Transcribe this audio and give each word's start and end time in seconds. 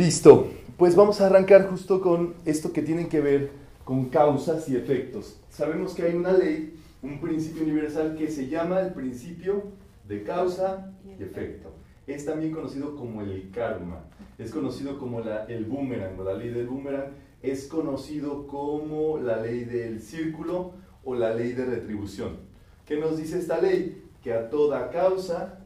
Listo, 0.00 0.48
pues 0.78 0.96
vamos 0.96 1.20
a 1.20 1.26
arrancar 1.26 1.68
justo 1.68 2.00
con 2.00 2.32
esto 2.46 2.72
que 2.72 2.80
tiene 2.80 3.06
que 3.06 3.20
ver 3.20 3.50
con 3.84 4.06
causas 4.06 4.66
y 4.70 4.74
efectos. 4.74 5.38
Sabemos 5.50 5.92
que 5.92 6.04
hay 6.04 6.14
una 6.14 6.32
ley, 6.32 6.74
un 7.02 7.20
principio 7.20 7.64
universal 7.64 8.16
que 8.16 8.30
se 8.30 8.48
llama 8.48 8.80
el 8.80 8.94
principio 8.94 9.62
de 10.08 10.22
causa 10.22 10.90
y 11.04 11.22
efecto. 11.22 11.74
Es 12.06 12.24
también 12.24 12.50
conocido 12.50 12.96
como 12.96 13.20
el 13.20 13.50
karma, 13.50 14.06
es 14.38 14.52
conocido 14.52 14.98
como 14.98 15.20
la, 15.20 15.44
el 15.44 15.66
boomerang 15.66 16.18
o 16.18 16.24
la 16.24 16.32
ley 16.32 16.48
del 16.48 16.66
boomerang, 16.66 17.10
es 17.42 17.66
conocido 17.66 18.46
como 18.46 19.18
la 19.18 19.42
ley 19.42 19.66
del 19.66 20.00
círculo 20.00 20.72
o 21.04 21.14
la 21.14 21.34
ley 21.34 21.52
de 21.52 21.66
retribución. 21.66 22.38
¿Qué 22.86 22.96
nos 22.96 23.18
dice 23.18 23.38
esta 23.38 23.60
ley? 23.60 24.02
Que 24.22 24.32
a 24.32 24.48
toda 24.48 24.88
causa 24.88 25.60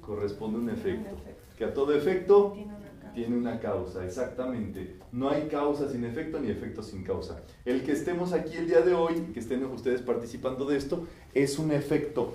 corresponde 0.00 0.58
un 0.60 0.70
efecto. 0.70 1.10
Que 1.58 1.64
a 1.66 1.74
todo 1.74 1.92
efecto 1.92 2.56
tiene 3.14 3.36
una 3.36 3.58
causa, 3.60 4.04
exactamente. 4.04 4.96
No 5.12 5.30
hay 5.30 5.42
causa 5.48 5.90
sin 5.90 6.04
efecto 6.04 6.38
ni 6.40 6.50
efecto 6.50 6.82
sin 6.82 7.04
causa. 7.04 7.40
El 7.64 7.82
que 7.82 7.92
estemos 7.92 8.32
aquí 8.32 8.56
el 8.56 8.66
día 8.66 8.80
de 8.80 8.94
hoy, 8.94 9.14
que 9.32 9.40
estén 9.40 9.64
ustedes 9.64 10.02
participando 10.02 10.64
de 10.64 10.76
esto, 10.76 11.06
es 11.34 11.58
un 11.58 11.72
efecto 11.72 12.34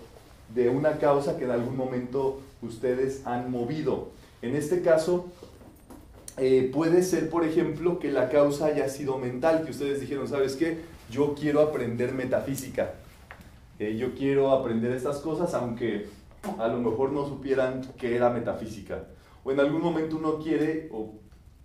de 0.53 0.69
una 0.69 0.97
causa 0.97 1.37
que 1.37 1.45
en 1.45 1.51
algún 1.51 1.75
momento 1.75 2.41
ustedes 2.61 3.25
han 3.25 3.49
movido. 3.51 4.09
En 4.41 4.55
este 4.55 4.81
caso, 4.81 5.27
eh, 6.37 6.69
puede 6.73 7.01
ser, 7.03 7.29
por 7.29 7.45
ejemplo, 7.45 7.99
que 7.99 8.11
la 8.11 8.29
causa 8.29 8.67
haya 8.67 8.89
sido 8.89 9.17
mental, 9.17 9.63
que 9.63 9.71
ustedes 9.71 10.01
dijeron, 10.01 10.27
¿sabes 10.27 10.55
qué? 10.55 10.79
Yo 11.09 11.33
quiero 11.33 11.61
aprender 11.61 12.13
metafísica. 12.13 12.93
Eh, 13.79 13.97
yo 13.97 14.13
quiero 14.15 14.51
aprender 14.51 14.91
estas 14.91 15.17
cosas, 15.19 15.53
aunque 15.53 16.07
a 16.59 16.67
lo 16.67 16.79
mejor 16.79 17.11
no 17.11 17.27
supieran 17.27 17.81
qué 17.97 18.15
era 18.15 18.29
metafísica. 18.29 19.05
O 19.45 19.51
en 19.51 19.59
algún 19.59 19.81
momento 19.81 20.17
uno 20.17 20.39
quiere, 20.39 20.89
o 20.91 21.13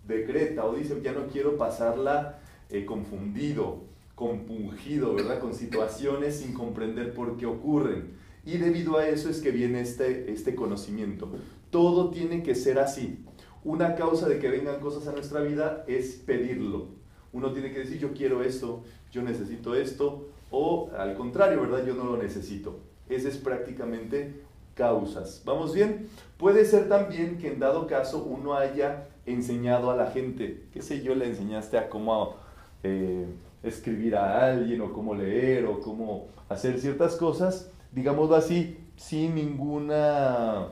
decreta, 0.07 0.65
o 0.65 0.75
dice, 0.75 1.01
ya 1.03 1.13
no 1.13 1.27
quiero 1.27 1.57
pasarla 1.57 2.39
eh, 2.69 2.85
confundido, 2.85 3.85
compungido, 4.13 5.15
¿verdad? 5.15 5.39
Con 5.39 5.55
situaciones 5.55 6.37
sin 6.37 6.53
comprender 6.53 7.15
por 7.15 7.37
qué 7.37 7.47
ocurren. 7.47 8.13
Y 8.45 8.57
debido 8.57 8.97
a 8.97 9.07
eso 9.07 9.29
es 9.29 9.41
que 9.41 9.49
viene 9.49 9.81
este, 9.81 10.31
este 10.31 10.53
conocimiento. 10.53 11.31
Todo 11.71 12.11
tiene 12.11 12.43
que 12.43 12.53
ser 12.53 12.77
así. 12.77 13.25
Una 13.63 13.95
causa 13.95 14.29
de 14.29 14.37
que 14.37 14.49
vengan 14.49 14.79
cosas 14.79 15.07
a 15.07 15.11
nuestra 15.11 15.41
vida 15.41 15.83
es 15.87 16.13
pedirlo. 16.13 16.89
Uno 17.33 17.51
tiene 17.51 17.71
que 17.71 17.79
decir, 17.79 17.97
yo 17.97 18.13
quiero 18.13 18.43
esto, 18.43 18.83
yo 19.11 19.23
necesito 19.23 19.73
esto, 19.73 20.29
o 20.51 20.91
al 20.95 21.15
contrario, 21.15 21.61
¿verdad? 21.61 21.83
Yo 21.83 21.95
no 21.95 22.03
lo 22.03 22.17
necesito. 22.17 22.79
Ese 23.09 23.29
es 23.29 23.37
prácticamente 23.37 24.41
causas. 24.75 25.41
¿Vamos 25.45 25.73
bien? 25.73 26.07
Puede 26.41 26.65
ser 26.65 26.89
también 26.89 27.37
que 27.37 27.53
en 27.53 27.59
dado 27.59 27.87
caso 27.87 28.23
uno 28.23 28.55
haya 28.55 29.07
enseñado 29.25 29.91
a 29.91 29.95
la 29.95 30.07
gente, 30.07 30.63
qué 30.73 30.81
sé 30.81 31.01
yo, 31.01 31.15
le 31.15 31.27
enseñaste 31.27 31.77
a 31.77 31.87
cómo 31.87 32.35
eh, 32.83 33.27
escribir 33.63 34.17
a 34.17 34.47
alguien 34.47 34.81
o 34.81 34.91
cómo 34.91 35.15
leer 35.15 35.65
o 35.65 35.79
cómo 35.79 36.27
hacer 36.49 36.77
ciertas 36.79 37.15
cosas 37.15 37.71
digámoslo 37.91 38.35
así, 38.35 38.77
sin 38.95 39.35
ninguna, 39.35 40.67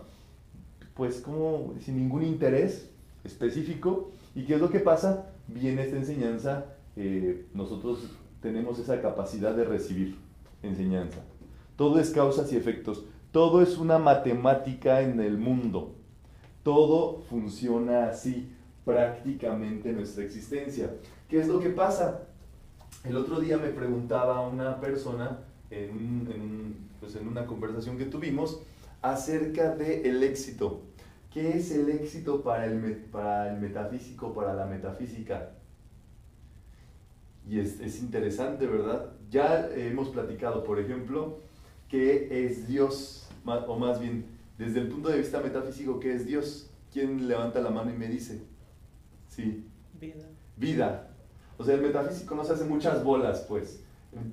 pues 0.93 1.21
como, 1.21 1.73
sin 1.79 1.97
ningún 1.97 2.23
interés 2.23 2.89
específico. 3.23 4.11
¿Y 4.35 4.45
qué 4.45 4.55
es 4.55 4.61
lo 4.61 4.69
que 4.69 4.79
pasa? 4.79 5.31
Viene 5.47 5.83
esta 5.83 5.97
enseñanza, 5.97 6.65
eh, 6.95 7.45
nosotros 7.53 7.99
tenemos 8.41 8.79
esa 8.79 9.01
capacidad 9.01 9.53
de 9.53 9.65
recibir 9.65 10.15
enseñanza. 10.63 11.19
Todo 11.75 11.99
es 11.99 12.11
causas 12.11 12.51
y 12.53 12.57
efectos. 12.57 13.03
Todo 13.31 13.61
es 13.61 13.77
una 13.77 13.99
matemática 13.99 15.02
en 15.02 15.19
el 15.19 15.38
mundo. 15.38 15.95
Todo 16.63 17.21
funciona 17.30 18.08
así 18.08 18.52
prácticamente 18.83 19.89
en 19.89 19.98
nuestra 19.98 20.23
existencia. 20.23 20.95
¿Qué 21.27 21.39
es 21.39 21.48
lo 21.48 21.59
que 21.59 21.70
pasa? 21.70 22.21
El 23.03 23.15
otro 23.15 23.39
día 23.39 23.58
me 23.58 23.70
preguntaba 23.70 24.48
una 24.48 24.80
persona 24.80 25.42
en, 25.70 26.89
pues 26.99 27.15
una 27.15 27.45
conversación 27.45 27.99
que 27.99 28.05
tuvimos 28.05 28.61
acerca 29.03 29.76
del 29.76 30.08
el 30.08 30.23
éxito. 30.23 30.82
¿Qué 31.32 31.55
es 31.55 31.71
el 31.71 31.87
éxito 31.89 32.42
para 32.42 32.65
el, 32.65 32.77
metafísico, 33.59 34.33
para 34.33 34.55
la 34.55 34.65
metafísica? 34.65 35.52
Y 37.48 37.59
es, 37.59 37.80
es 37.80 38.02
interesante, 38.02 38.65
¿verdad? 38.65 39.11
Ya 39.30 39.70
hemos 39.76 40.09
platicado, 40.09 40.64
por 40.64 40.80
ejemplo, 40.80 41.42
qué 41.87 42.45
es 42.45 42.67
Dios, 42.67 43.28
o 43.45 43.80
más 43.80 44.00
bien, 44.00 44.26
desde 44.58 44.80
el 44.80 44.88
punto 44.88 45.10
de 45.10 45.20
vista 45.20 45.42
metafísico, 45.42 46.00
¿qué 46.00 46.14
es 46.14 46.26
Dios? 46.26 46.70
¿Quién 46.92 47.27
levanta 47.27 47.61
la 47.61 47.70
mano 47.70 47.92
y 47.92 47.98
me 47.98 48.08
dice? 48.08 48.42
Sí. 49.27 49.66
Vida. 50.00 50.26
Vida. 50.58 51.08
O 51.58 51.64
sea, 51.64 51.76
el 51.76 51.82
metafísico 51.82 52.36
nos 52.36 52.50
hace 52.50 52.66
muchas 52.66 53.04
bolas, 53.04 53.45
pues. 53.48 53.83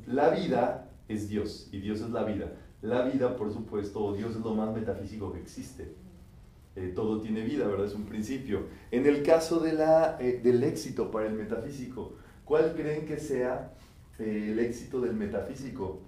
La 0.07 0.31
vida 0.31 0.89
es 1.09 1.29
Dios 1.29 1.69
y 1.73 1.81
Dios 1.81 2.01
es 2.01 2.11
la 2.11 2.25
vida. 2.25 2.53
La 2.83 3.03
vida, 3.03 3.37
por 3.37 3.53
supuesto, 3.53 4.15
Dios 4.15 4.37
es 4.37 4.43
lo 4.43 4.55
más 4.55 4.75
metafísico 4.75 5.33
que 5.33 5.41
existe. 5.41 5.95
Eh, 6.77 6.93
todo 6.95 7.21
tiene 7.21 7.43
vida, 7.43 7.67
¿verdad? 7.67 7.87
Es 7.87 7.95
un 7.95 8.05
principio. 8.05 8.67
En 8.91 9.07
el 9.07 9.23
caso 9.23 9.61
de 9.61 9.73
la, 9.73 10.19
eh, 10.21 10.41
del 10.43 10.63
éxito 10.63 11.11
para 11.11 11.27
el 11.27 11.33
metafísico, 11.33 12.15
¿cuál 12.45 12.75
creen 12.75 13.07
que 13.07 13.19
sea 13.19 13.73
eh, 14.19 14.51
el 14.53 14.59
éxito 14.59 15.01
del 15.01 15.15
metafísico? 15.15 16.03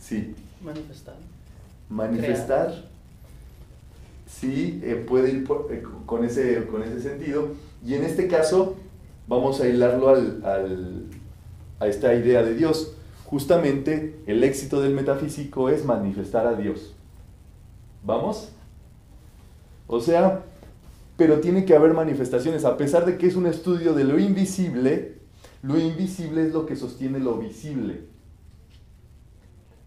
Sí. 0.00 0.34
Manifestar. 0.64 1.14
Manifestar. 1.88 2.90
Sí, 4.26 4.82
puede 5.06 5.30
ir 5.30 5.48
con, 6.06 6.24
ese, 6.24 6.66
con 6.66 6.82
ese 6.82 7.00
sentido. 7.00 7.48
Y 7.84 7.94
en 7.94 8.04
este 8.04 8.26
caso, 8.26 8.76
vamos 9.28 9.60
a 9.60 9.68
hilarlo 9.68 10.08
al 10.08 11.06
a 11.80 11.88
esta 11.88 12.14
idea 12.14 12.42
de 12.42 12.54
Dios. 12.54 12.92
Justamente 13.24 14.20
el 14.26 14.44
éxito 14.44 14.80
del 14.80 14.94
metafísico 14.94 15.68
es 15.68 15.84
manifestar 15.84 16.46
a 16.46 16.54
Dios. 16.54 16.94
¿Vamos? 18.04 18.50
O 19.86 20.00
sea, 20.00 20.44
pero 21.16 21.40
tiene 21.40 21.64
que 21.64 21.74
haber 21.74 21.94
manifestaciones, 21.94 22.64
a 22.64 22.76
pesar 22.76 23.04
de 23.06 23.18
que 23.18 23.26
es 23.26 23.34
un 23.34 23.46
estudio 23.46 23.94
de 23.94 24.04
lo 24.04 24.18
invisible, 24.18 25.18
lo 25.62 25.78
invisible 25.78 26.46
es 26.46 26.52
lo 26.52 26.66
que 26.66 26.76
sostiene 26.76 27.18
lo 27.18 27.36
visible. 27.36 28.04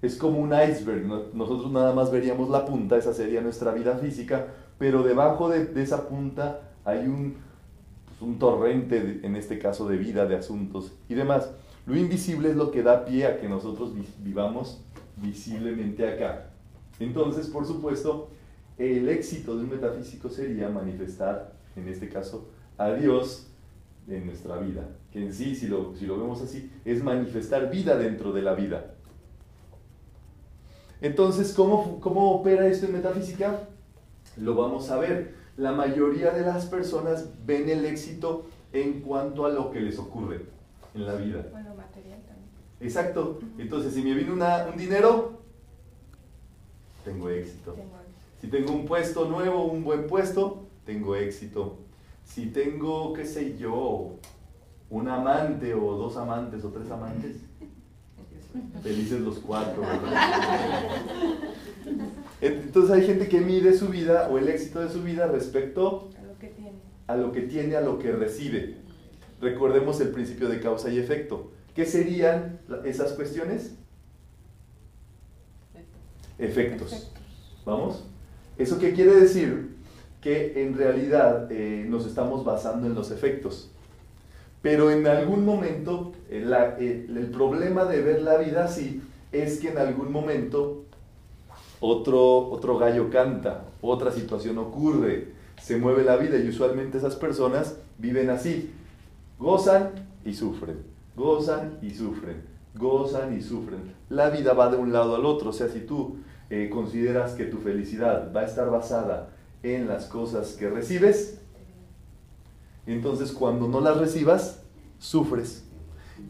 Es 0.04 0.18
como 0.18 0.40
un 0.40 0.52
iceberg, 0.54 1.06
nosotros 1.34 1.72
nada 1.72 1.96
más 1.96 2.12
veríamos 2.12 2.50
la 2.50 2.66
punta, 2.66 2.98
esa 2.98 3.14
sería 3.14 3.40
nuestra 3.40 3.72
vida 3.72 3.98
física, 3.98 4.48
pero 4.78 5.02
debajo 5.02 5.48
de, 5.48 5.82
esa 5.82 6.10
punta 6.10 6.60
hay 6.84 7.08
un, 7.08 7.38
pues, 8.06 8.22
un 8.22 8.38
torrente, 8.38 9.22
en 9.24 9.38
este 9.38 9.60
caso 9.60 9.88
de 9.88 9.96
vida, 9.96 10.26
de 10.26 10.36
asuntos 10.36 10.92
y 11.08 11.14
demás. 11.14 11.50
Lo 11.86 11.96
invisible 11.96 12.50
es 12.50 12.58
lo 12.58 12.70
que 12.70 12.84
da 12.84 13.06
pie 13.06 13.28
a 13.28 13.40
que 13.40 13.48
nosotros 13.48 13.94
vivamos 14.20 14.84
visiblemente 15.16 16.06
acá. 16.06 16.50
Entonces, 17.00 17.48
por 17.48 17.66
supuesto, 17.66 18.30
el 18.78 19.08
éxito 19.08 19.56
de 19.56 19.64
un 19.64 19.70
metafísico 19.70 20.30
sería 20.30 20.68
manifestar, 20.68 21.54
en 21.78 21.88
este 21.88 22.10
caso, 22.10 22.50
a 22.78 22.92
Dios 22.92 23.48
en 24.10 24.26
nuestra 24.26 24.58
vida. 24.58 24.86
Que 25.14 25.24
en 25.24 25.34
sí, 25.34 25.56
si 25.56 25.68
lo, 25.68 25.96
si 25.96 26.06
lo 26.06 26.18
vemos 26.18 26.42
así, 26.42 26.70
es 26.84 27.02
manifestar 27.02 27.72
vida 27.72 27.96
dentro 27.96 28.34
de 28.34 28.42
la 28.42 28.54
vida. 28.54 28.96
Entonces, 31.04 31.52
¿cómo, 31.54 32.00
¿cómo 32.00 32.32
opera 32.32 32.66
esto 32.66 32.86
en 32.86 32.94
metafísica? 32.94 33.68
Lo 34.38 34.56
vamos 34.56 34.90
a 34.90 34.98
ver. 34.98 35.36
La 35.58 35.74
mayoría 35.74 36.32
de 36.32 36.44
las 36.44 36.66
personas 36.66 37.28
ven 37.46 37.68
el 37.68 37.84
éxito 37.84 38.46
en 38.72 39.02
cuanto 39.02 39.46
a 39.46 39.50
lo 39.50 39.70
que 39.70 39.82
les 39.82 40.00
ocurre 40.00 40.46
en 40.96 41.06
la 41.06 41.16
vida. 41.16 41.46
Bueno, 41.52 41.76
material 41.76 42.22
también. 42.22 42.48
Exacto. 42.80 43.40
Entonces, 43.58 43.94
si 43.94 44.02
me 44.02 44.14
viene 44.14 44.32
una, 44.32 44.66
un 44.72 44.78
dinero, 44.78 45.42
tengo 47.04 47.30
éxito. 47.30 47.76
Si 48.40 48.48
tengo 48.48 48.72
un 48.72 48.86
puesto 48.86 49.26
nuevo, 49.26 49.66
un 49.66 49.84
buen 49.84 50.08
puesto, 50.08 50.68
tengo 50.86 51.18
éxito. 51.18 51.80
Si 52.24 52.46
tengo, 52.46 53.12
qué 53.12 53.26
sé 53.26 53.58
yo, 53.58 54.16
un 54.90 55.10
amante 55.10 55.74
o 55.74 55.98
dos 55.98 56.16
amantes 56.16 56.64
o 56.64 56.70
tres 56.70 56.90
amantes, 56.90 57.42
felices 58.82 59.22
los 59.22 59.40
cuatro, 59.40 59.84
Entonces 62.42 62.92
hay 62.92 63.06
gente 63.06 63.28
que 63.28 63.40
mide 63.40 63.74
su 63.74 63.88
vida 63.88 64.30
o 64.30 64.38
el 64.38 64.50
éxito 64.50 64.80
de 64.82 64.90
su 64.90 65.02
vida 65.02 65.28
respecto 65.28 66.10
a 66.18 66.24
lo 66.24 66.38
que 66.38 66.48
tiene, 66.48 66.80
a 67.08 67.16
lo 67.16 67.32
que, 67.32 67.42
tiene, 67.42 67.76
a 67.76 67.82
lo 67.82 68.00
que 68.00 68.12
recibe. 68.12 68.76
Recordemos 69.42 70.00
el 70.02 70.10
principio 70.10 70.50
de 70.50 70.60
causa 70.60 70.90
y 70.90 71.00
efecto. 71.00 71.52
¿Qué 71.76 71.86
serían 71.86 72.60
esas 72.86 73.14
cuestiones? 73.14 73.76
Efectos. 76.38 77.12
¿Vamos? 77.66 78.04
¿Eso 78.58 78.78
qué 78.80 78.94
quiere 78.94 79.16
decir? 79.16 79.76
Que 80.22 80.64
en 80.64 80.78
realidad 80.78 81.52
eh, 81.52 81.86
nos 81.88 82.06
estamos 82.06 82.46
basando 82.46 82.88
en 82.88 82.96
los 82.96 83.12
efectos. 83.12 83.72
Pero 84.62 84.92
en 84.92 85.06
algún 85.08 85.44
momento, 85.44 86.14
el 86.38 87.30
problema 87.32 87.86
de 87.86 88.02
ver 88.02 88.22
la 88.22 88.38
vida 88.38 88.66
así 88.66 89.02
es 89.32 89.60
que 89.60 89.70
en 89.70 89.78
algún 89.78 90.12
momento 90.12 90.86
otro, 91.80 92.50
otro 92.50 92.78
gallo 92.78 93.10
canta, 93.10 93.66
otra 93.82 94.12
situación 94.12 94.58
ocurre, 94.58 95.34
se 95.62 95.78
mueve 95.78 96.04
la 96.04 96.16
vida 96.16 96.38
y 96.38 96.48
usualmente 96.48 96.98
esas 96.98 97.16
personas 97.16 97.78
viven 97.98 98.30
así. 98.30 98.72
Gozan 99.38 99.92
y 100.24 100.34
sufren, 100.34 100.78
gozan 101.16 101.80
y 101.82 101.90
sufren, 101.92 102.42
gozan 102.76 103.38
y 103.38 103.42
sufren. 103.42 103.94
La 104.10 104.30
vida 104.30 104.54
va 104.54 104.72
de 104.72 104.78
un 104.78 104.94
lado 104.94 105.16
al 105.16 105.26
otro, 105.26 105.50
o 105.50 105.54
sea, 105.54 105.68
si 105.68 105.82
tú 105.82 106.18
eh, 106.50 106.70
consideras 106.72 107.34
que 107.34 107.46
tu 107.46 107.58
felicidad 107.58 108.32
va 108.34 108.42
a 108.42 108.46
estar 108.46 108.70
basada 108.70 109.30
en 109.64 109.88
las 109.88 110.06
cosas 110.06 110.54
que 110.54 110.70
recibes, 110.70 111.40
entonces 112.86 113.32
cuando 113.32 113.68
no 113.68 113.82
las 113.82 113.98
recibas, 113.98 114.62
sufres. 115.00 115.63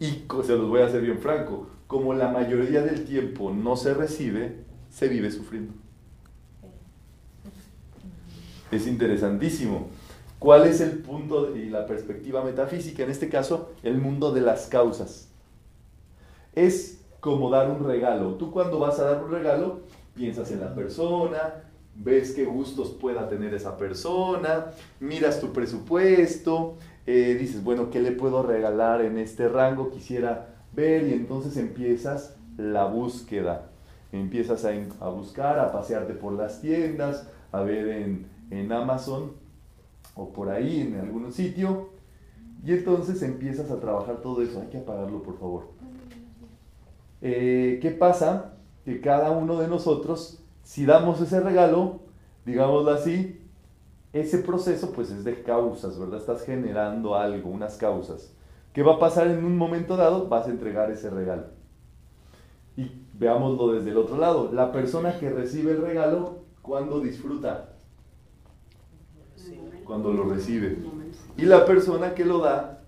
Y 0.00 0.24
se 0.44 0.56
los 0.56 0.68
voy 0.68 0.80
a 0.80 0.86
hacer 0.86 1.02
bien 1.02 1.18
franco, 1.18 1.68
como 1.86 2.14
la 2.14 2.28
mayoría 2.28 2.82
del 2.82 3.04
tiempo 3.04 3.50
no 3.50 3.76
se 3.76 3.94
recibe, 3.94 4.64
se 4.90 5.08
vive 5.08 5.30
sufriendo. 5.30 5.72
Es 8.70 8.86
interesantísimo. 8.86 9.88
¿Cuál 10.38 10.66
es 10.66 10.80
el 10.80 10.98
punto 10.98 11.56
y 11.56 11.70
la 11.70 11.86
perspectiva 11.86 12.44
metafísica? 12.44 13.02
En 13.02 13.10
este 13.10 13.28
caso, 13.28 13.72
el 13.82 13.98
mundo 13.98 14.32
de 14.32 14.40
las 14.40 14.66
causas. 14.66 15.28
Es 16.54 17.00
como 17.20 17.50
dar 17.50 17.70
un 17.70 17.84
regalo. 17.84 18.34
Tú 18.34 18.50
cuando 18.50 18.78
vas 18.78 18.98
a 18.98 19.04
dar 19.04 19.24
un 19.24 19.30
regalo, 19.30 19.80
piensas 20.14 20.50
en 20.50 20.60
la 20.60 20.74
persona, 20.74 21.62
ves 21.94 22.32
qué 22.32 22.44
gustos 22.44 22.90
pueda 22.90 23.28
tener 23.28 23.54
esa 23.54 23.76
persona, 23.76 24.66
miras 25.00 25.40
tu 25.40 25.52
presupuesto, 25.52 26.76
eh, 27.06 27.36
dices, 27.38 27.62
bueno, 27.62 27.90
¿qué 27.90 28.00
le 28.00 28.12
puedo 28.12 28.42
regalar 28.42 29.02
en 29.02 29.18
este 29.18 29.48
rango? 29.48 29.90
Quisiera 29.90 30.54
ver 30.72 31.06
y 31.08 31.12
entonces 31.12 31.56
empiezas 31.56 32.36
la 32.56 32.86
búsqueda. 32.86 33.70
Empiezas 34.12 34.64
a, 34.64 35.08
buscar, 35.08 35.58
a 35.58 35.72
pasearte 35.72 36.14
por 36.14 36.32
las 36.34 36.60
tiendas, 36.60 37.28
a 37.52 37.62
ver 37.62 37.88
en, 37.88 38.26
en 38.50 38.72
Amazon 38.72 39.32
o 40.14 40.28
por 40.32 40.50
ahí 40.50 40.82
en 40.82 41.00
algún 41.00 41.32
sitio 41.32 41.88
y 42.64 42.72
entonces 42.72 43.22
empiezas 43.22 43.70
a 43.70 43.78
trabajar 43.78 44.22
todo 44.22 44.42
eso. 44.42 44.60
Hay 44.60 44.68
que 44.68 44.78
apagarlo, 44.78 45.22
por 45.22 45.38
favor. 45.38 45.68
Eh, 47.20 47.78
¿Qué 47.82 47.90
pasa? 47.90 48.54
Que 48.84 49.00
cada 49.00 49.30
uno 49.30 49.58
de 49.58 49.68
nosotros, 49.68 50.42
si 50.62 50.86
damos 50.86 51.20
ese 51.20 51.40
regalo, 51.40 52.00
digámoslo 52.46 52.90
así, 52.90 53.43
ese 54.14 54.38
proceso 54.38 54.92
pues 54.92 55.10
es 55.10 55.24
de 55.24 55.42
causas, 55.42 55.98
¿verdad? 55.98 56.20
Estás 56.20 56.44
generando 56.44 57.16
algo, 57.16 57.50
unas 57.50 57.76
causas. 57.76 58.32
¿Qué 58.72 58.82
va 58.82 58.94
a 58.94 58.98
pasar 59.00 59.26
en 59.26 59.44
un 59.44 59.58
momento 59.58 59.96
dado? 59.96 60.28
Vas 60.28 60.46
a 60.46 60.50
entregar 60.50 60.90
ese 60.90 61.10
regalo. 61.10 61.46
Y 62.76 62.92
veámoslo 63.12 63.72
desde 63.72 63.90
el 63.90 63.96
otro 63.96 64.16
lado. 64.16 64.52
La 64.52 64.70
persona 64.70 65.18
que 65.18 65.30
recibe 65.30 65.72
el 65.72 65.82
regalo, 65.82 66.44
¿cuándo 66.62 67.00
disfruta? 67.00 67.74
Cuando 69.84 70.12
lo 70.12 70.24
recibe. 70.24 70.78
Y 71.36 71.42
la 71.42 71.66
persona 71.66 72.14
que 72.14 72.24
lo 72.24 72.38
da, 72.38 72.84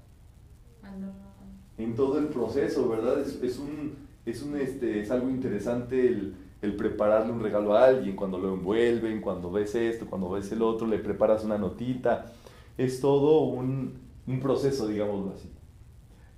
en 1.77 1.95
todo 1.97 2.21
el 2.21 2.29
proceso, 2.29 2.89
¿verdad? 2.89 3.21
Es, 3.21 3.59
un, 3.59 3.97
es, 4.25 4.43
un, 4.43 4.57
este, 4.57 5.01
es 5.01 5.11
algo 5.11 5.29
interesante 5.29 6.07
el, 6.07 6.37
el 6.63 6.75
prepararle 6.75 7.33
un 7.33 7.41
regalo 7.41 7.77
a 7.77 7.85
alguien, 7.85 8.17
cuando 8.17 8.39
lo 8.39 8.55
envuelven, 8.55 9.21
cuando 9.21 9.51
ves 9.51 9.75
esto, 9.75 10.07
cuando 10.07 10.31
ves 10.31 10.51
el 10.53 10.63
otro, 10.63 10.87
le 10.87 10.99
preparas 10.99 11.45
una 11.45 11.59
notita. 11.59 12.33
Es 12.79 13.01
todo 13.01 13.41
un, 13.41 13.99
un 14.27 14.41
proceso, 14.41 14.89
digámoslo 14.89 15.33
así. 15.33 15.51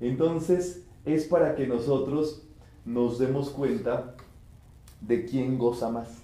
Entonces, 0.00 0.84
es 1.04 1.26
para 1.26 1.54
que 1.54 1.66
nosotros 1.66 2.42
nos 2.84 3.18
demos 3.18 3.50
cuenta 3.50 4.14
de 5.00 5.24
quién 5.24 5.58
goza 5.58 5.88
más. 5.88 6.22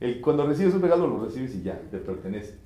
El, 0.00 0.20
cuando 0.20 0.46
recibes 0.46 0.74
un 0.74 0.82
regalo, 0.82 1.06
lo 1.06 1.24
recibes 1.24 1.54
y 1.54 1.62
ya, 1.62 1.80
te 1.90 1.98
pertenece. 1.98 2.56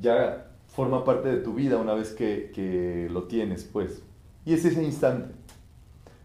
Ya 0.00 0.50
forma 0.68 1.04
parte 1.04 1.28
de 1.28 1.38
tu 1.38 1.54
vida 1.54 1.78
una 1.78 1.94
vez 1.94 2.12
que, 2.12 2.50
que 2.54 3.08
lo 3.10 3.24
tienes, 3.24 3.64
pues. 3.64 4.02
Y 4.44 4.54
es 4.54 4.64
ese 4.64 4.82
instante. 4.82 5.34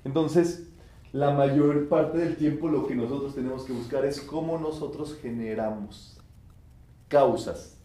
Entonces, 0.04 0.69
la 1.12 1.32
mayor 1.32 1.88
parte 1.88 2.20
del 2.20 2.36
tiempo 2.36 2.68
lo 2.68 2.86
que 2.86 2.96
nosotros 2.96 3.34
tenemos 3.34 3.64
que 3.64 3.74
buscar 3.74 4.06
es 4.06 4.22
cómo 4.22 4.60
nosotros 4.60 5.18
generamos 5.22 6.20
causas. 7.08 7.78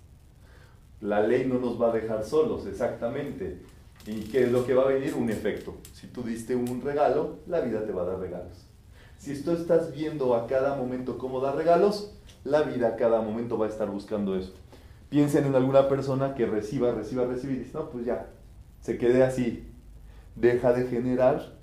La 1.01 1.27
ley 1.27 1.47
no 1.47 1.59
nos 1.59 1.81
va 1.81 1.91
a 1.91 1.93
dejar 1.93 2.25
solos, 2.25 2.67
exactamente. 2.67 3.63
¿Y 4.07 4.21
qué 4.25 4.45
es 4.45 4.53
lo 4.53 4.67
que 4.67 4.75
va 4.75 4.83
a 4.83 4.89
venir? 4.89 5.15
Un 5.15 5.31
efecto. 5.31 5.77
Si 5.93 6.07
tú 6.07 6.23
diste 6.23 6.55
un 6.55 6.83
regalo, 6.83 7.39
la 7.47 7.61
vida 7.61 7.87
te 7.87 7.93
va 7.93 8.03
a 8.03 8.07
dar 8.07 8.19
regalos. 8.19 8.67
Si 9.17 9.43
tú 9.43 9.53
estás 9.53 9.93
viendo 9.95 10.35
a 10.35 10.47
cada 10.47 10.77
momento 10.77 11.17
cómo 11.17 11.41
dar 11.41 11.57
regalos, 11.57 12.15
la 12.45 12.63
vida 12.63 12.89
a 12.89 12.97
cada 12.97 13.23
momento 13.23 13.57
va 13.57 13.67
a 13.67 13.71
estar 13.71 13.91
buscando 13.91 14.37
eso. 14.37 14.53
Piensen 15.09 15.47
en 15.47 15.55
alguna 15.55 15.89
persona 15.89 16.35
que 16.35 16.45
reciba, 16.45 16.93
reciba, 16.93 17.25
reciba 17.25 17.55
y 17.55 17.57
dice, 17.57 17.71
no, 17.73 17.89
pues 17.89 18.05
ya, 18.05 18.27
se 18.81 18.99
quede 18.99 19.23
así. 19.23 19.67
Deja 20.37 20.75
de 20.75 20.89
generar 20.89 21.54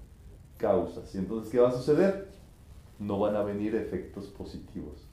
causas. 0.62 1.14
¿Y 1.16 1.18
entonces 1.18 1.52
qué 1.52 1.60
va 1.60 1.70
a 1.70 1.74
suceder? 1.74 2.30
No 3.00 3.20
van 3.20 3.36
a 3.36 3.44
venir 3.44 3.76
efectos 3.76 4.28
positivos. 4.28 5.08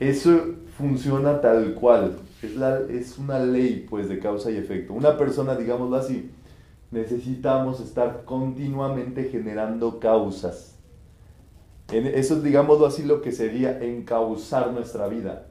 Eso 0.00 0.54
funciona 0.76 1.40
tal 1.40 1.74
cual. 1.74 2.16
Es, 2.42 2.56
la, 2.56 2.80
es 2.88 3.18
una 3.18 3.38
ley, 3.38 3.86
pues, 3.88 4.08
de 4.08 4.18
causa 4.18 4.50
y 4.50 4.56
efecto. 4.56 4.94
Una 4.94 5.16
persona, 5.18 5.56
digámoslo 5.56 5.96
así, 5.96 6.30
necesitamos 6.90 7.80
estar 7.80 8.24
continuamente 8.24 9.24
generando 9.24 9.98
causas. 9.98 10.76
En 11.90 12.06
eso 12.06 12.36
es, 12.36 12.42
digámoslo 12.42 12.86
así, 12.86 13.02
lo 13.02 13.22
que 13.22 13.32
sería 13.32 13.82
encauzar 13.82 14.72
nuestra 14.72 15.08
vida. 15.08 15.48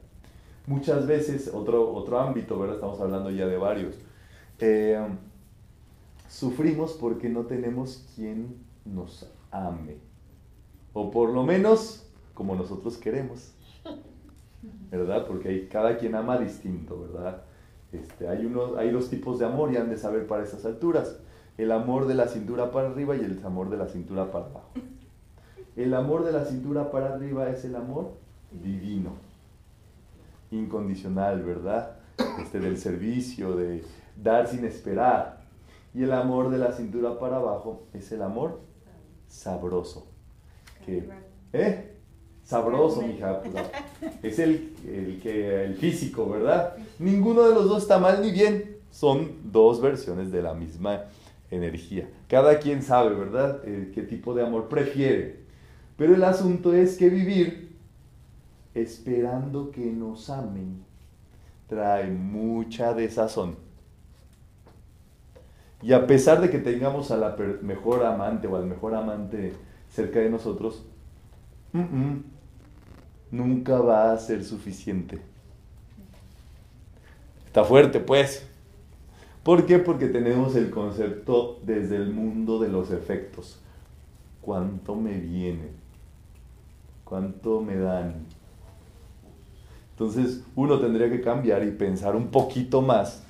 Muchas 0.66 1.06
veces, 1.06 1.50
otro, 1.52 1.92
otro 1.94 2.18
ámbito, 2.20 2.58
¿verdad? 2.58 2.76
Estamos 2.76 3.00
hablando 3.00 3.30
ya 3.30 3.46
de 3.46 3.56
varios. 3.56 3.94
Eh, 4.60 5.00
sufrimos 6.28 6.92
porque 6.92 7.28
no 7.28 7.46
tenemos 7.46 8.06
quien 8.14 8.56
nos 8.84 9.28
ame. 9.50 9.96
O 10.92 11.10
por 11.10 11.30
lo 11.30 11.42
menos 11.42 12.06
como 12.34 12.54
nosotros 12.54 12.96
queremos. 12.96 13.52
¿verdad? 14.90 15.26
Porque 15.26 15.48
hay, 15.48 15.68
cada 15.68 15.96
quien 15.98 16.14
ama 16.14 16.38
distinto, 16.38 17.00
¿verdad? 17.00 17.42
Este, 17.92 18.28
hay, 18.28 18.44
uno, 18.44 18.76
hay 18.76 18.90
dos 18.90 19.08
tipos 19.08 19.38
de 19.38 19.46
amor 19.46 19.72
y 19.72 19.76
han 19.76 19.90
de 19.90 19.96
saber 19.96 20.26
para 20.26 20.44
estas 20.44 20.64
alturas. 20.64 21.18
El 21.56 21.72
amor 21.72 22.06
de 22.06 22.14
la 22.14 22.28
cintura 22.28 22.70
para 22.70 22.88
arriba 22.88 23.16
y 23.16 23.20
el 23.20 23.40
amor 23.44 23.70
de 23.70 23.76
la 23.76 23.88
cintura 23.88 24.30
para 24.30 24.46
abajo. 24.46 24.70
El 25.76 25.94
amor 25.94 26.24
de 26.24 26.32
la 26.32 26.44
cintura 26.44 26.90
para 26.90 27.14
arriba 27.14 27.48
es 27.50 27.64
el 27.64 27.76
amor 27.76 28.12
divino, 28.50 29.12
incondicional, 30.50 31.42
¿verdad? 31.42 31.96
Este, 32.40 32.58
del 32.58 32.78
servicio, 32.78 33.56
de 33.56 33.84
dar 34.16 34.46
sin 34.48 34.64
esperar. 34.64 35.37
Y 35.94 36.02
el 36.04 36.12
amor 36.12 36.50
de 36.50 36.58
la 36.58 36.72
cintura 36.72 37.18
para 37.18 37.36
abajo 37.36 37.86
es 37.92 38.10
el 38.12 38.22
amor 38.22 38.60
sabroso. 39.26 40.06
¿eh? 41.52 41.94
sabroso, 42.44 43.02
mija. 43.02 43.42
Es 44.22 44.38
el, 44.38 44.74
el, 44.86 45.20
que, 45.22 45.64
el 45.64 45.74
físico, 45.74 46.28
¿verdad? 46.28 46.76
Ninguno 46.98 47.42
de 47.42 47.54
los 47.54 47.68
dos 47.68 47.82
está 47.82 47.98
mal 47.98 48.22
ni 48.22 48.30
bien. 48.30 48.78
Son 48.90 49.32
dos 49.44 49.80
versiones 49.80 50.32
de 50.32 50.42
la 50.42 50.54
misma 50.54 51.04
energía. 51.50 52.08
Cada 52.26 52.58
quien 52.58 52.82
sabe, 52.82 53.14
¿verdad?, 53.14 53.60
eh, 53.64 53.92
qué 53.94 54.02
tipo 54.02 54.34
de 54.34 54.42
amor 54.42 54.68
prefiere. 54.68 55.40
Pero 55.96 56.14
el 56.14 56.24
asunto 56.24 56.72
es 56.72 56.96
que 56.96 57.10
vivir 57.10 57.76
esperando 58.74 59.70
que 59.70 59.84
nos 59.84 60.30
amen 60.30 60.84
trae 61.66 62.08
mucha 62.08 62.94
desazón. 62.94 63.56
Y 65.82 65.92
a 65.92 66.06
pesar 66.06 66.40
de 66.40 66.50
que 66.50 66.58
tengamos 66.58 67.10
a 67.10 67.16
la 67.16 67.36
mejor 67.62 68.04
amante 68.04 68.48
o 68.48 68.56
al 68.56 68.66
mejor 68.66 68.94
amante 68.94 69.54
cerca 69.90 70.18
de 70.18 70.28
nosotros, 70.28 70.84
nunca 73.30 73.78
va 73.78 74.12
a 74.12 74.18
ser 74.18 74.44
suficiente. 74.44 75.20
Está 77.46 77.64
fuerte, 77.64 78.00
pues. 78.00 78.46
¿Por 79.42 79.66
qué? 79.66 79.78
Porque 79.78 80.08
tenemos 80.08 80.56
el 80.56 80.70
concepto 80.70 81.60
desde 81.64 81.96
el 81.96 82.10
mundo 82.10 82.58
de 82.58 82.68
los 82.68 82.90
efectos. 82.90 83.60
¿Cuánto 84.40 84.94
me 84.94 85.18
viene? 85.18 85.68
¿Cuánto 87.04 87.60
me 87.60 87.76
dan? 87.76 88.26
Entonces 89.92 90.42
uno 90.54 90.78
tendría 90.78 91.08
que 91.08 91.20
cambiar 91.20 91.64
y 91.64 91.70
pensar 91.70 92.14
un 92.14 92.28
poquito 92.28 92.82
más. 92.82 93.24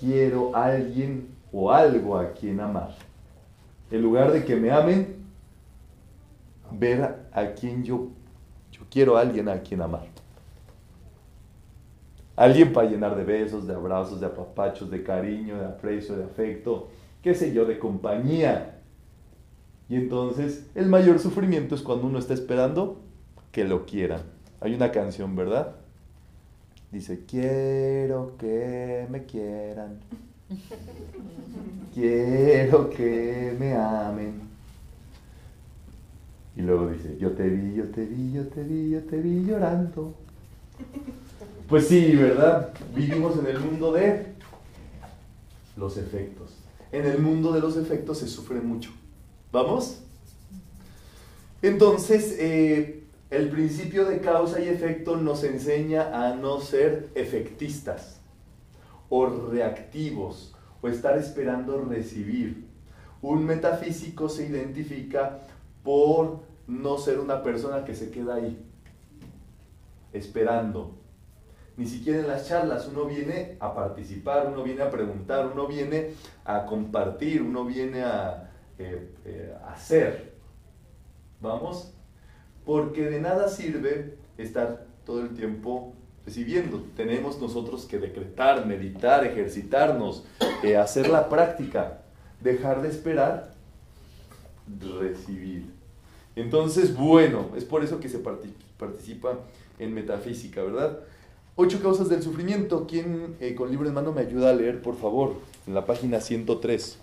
Quiero 0.00 0.54
alguien 0.54 1.35
o 1.52 1.70
algo 1.70 2.16
a 2.16 2.32
quien 2.32 2.60
amar. 2.60 2.94
En 3.90 4.02
lugar 4.02 4.32
de 4.32 4.44
que 4.44 4.56
me 4.56 4.70
amen, 4.70 5.16
ver 6.72 7.28
a 7.32 7.52
quien 7.52 7.84
yo 7.84 8.08
quiero 8.90 9.16
a 9.16 9.20
alguien 9.20 9.48
a 9.48 9.60
quien 9.60 9.82
amar. 9.82 10.06
Alguien 12.34 12.72
para 12.72 12.88
llenar 12.88 13.16
de 13.16 13.24
besos, 13.24 13.66
de 13.66 13.74
abrazos, 13.74 14.20
de 14.20 14.26
apapachos, 14.26 14.90
de 14.90 15.02
cariño, 15.02 15.58
de 15.58 15.66
aprecio, 15.66 16.16
de 16.16 16.24
afecto, 16.24 16.88
qué 17.22 17.34
sé 17.34 17.52
yo, 17.52 17.64
de 17.64 17.78
compañía. 17.78 18.80
Y 19.88 19.96
entonces 19.96 20.66
el 20.74 20.86
mayor 20.86 21.18
sufrimiento 21.18 21.74
es 21.74 21.82
cuando 21.82 22.06
uno 22.06 22.18
está 22.18 22.34
esperando 22.34 23.00
que 23.52 23.64
lo 23.64 23.86
quieran. 23.86 24.20
Hay 24.60 24.74
una 24.74 24.90
canción, 24.90 25.34
¿verdad? 25.36 25.76
Dice, 26.90 27.24
quiero 27.26 28.36
que 28.38 29.06
me 29.10 29.24
quieran. 29.24 30.00
Quiero 31.94 32.90
que 32.90 33.56
me 33.58 33.74
amen. 33.74 34.42
Y 36.56 36.62
luego 36.62 36.88
dice, 36.88 37.16
yo 37.18 37.32
te 37.32 37.48
vi, 37.48 37.74
yo 37.74 37.84
te 37.84 38.04
vi, 38.04 38.32
yo 38.32 38.46
te 38.46 38.62
vi, 38.62 38.90
yo 38.90 39.00
te 39.02 39.20
vi 39.20 39.44
llorando. 39.44 40.14
Pues 41.68 41.88
sí, 41.88 42.14
¿verdad? 42.16 42.72
Vivimos 42.94 43.38
en 43.38 43.46
el 43.46 43.60
mundo 43.60 43.92
de 43.92 44.26
los 45.76 45.96
efectos. 45.98 46.54
En 46.92 47.04
el 47.04 47.18
mundo 47.18 47.52
de 47.52 47.60
los 47.60 47.76
efectos 47.76 48.18
se 48.18 48.28
sufre 48.28 48.60
mucho. 48.60 48.90
¿Vamos? 49.52 50.00
Entonces, 51.60 52.36
eh, 52.38 53.04
el 53.30 53.48
principio 53.48 54.04
de 54.04 54.20
causa 54.20 54.60
y 54.60 54.68
efecto 54.68 55.16
nos 55.16 55.44
enseña 55.44 56.26
a 56.26 56.36
no 56.36 56.60
ser 56.60 57.10
efectistas 57.14 58.16
o 59.08 59.26
reactivos 59.26 60.54
o 60.82 60.88
estar 60.88 61.16
esperando 61.18 61.84
recibir. 61.84 62.66
Un 63.22 63.44
metafísico 63.44 64.28
se 64.28 64.46
identifica 64.46 65.40
por 65.82 66.40
no 66.66 66.98
ser 66.98 67.18
una 67.18 67.42
persona 67.42 67.84
que 67.84 67.94
se 67.94 68.10
queda 68.10 68.36
ahí, 68.36 68.58
esperando. 70.12 70.98
Ni 71.76 71.86
siquiera 71.86 72.20
en 72.20 72.28
las 72.28 72.48
charlas 72.48 72.88
uno 72.88 73.04
viene 73.04 73.56
a 73.60 73.74
participar, 73.74 74.48
uno 74.48 74.62
viene 74.62 74.82
a 74.82 74.90
preguntar, 74.90 75.50
uno 75.52 75.66
viene 75.66 76.12
a 76.44 76.64
compartir, 76.64 77.42
uno 77.42 77.64
viene 77.64 78.02
a 78.02 78.50
eh, 78.78 79.14
eh, 79.24 79.54
hacer. 79.66 80.34
¿Vamos? 81.40 81.96
porque 82.66 83.08
de 83.08 83.20
nada 83.20 83.48
sirve 83.48 84.18
estar 84.36 84.86
todo 85.06 85.22
el 85.22 85.34
tiempo 85.34 85.94
recibiendo. 86.26 86.84
Tenemos 86.96 87.40
nosotros 87.40 87.84
que 87.84 87.98
decretar, 87.98 88.66
meditar, 88.66 89.24
ejercitarnos, 89.24 90.24
eh, 90.62 90.76
hacer 90.76 91.08
la 91.08 91.28
práctica, 91.28 92.02
dejar 92.40 92.82
de 92.82 92.88
esperar, 92.88 93.54
recibir. 95.00 95.70
Entonces, 96.34 96.94
bueno, 96.94 97.50
es 97.56 97.64
por 97.64 97.82
eso 97.84 98.00
que 98.00 98.08
se 98.08 98.18
participa 98.18 99.38
en 99.78 99.94
metafísica, 99.94 100.62
¿verdad? 100.62 100.98
Ocho 101.54 101.80
causas 101.80 102.08
del 102.08 102.22
sufrimiento. 102.22 102.86
¿Quién 102.86 103.36
eh, 103.40 103.54
con 103.54 103.70
libro 103.70 103.88
en 103.88 103.94
mano 103.94 104.12
me 104.12 104.20
ayuda 104.20 104.50
a 104.50 104.52
leer, 104.52 104.82
por 104.82 104.96
favor? 104.96 105.36
En 105.66 105.74
la 105.74 105.86
página 105.86 106.20
103. 106.20 106.98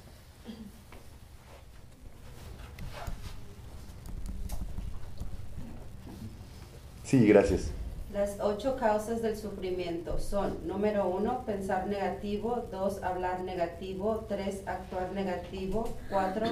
Sí, 7.03 7.27
gracias. 7.27 7.71
Las 8.13 8.37
ocho 8.39 8.75
causas 8.75 9.23
del 9.23 9.35
sufrimiento 9.35 10.19
son, 10.19 10.67
número 10.67 11.07
uno, 11.07 11.43
pensar 11.47 11.87
negativo, 11.87 12.67
dos, 12.71 13.01
hablar 13.01 13.41
negativo, 13.41 14.25
tres, 14.29 14.61
actuar 14.67 15.11
negativo, 15.13 15.89
cuatro, 16.11 16.45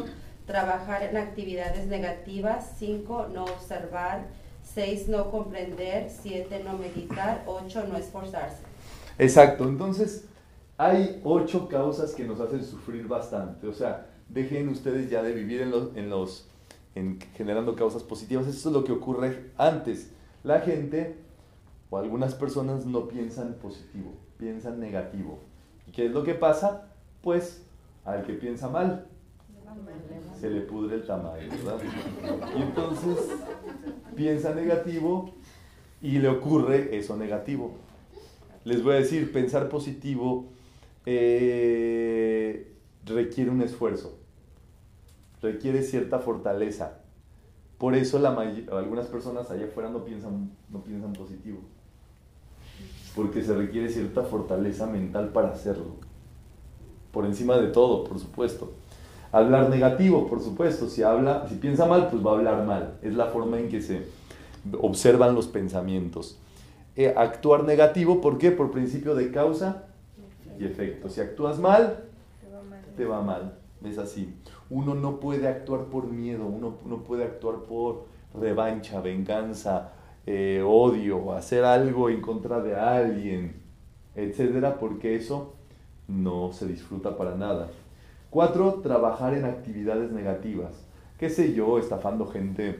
trabajar 0.47 1.03
en 1.03 1.17
actividades 1.17 1.85
negativas, 1.85 2.73
cinco, 2.79 3.27
no 3.31 3.43
observar, 3.43 4.25
seis, 4.63 5.07
no 5.07 5.29
comprender, 5.29 6.09
siete, 6.09 6.63
no 6.63 6.79
meditar, 6.79 7.43
ocho, 7.45 7.83
no 7.87 7.95
esforzarse. 7.95 8.63
Exacto, 9.19 9.65
entonces 9.65 10.25
hay 10.77 11.21
ocho 11.23 11.69
causas 11.69 12.15
que 12.15 12.23
nos 12.23 12.39
hacen 12.39 12.65
sufrir 12.65 13.07
bastante, 13.07 13.67
o 13.67 13.73
sea, 13.73 14.07
dejen 14.29 14.67
ustedes 14.69 15.11
ya 15.11 15.21
de 15.21 15.31
vivir 15.31 15.61
en 15.61 15.69
los, 15.69 15.95
en 15.95 16.09
los 16.09 16.47
en 16.95 17.19
generando 17.35 17.75
causas 17.75 18.01
positivas, 18.01 18.47
eso 18.47 18.69
es 18.69 18.73
lo 18.73 18.83
que 18.83 18.93
ocurre 18.93 19.51
antes 19.59 20.09
la 20.43 20.59
gente 20.61 21.17
o 21.91 21.98
algunas 21.98 22.33
personas 22.33 22.86
no 22.86 23.07
piensan 23.07 23.55
positivo, 23.55 24.13
piensan 24.38 24.79
negativo. 24.79 25.39
¿Y 25.86 25.91
qué 25.91 26.05
es 26.05 26.12
lo 26.12 26.24
que 26.24 26.33
pasa? 26.33 26.88
Pues 27.21 27.63
al 28.05 28.24
que 28.24 28.33
piensa 28.33 28.69
mal, 28.69 29.07
se 30.39 30.50
le 30.50 30.62
pudre 30.62 30.95
el 30.95 31.05
tamaño, 31.05 31.50
¿verdad? 31.50 31.79
Y 32.57 32.62
entonces 32.62 33.17
piensa 34.15 34.55
negativo 34.55 35.33
y 36.01 36.17
le 36.19 36.29
ocurre 36.29 36.98
eso 36.98 37.17
negativo. 37.17 37.74
Les 38.63 38.81
voy 38.81 38.93
a 38.93 39.00
decir, 39.00 39.31
pensar 39.33 39.67
positivo 39.67 40.45
eh, 41.05 42.74
requiere 43.05 43.51
un 43.51 43.62
esfuerzo, 43.62 44.17
requiere 45.41 45.83
cierta 45.83 46.19
fortaleza. 46.19 47.00
Por 47.77 47.95
eso 47.95 48.25
algunas 48.25 49.07
personas 49.07 49.51
allá 49.51 49.65
afuera 49.65 49.89
no 49.89 50.05
piensan, 50.05 50.51
no 50.69 50.83
piensan 50.83 51.12
positivo. 51.12 51.60
Porque 53.15 53.43
se 53.43 53.53
requiere 53.55 53.89
cierta 53.89 54.23
fortaleza 54.23 54.87
mental 54.87 55.29
para 55.29 55.49
hacerlo. 55.49 55.95
Por 57.11 57.25
encima 57.25 57.57
de 57.57 57.67
todo, 57.67 58.03
por 58.03 58.19
supuesto. 58.19 58.71
Hablar 59.31 59.69
negativo, 59.69 60.27
por 60.27 60.41
supuesto. 60.41 60.87
Si, 60.87 61.03
habla, 61.03 61.47
si 61.47 61.55
piensa 61.55 61.85
mal, 61.85 62.09
pues 62.09 62.25
va 62.25 62.31
a 62.31 62.35
hablar 62.35 62.65
mal. 62.65 62.97
Es 63.01 63.13
la 63.15 63.27
forma 63.27 63.59
en 63.59 63.69
que 63.69 63.81
se 63.81 64.07
observan 64.79 65.35
los 65.35 65.47
pensamientos. 65.47 66.37
Eh, 66.95 67.13
actuar 67.15 67.63
negativo, 67.63 68.21
¿por 68.21 68.37
qué? 68.37 68.51
Por 68.51 68.71
principio 68.71 69.15
de 69.15 69.31
causa 69.31 69.85
y 70.59 70.65
efecto. 70.65 71.09
Si 71.09 71.21
actúas 71.21 71.59
mal, 71.59 72.03
te 72.95 73.05
va 73.05 73.21
mal. 73.21 73.57
Es 73.83 73.97
así. 73.97 74.33
Uno 74.69 74.93
no 74.93 75.19
puede 75.19 75.47
actuar 75.47 75.85
por 75.85 76.07
miedo, 76.07 76.45
uno 76.45 76.75
no 76.85 76.97
puede 77.03 77.23
actuar 77.23 77.63
por 77.63 78.05
revancha, 78.39 79.01
venganza, 79.01 79.91
eh, 80.25 80.63
odio, 80.65 81.33
hacer 81.33 81.63
algo 81.63 82.09
en 82.09 82.21
contra 82.21 82.61
de 82.61 82.75
alguien, 82.75 83.55
etcétera, 84.15 84.77
porque 84.79 85.15
eso 85.15 85.53
no 86.07 86.53
se 86.53 86.67
disfruta 86.67 87.17
para 87.17 87.35
nada. 87.35 87.69
Cuatro, 88.29 88.75
trabajar 88.83 89.33
en 89.33 89.45
actividades 89.45 90.11
negativas. 90.11 90.73
¿Qué 91.17 91.29
sé 91.29 91.53
yo? 91.53 91.79
Estafando 91.79 92.27
gente, 92.27 92.79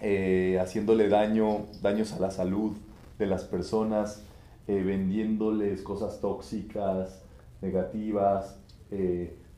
eh, 0.00 0.58
haciéndole 0.60 1.08
daño, 1.08 1.66
daños 1.82 2.12
a 2.12 2.20
la 2.20 2.30
salud 2.30 2.72
de 3.18 3.26
las 3.26 3.44
personas, 3.44 4.22
eh, 4.68 4.82
vendiéndoles 4.82 5.82
cosas 5.82 6.20
tóxicas, 6.20 7.22
negativas, 7.60 8.58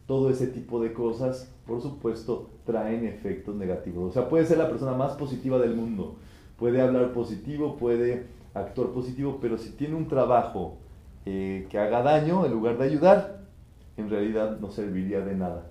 todo 0.06 0.30
ese 0.30 0.46
tipo 0.46 0.80
de 0.80 0.94
cosas, 0.94 1.52
por 1.66 1.82
supuesto, 1.82 2.48
traen 2.64 3.04
efectos 3.04 3.54
negativos. 3.54 4.10
O 4.10 4.12
sea, 4.12 4.28
puede 4.28 4.46
ser 4.46 4.56
la 4.56 4.68
persona 4.68 4.92
más 4.92 5.12
positiva 5.14 5.58
del 5.58 5.74
mundo, 5.74 6.16
puede 6.56 6.80
hablar 6.80 7.12
positivo, 7.12 7.76
puede 7.76 8.26
actuar 8.54 8.88
positivo, 8.88 9.38
pero 9.40 9.58
si 9.58 9.70
tiene 9.70 9.94
un 9.94 10.08
trabajo 10.08 10.78
eh, 11.24 11.66
que 11.70 11.78
haga 11.78 12.02
daño 12.02 12.46
en 12.46 12.52
lugar 12.52 12.78
de 12.78 12.84
ayudar, 12.84 13.42
en 13.96 14.10
realidad 14.10 14.58
no 14.60 14.70
serviría 14.70 15.20
de 15.20 15.34
nada. 15.34 15.70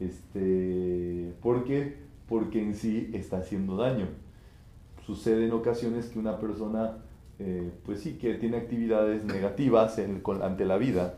Este, 0.00 1.34
¿Por 1.42 1.64
qué? 1.64 1.96
Porque 2.28 2.62
en 2.62 2.74
sí 2.74 3.10
está 3.14 3.38
haciendo 3.38 3.76
daño. 3.76 4.06
Sucede 5.04 5.46
en 5.46 5.52
ocasiones 5.52 6.06
que 6.06 6.18
una 6.18 6.38
persona, 6.38 6.98
eh, 7.38 7.72
pues 7.84 8.00
sí, 8.00 8.18
que 8.18 8.34
tiene 8.34 8.58
actividades 8.58 9.24
negativas 9.24 9.98
ante 10.42 10.64
la 10.64 10.76
vida, 10.76 11.14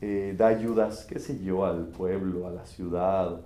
eh, 0.00 0.34
da 0.36 0.48
ayudas, 0.48 1.06
qué 1.06 1.18
sé 1.18 1.42
yo, 1.42 1.64
al 1.64 1.86
pueblo, 1.88 2.46
a 2.46 2.50
la 2.50 2.66
ciudad, 2.66 3.40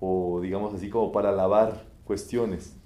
o 0.00 0.40
digamos 0.40 0.74
así 0.74 0.88
como 0.88 1.12
para 1.12 1.32
lavar 1.32 1.84
cuestiones. 2.04 2.79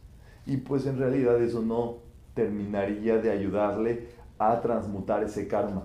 Y 0.47 0.59
pues 0.59 0.87
en 0.87 0.99
realidad 0.99 1.41
eso 1.43 1.63
no 1.63 1.97
terminaría 2.35 3.19
de 3.19 3.31
ayudarle 3.31 4.09
a 4.39 4.61
transmutar 4.61 5.23
ese 5.23 5.49
karma. 5.49 5.85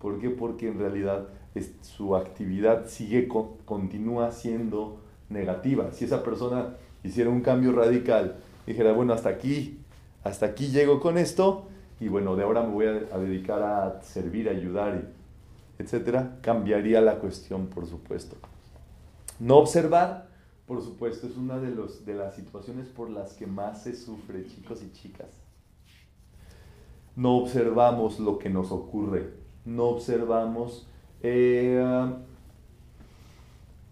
¿Por 0.00 0.18
qué? 0.18 0.30
Porque 0.30 0.68
en 0.68 0.78
realidad 0.78 1.28
su 1.82 2.14
actividad 2.16 2.86
sigue, 2.86 3.28
continúa 3.64 4.30
siendo 4.30 5.00
negativa. 5.28 5.92
Si 5.92 6.04
esa 6.04 6.22
persona 6.22 6.76
hiciera 7.02 7.30
un 7.30 7.40
cambio 7.40 7.72
radical, 7.72 8.36
dijera, 8.66 8.92
bueno, 8.92 9.12
hasta 9.12 9.28
aquí, 9.28 9.80
hasta 10.22 10.46
aquí 10.46 10.68
llego 10.68 11.00
con 11.00 11.18
esto, 11.18 11.66
y 12.00 12.08
bueno, 12.08 12.36
de 12.36 12.44
ahora 12.44 12.62
me 12.62 12.72
voy 12.72 12.86
a, 12.86 13.14
a 13.14 13.18
dedicar 13.18 13.62
a 13.62 14.02
servir, 14.02 14.48
a 14.48 14.52
ayudar 14.52 15.02
etcétera, 15.78 16.38
cambiaría 16.42 17.00
la 17.00 17.16
cuestión, 17.16 17.68
por 17.68 17.86
supuesto. 17.86 18.36
No 19.38 19.58
observar, 19.58 20.27
por 20.68 20.82
supuesto, 20.82 21.26
es 21.26 21.36
una 21.36 21.58
de, 21.58 21.70
los, 21.70 22.06
de 22.06 22.14
las 22.14 22.36
situaciones 22.36 22.86
por 22.86 23.10
las 23.10 23.32
que 23.32 23.46
más 23.46 23.82
se 23.82 23.96
sufre, 23.96 24.46
chicos 24.46 24.82
y 24.82 24.92
chicas. 24.92 25.28
No 27.16 27.38
observamos 27.38 28.20
lo 28.20 28.38
que 28.38 28.50
nos 28.50 28.70
ocurre, 28.70 29.30
no 29.64 29.86
observamos 29.86 30.86
eh, 31.22 31.82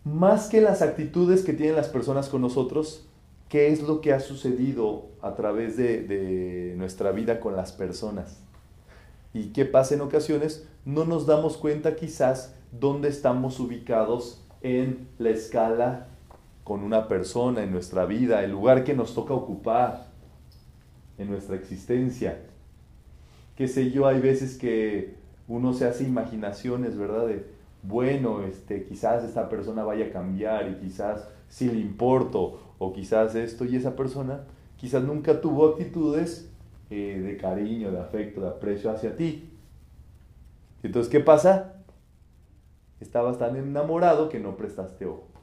más 0.05 0.49
que 0.49 0.61
las 0.61 0.83
actitudes 0.83 1.43
que 1.43 1.53
tienen 1.53 1.75
las 1.75 1.89
personas 1.89 2.29
con 2.29 2.43
nosotros, 2.43 3.09
qué 3.49 3.73
es 3.73 3.83
lo 3.83 4.01
que 4.01 4.13
ha 4.13 4.21
sucedido 4.21 5.07
a 5.23 5.35
través 5.35 5.77
de, 5.77 6.03
de 6.03 6.75
nuestra 6.77 7.11
vida 7.11 7.41
con 7.41 7.57
las 7.57 7.73
personas. 7.73 8.39
¿Y 9.35 9.49
qué 9.49 9.65
pasa 9.65 9.95
en 9.95 10.03
ocasiones? 10.03 10.69
no 10.87 11.05
nos 11.05 11.27
damos 11.27 11.57
cuenta 11.57 11.97
quizás 11.97 12.55
dónde 12.71 13.09
estamos 13.09 13.59
ubicados 13.59 14.41
en 14.63 15.09
la 15.19 15.31
escala 15.31 16.07
con 16.67 16.83
una 16.83 17.07
persona, 17.07 17.63
en 17.63 17.71
nuestra 17.71 18.07
vida, 18.07 18.43
el 18.43 18.51
lugar 18.51 18.83
que 18.83 18.93
nos 18.93 19.15
toca 19.15 19.33
ocupar 19.33 20.09
en 21.17 21.31
nuestra 21.31 21.55
existencia. 21.55 22.41
qué 23.55 23.69
sé 23.69 23.93
yo, 23.93 24.09
hay 24.09 24.21
veces 24.21 24.59
que 24.59 25.15
uno 25.47 25.73
se 25.75 25.87
hace 25.87 26.03
imaginaciones, 26.03 26.99
¿verdad? 26.99 27.29
De, 27.29 27.47
bueno, 27.85 28.43
este, 28.43 28.83
quizás 28.83 29.23
esta 29.23 29.49
persona 29.49 29.85
vaya 29.85 30.07
a 30.07 30.11
cambiar 30.11 30.69
y 30.69 30.85
quizás 30.85 31.29
sí 31.49 31.71
le 31.71 31.79
importo, 31.79 32.59
o 32.81 32.93
quizás 32.93 33.37
esto 33.37 33.65
y 33.65 33.77
esa 33.77 33.95
persona, 33.95 34.41
quizás 34.77 35.05
nunca 35.05 35.41
tuvo 35.41 35.69
actitudes 35.69 36.51
eh, 36.91 37.23
de 37.25 37.37
cariño, 37.37 37.93
de 37.93 38.01
afecto, 38.01 38.41
de 38.41 38.49
aprecio 38.49 38.91
hacia 38.91 39.15
ti. 39.15 39.53
Entonces, 40.83 41.13
¿qué 41.13 41.21
pasa? 41.21 41.77
Estabas 42.99 43.39
tan 43.39 43.55
enamorado 43.55 44.29
que 44.29 44.41
no 44.41 44.57
prestaste 44.57 45.07
ojo. 45.07 45.36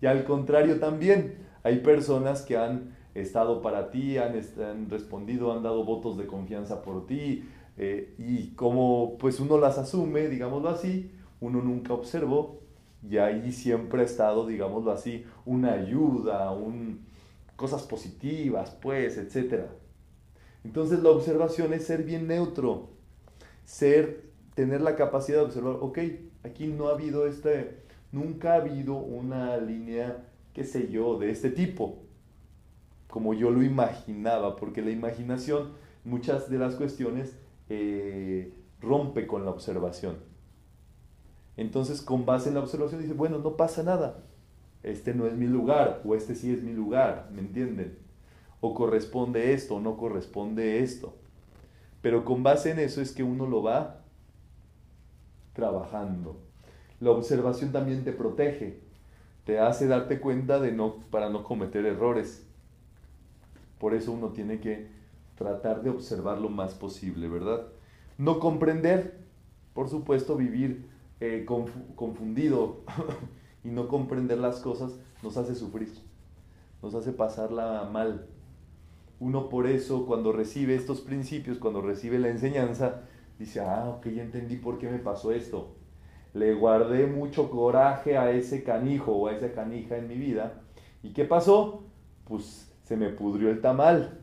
Y 0.00 0.06
al 0.06 0.24
contrario 0.24 0.78
también, 0.78 1.38
hay 1.62 1.78
personas 1.78 2.42
que 2.42 2.56
han 2.56 2.96
estado 3.14 3.60
para 3.60 3.90
ti, 3.90 4.18
han, 4.18 4.34
han 4.62 4.88
respondido, 4.88 5.52
han 5.52 5.62
dado 5.62 5.84
votos 5.84 6.16
de 6.16 6.26
confianza 6.26 6.82
por 6.82 7.06
ti, 7.06 7.44
eh, 7.76 8.14
y 8.18 8.48
como 8.50 9.16
pues 9.18 9.40
uno 9.40 9.58
las 9.58 9.78
asume, 9.78 10.28
digámoslo 10.28 10.68
así, 10.68 11.12
uno 11.40 11.62
nunca 11.62 11.94
observó 11.94 12.60
y 13.08 13.16
ahí 13.16 13.52
siempre 13.52 14.02
ha 14.02 14.04
estado, 14.04 14.46
digámoslo 14.46 14.92
así, 14.92 15.24
una 15.46 15.72
ayuda, 15.72 16.50
un, 16.52 17.06
cosas 17.56 17.82
positivas, 17.82 18.76
pues, 18.82 19.16
etc. 19.16 19.64
Entonces 20.64 21.02
la 21.02 21.10
observación 21.10 21.72
es 21.72 21.86
ser 21.86 22.04
bien 22.04 22.26
neutro, 22.26 22.90
ser, 23.64 24.30
tener 24.54 24.82
la 24.82 24.96
capacidad 24.96 25.38
de 25.38 25.44
observar, 25.44 25.76
ok, 25.80 25.98
aquí 26.44 26.66
no 26.66 26.88
ha 26.88 26.92
habido 26.92 27.26
este, 27.26 27.79
nunca 28.12 28.52
ha 28.52 28.56
habido 28.56 28.96
una 28.96 29.56
línea, 29.56 30.28
qué 30.52 30.64
sé 30.64 30.90
yo, 30.90 31.18
de 31.18 31.30
este 31.30 31.50
tipo, 31.50 31.98
como 33.08 33.34
yo 33.34 33.50
lo 33.50 33.62
imaginaba, 33.62 34.56
porque 34.56 34.82
la 34.82 34.90
imaginación, 34.90 35.72
muchas 36.04 36.48
de 36.50 36.58
las 36.58 36.76
cuestiones 36.76 37.36
eh, 37.68 38.54
rompe 38.80 39.26
con 39.26 39.44
la 39.44 39.50
observación. 39.50 40.16
Entonces, 41.56 42.00
con 42.00 42.24
base 42.24 42.48
en 42.48 42.54
la 42.54 42.60
observación, 42.60 43.02
dice, 43.02 43.14
bueno, 43.14 43.38
no 43.38 43.56
pasa 43.56 43.82
nada. 43.82 44.24
Este 44.82 45.12
no 45.12 45.26
es 45.26 45.34
mi 45.34 45.46
lugar, 45.46 46.00
o 46.04 46.14
este 46.14 46.34
sí 46.34 46.52
es 46.52 46.62
mi 46.62 46.72
lugar, 46.72 47.28
¿me 47.32 47.40
entienden? 47.40 47.98
O 48.60 48.74
corresponde 48.74 49.52
esto, 49.52 49.76
o 49.76 49.80
no 49.80 49.96
corresponde 49.96 50.82
esto. 50.82 51.14
Pero 52.00 52.24
con 52.24 52.42
base 52.42 52.70
en 52.70 52.78
eso 52.78 53.02
es 53.02 53.12
que 53.12 53.22
uno 53.22 53.46
lo 53.46 53.62
va 53.62 54.04
trabajando. 55.52 56.49
La 57.00 57.10
observación 57.10 57.72
también 57.72 58.04
te 58.04 58.12
protege, 58.12 58.78
te 59.44 59.58
hace 59.58 59.86
darte 59.86 60.20
cuenta 60.20 60.60
de 60.60 60.72
no, 60.72 60.96
para 61.10 61.30
no 61.30 61.44
cometer 61.44 61.86
errores. 61.86 62.46
Por 63.78 63.94
eso 63.94 64.12
uno 64.12 64.28
tiene 64.28 64.60
que 64.60 64.88
tratar 65.36 65.82
de 65.82 65.88
observar 65.88 66.38
lo 66.38 66.50
más 66.50 66.74
posible, 66.74 67.26
¿verdad? 67.28 67.66
No 68.18 68.38
comprender, 68.38 69.18
por 69.72 69.88
supuesto, 69.88 70.36
vivir 70.36 70.84
eh, 71.20 71.46
confundido 71.96 72.80
y 73.64 73.68
no 73.68 73.88
comprender 73.88 74.38
las 74.38 74.60
cosas 74.60 74.98
nos 75.22 75.38
hace 75.38 75.54
sufrir, 75.54 75.88
nos 76.82 76.94
hace 76.94 77.12
pasarla 77.12 77.88
mal. 77.90 78.26
Uno 79.18 79.48
por 79.48 79.66
eso 79.66 80.04
cuando 80.04 80.32
recibe 80.32 80.74
estos 80.74 81.00
principios, 81.00 81.58
cuando 81.58 81.80
recibe 81.80 82.18
la 82.18 82.28
enseñanza, 82.28 83.02
dice, 83.38 83.60
ah, 83.60 83.96
ok, 83.96 84.08
ya 84.08 84.22
entendí 84.22 84.56
por 84.56 84.78
qué 84.78 84.90
me 84.90 84.98
pasó 84.98 85.32
esto. 85.32 85.79
Le 86.32 86.54
guardé 86.54 87.06
mucho 87.06 87.50
coraje 87.50 88.16
a 88.16 88.30
ese 88.30 88.62
canijo 88.62 89.12
o 89.12 89.26
a 89.26 89.32
esa 89.32 89.52
canija 89.52 89.96
en 89.96 90.08
mi 90.08 90.16
vida. 90.16 90.60
¿Y 91.02 91.12
qué 91.12 91.24
pasó? 91.24 91.84
Pues 92.24 92.70
se 92.84 92.96
me 92.96 93.08
pudrió 93.08 93.50
el 93.50 93.60
tamal. 93.60 94.20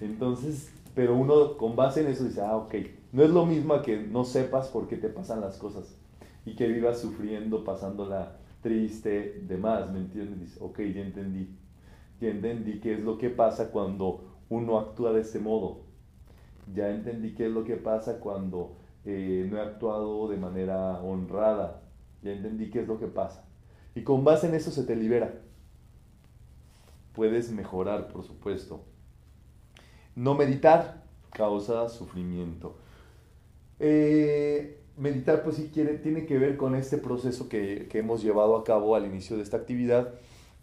Entonces, 0.00 0.72
pero 0.94 1.16
uno 1.16 1.56
con 1.56 1.76
base 1.76 2.00
en 2.00 2.08
eso 2.08 2.24
dice, 2.24 2.40
ah, 2.40 2.56
ok, 2.56 2.74
no 3.12 3.22
es 3.22 3.30
lo 3.30 3.46
mismo 3.46 3.80
que 3.82 3.98
no 3.98 4.24
sepas 4.24 4.68
por 4.68 4.88
qué 4.88 4.96
te 4.96 5.08
pasan 5.08 5.40
las 5.40 5.56
cosas 5.56 5.96
y 6.44 6.54
que 6.56 6.66
vivas 6.66 7.00
sufriendo, 7.00 7.64
pasándola 7.64 8.36
triste, 8.62 9.42
demás, 9.46 9.90
¿me 9.92 9.98
entiendes? 9.98 10.40
Dice, 10.40 10.58
ok, 10.60 10.80
ya 10.94 11.02
entendí, 11.02 11.48
ya 12.20 12.28
entendí 12.28 12.80
qué 12.80 12.94
es 12.94 13.00
lo 13.00 13.18
que 13.18 13.30
pasa 13.30 13.70
cuando 13.70 14.24
uno 14.48 14.78
actúa 14.78 15.12
de 15.12 15.20
este 15.20 15.38
modo, 15.38 15.82
ya 16.74 16.90
entendí 16.90 17.34
qué 17.34 17.46
es 17.46 17.52
lo 17.52 17.64
que 17.64 17.76
pasa 17.76 18.20
cuando 18.20 18.76
eh, 19.04 19.46
no 19.50 19.58
he 19.58 19.60
actuado 19.60 20.28
de 20.28 20.36
manera 20.36 21.00
honrada, 21.00 21.82
ya 22.22 22.32
entendí 22.32 22.70
qué 22.70 22.80
es 22.80 22.88
lo 22.88 22.98
que 22.98 23.06
pasa. 23.06 23.44
Y 23.94 24.02
con 24.02 24.24
base 24.24 24.46
en 24.46 24.54
eso 24.54 24.70
se 24.70 24.84
te 24.84 24.96
libera. 24.96 25.40
Puedes 27.14 27.50
mejorar, 27.50 28.08
por 28.08 28.24
supuesto. 28.24 28.84
No 30.14 30.34
meditar 30.34 31.02
causa 31.30 31.88
sufrimiento. 31.88 32.76
Eh, 33.78 34.80
meditar, 34.96 35.42
pues 35.42 35.56
sí, 35.56 35.70
quiere, 35.72 35.98
tiene 35.98 36.26
que 36.26 36.38
ver 36.38 36.56
con 36.56 36.74
este 36.74 36.98
proceso 36.98 37.48
que, 37.48 37.88
hemos 37.92 38.22
llevado 38.22 38.56
a 38.56 38.64
cabo 38.64 38.94
al 38.94 39.06
inicio 39.06 39.36
de 39.36 39.42
esta 39.42 39.56
actividad, 39.56 40.14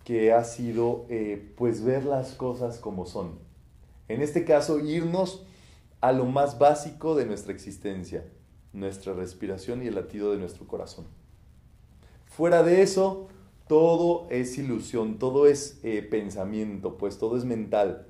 que 0.03 0.31
ha 0.31 0.43
sido, 0.43 1.05
eh, 1.09 1.53
pues, 1.57 1.83
ver 1.83 2.05
las 2.05 2.33
cosas 2.33 2.77
como 2.77 3.05
son. 3.05 3.39
En 4.07 4.21
este 4.21 4.45
caso, 4.45 4.79
irnos 4.79 5.45
a 6.07 6.13
lo 6.13 6.23
más 6.23 6.57
básico 6.57 7.15
de 7.15 7.25
nuestra 7.25 7.51
existencia, 7.51 8.23
nuestra 8.71 9.11
respiración 9.11 9.83
y 9.83 9.87
el 9.87 9.95
latido 9.95 10.31
de 10.31 10.37
nuestro 10.37 10.65
corazón. 10.65 11.05
Fuera 12.27 12.63
de 12.63 12.81
eso, 12.81 13.27
todo 13.67 14.25
es 14.29 14.57
ilusión, 14.57 15.19
todo 15.19 15.47
es 15.47 15.81
eh, 15.83 16.01
pensamiento, 16.01 16.97
pues 16.97 17.17
todo 17.17 17.35
es 17.35 17.43
mental. 17.43 18.07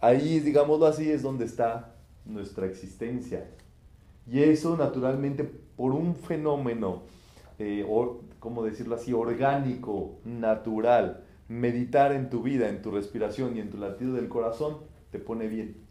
Ahí, 0.00 0.40
digámoslo 0.40 0.86
así, 0.86 1.08
es 1.08 1.22
donde 1.22 1.44
está 1.44 1.94
nuestra 2.24 2.66
existencia. 2.66 3.48
Y 4.28 4.40
eso 4.40 4.76
naturalmente 4.76 5.44
por 5.44 5.92
un 5.92 6.16
fenómeno, 6.16 7.02
eh, 7.60 7.86
como 8.40 8.64
decirlo 8.64 8.96
así, 8.96 9.12
orgánico, 9.12 10.18
natural, 10.24 11.22
meditar 11.46 12.10
en 12.10 12.30
tu 12.30 12.42
vida, 12.42 12.68
en 12.68 12.82
tu 12.82 12.90
respiración 12.90 13.56
y 13.56 13.60
en 13.60 13.70
tu 13.70 13.78
latido 13.78 14.14
del 14.14 14.28
corazón, 14.28 14.78
te 15.12 15.20
pone 15.20 15.46
bien. 15.46 15.88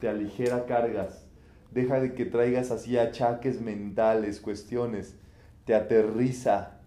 Te 0.00 0.08
aligera 0.08 0.66
cargas. 0.66 1.26
Deja 1.70 2.00
de 2.00 2.14
que 2.14 2.24
traigas 2.24 2.70
así 2.70 2.98
achaques 2.98 3.60
mentales, 3.60 4.40
cuestiones. 4.40 5.16
Te 5.64 5.74
aterriza. 5.74 6.80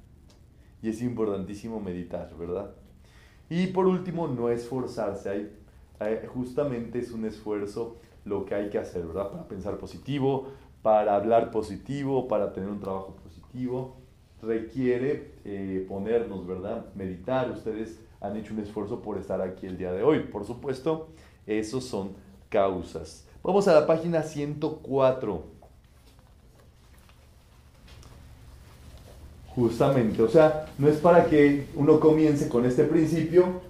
Y 0.81 0.89
es 0.89 1.01
importantísimo 1.01 1.79
meditar, 1.79 2.33
¿verdad? 2.37 2.71
Y 3.49 3.67
por 3.67 3.87
último, 3.87 4.27
no 4.27 4.49
esforzarse. 4.49 5.29
Hay 5.29 5.51
justamente 6.33 6.99
es 6.99 7.11
un 7.11 7.25
esfuerzo 7.25 7.97
lo 8.25 8.45
que 8.45 8.55
hay 8.55 8.69
que 8.69 8.77
hacer, 8.77 9.05
¿verdad? 9.05 9.31
Para 9.31 9.47
pensar 9.47 9.77
positivo, 9.77 10.47
para 10.81 11.15
hablar 11.15 11.51
positivo, 11.51 12.27
para 12.27 12.53
tener 12.53 12.69
un 12.69 12.79
trabajo 12.79 13.15
positivo, 13.23 13.97
requiere 14.41 15.33
eh, 15.43 15.85
ponernos, 15.87 16.47
¿verdad? 16.47 16.85
Meditar. 16.95 17.51
Ustedes 17.51 17.99
han 18.21 18.37
hecho 18.37 18.53
un 18.53 18.59
esfuerzo 18.59 19.01
por 19.01 19.17
estar 19.17 19.41
aquí 19.41 19.65
el 19.65 19.77
día 19.77 19.91
de 19.91 20.03
hoy. 20.03 20.19
Por 20.19 20.45
supuesto, 20.45 21.09
esos 21.45 21.83
son 21.85 22.11
causas. 22.49 23.25
Vamos 23.43 23.67
a 23.67 23.73
la 23.73 23.87
página 23.87 24.23
104. 24.23 25.59
Justamente, 29.55 30.21
o 30.21 30.27
sea, 30.27 30.67
no 30.77 30.87
es 30.87 30.97
para 30.97 31.25
que 31.25 31.67
uno 31.75 31.99
comience 31.99 32.47
con 32.47 32.65
este 32.65 32.83
principio 32.83 33.61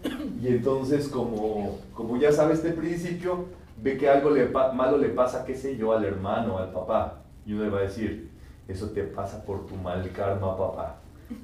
y 0.42 0.48
entonces 0.48 1.08
como, 1.08 1.80
como 1.94 2.18
ya 2.18 2.32
sabe 2.32 2.54
este 2.54 2.72
principio, 2.72 3.46
ve 3.82 3.98
que 3.98 4.10
algo 4.10 4.30
le 4.30 4.48
malo 4.50 4.98
le 4.98 5.10
pasa, 5.10 5.46
qué 5.46 5.56
sé 5.56 5.78
yo, 5.78 5.94
al 5.94 6.06
hermano, 6.06 6.58
al 6.58 6.72
papá. 6.72 7.22
Y 7.46 7.54
uno 7.54 7.64
le 7.64 7.70
va 7.70 7.80
a 7.80 7.84
decir, 7.84 8.30
eso 8.68 8.90
te 8.90 9.04
pasa 9.04 9.44
por 9.44 9.66
tu 9.66 9.76
mal 9.76 10.12
karma, 10.12 10.56
papá. 10.58 10.98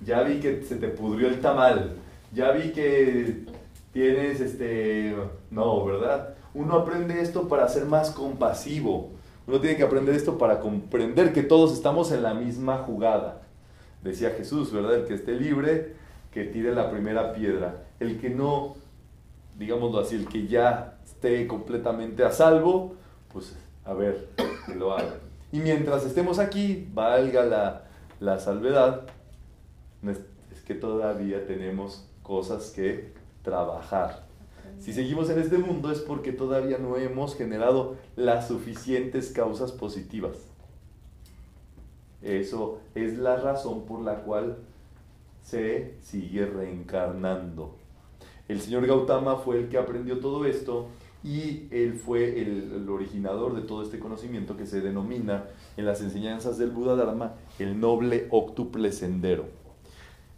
Ya 0.04 0.22
vi 0.24 0.40
que 0.40 0.64
se 0.64 0.76
te 0.76 0.90
pudrió 0.90 1.28
el 1.28 1.42
tamal. 1.42 1.94
Ya 2.34 2.52
vi 2.52 2.72
que 2.72 3.46
tienes 3.94 4.42
este... 4.42 5.16
No, 5.50 5.86
¿verdad? 5.86 6.36
Uno 6.56 6.78
aprende 6.78 7.22
esto 7.22 7.48
para 7.48 7.68
ser 7.70 7.86
más 7.86 8.10
compasivo. 8.10 9.12
Uno 9.46 9.62
tiene 9.62 9.78
que 9.78 9.84
aprender 9.84 10.16
esto 10.16 10.40
para 10.40 10.60
comprender 10.60 11.32
que 11.34 11.44
todos 11.44 11.74
estamos 11.74 12.12
en 12.12 12.24
la 12.24 12.34
misma 12.34 12.80
jugada 12.80 13.46
decía 14.06 14.30
Jesús, 14.38 14.72
¿verdad? 14.72 14.96
El 14.96 15.06
que 15.06 15.16
esté 15.16 15.34
libre, 15.34 15.96
que 16.32 16.46
tire 16.46 16.74
la 16.74 16.90
primera 16.90 17.34
piedra. 17.34 17.84
El 18.00 18.20
que 18.20 18.30
no, 18.30 18.76
digámoslo 19.58 20.00
así, 20.00 20.16
el 20.16 20.28
que 20.30 20.48
ya 20.48 20.98
esté 21.04 21.48
completamente 21.48 22.24
a 22.24 22.32
salvo, 22.32 22.96
pues 23.34 23.56
a 23.84 23.94
ver, 23.94 24.30
que 24.66 24.76
lo 24.76 24.94
haga. 24.94 25.16
Y 25.52 25.60
mientras 25.60 26.06
estemos 26.06 26.40
aquí, 26.40 26.88
valga 26.94 27.44
la, 27.44 27.84
la 28.20 28.40
salvedad, 28.40 29.02
es 30.52 30.62
que 30.62 30.76
todavía 30.76 31.46
tenemos 31.48 32.08
cosas 32.22 32.72
que 32.72 33.12
trabajar. 33.44 34.24
Si 34.80 34.94
seguimos 34.94 35.30
en 35.30 35.40
este 35.40 35.58
mundo 35.58 35.92
es 35.92 36.00
porque 36.00 36.32
todavía 36.32 36.78
no 36.78 36.98
hemos 36.98 37.36
generado 37.36 37.96
las 38.16 38.48
suficientes 38.48 39.32
causas 39.32 39.72
positivas. 39.72 40.38
Eso 42.22 42.80
es 42.96 43.18
la 43.18 43.38
razón 43.38 43.86
por 43.86 44.02
la 44.02 44.22
cual 44.24 44.58
se 45.44 45.94
sigue 46.02 46.46
reencarnando. 46.46 47.76
El 48.48 48.62
señor 48.62 48.86
Gautama 48.86 49.38
fue 49.38 49.60
el 49.60 49.70
que 49.70 49.78
aprendió 49.78 50.20
todo 50.20 50.46
esto 50.46 50.88
y 51.24 51.68
él 51.72 51.94
fue 51.94 52.40
el, 52.40 52.88
originador 52.88 53.56
de 53.56 53.62
todo 53.62 53.82
este 53.82 53.98
conocimiento 53.98 54.56
que 54.56 54.68
se 54.68 54.82
denomina 54.82 55.46
en 55.78 55.86
las 55.86 56.02
enseñanzas 56.02 56.58
del 56.58 56.70
Buda 56.70 56.96
Dharma 56.96 57.34
el 57.58 57.80
noble 57.80 58.28
octuple 58.30 58.92
sendero. 58.92 59.46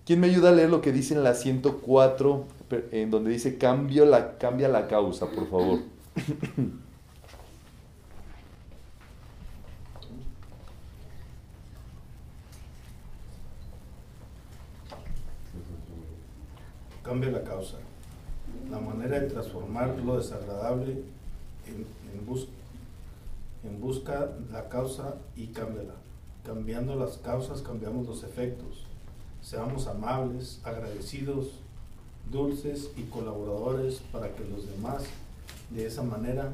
¿Quién 0.05 0.21
me 0.21 0.27
ayuda 0.27 0.49
a 0.49 0.53
leer 0.53 0.69
lo 0.69 0.79
que 0.79 0.93
dice 0.93 1.13
en 1.13 1.23
la 1.23 1.33
104, 1.33 2.45
en 2.69 3.11
donde 3.11 3.31
dice 3.31 3.57
cambio 3.57 4.05
la, 4.05 4.37
cambia 4.37 4.67
la 4.67 4.87
causa, 4.87 5.27
por 5.29 5.49
favor? 5.49 5.79
Cambia 17.03 17.31
la 17.31 17.43
causa 17.43 17.77
la 18.69 18.79
manera 18.79 19.19
de 19.19 19.27
transformar 19.27 19.97
lo 19.99 20.17
desagradable 20.17 21.03
en, 21.67 22.25
bus, 22.25 22.47
en 23.63 23.79
busca 23.79 24.29
la 24.51 24.67
causa 24.69 25.15
y 25.35 25.47
cámbiala. 25.47 25.95
Cambiando 26.45 26.95
las 26.95 27.17
causas 27.17 27.61
cambiamos 27.61 28.07
los 28.07 28.23
efectos. 28.23 28.85
Seamos 29.41 29.87
amables, 29.87 30.61
agradecidos, 30.63 31.59
dulces 32.31 32.91
y 32.97 33.03
colaboradores 33.03 34.01
para 34.11 34.33
que 34.35 34.43
los 34.45 34.67
demás 34.67 35.03
de 35.69 35.85
esa 35.85 36.03
manera 36.03 36.53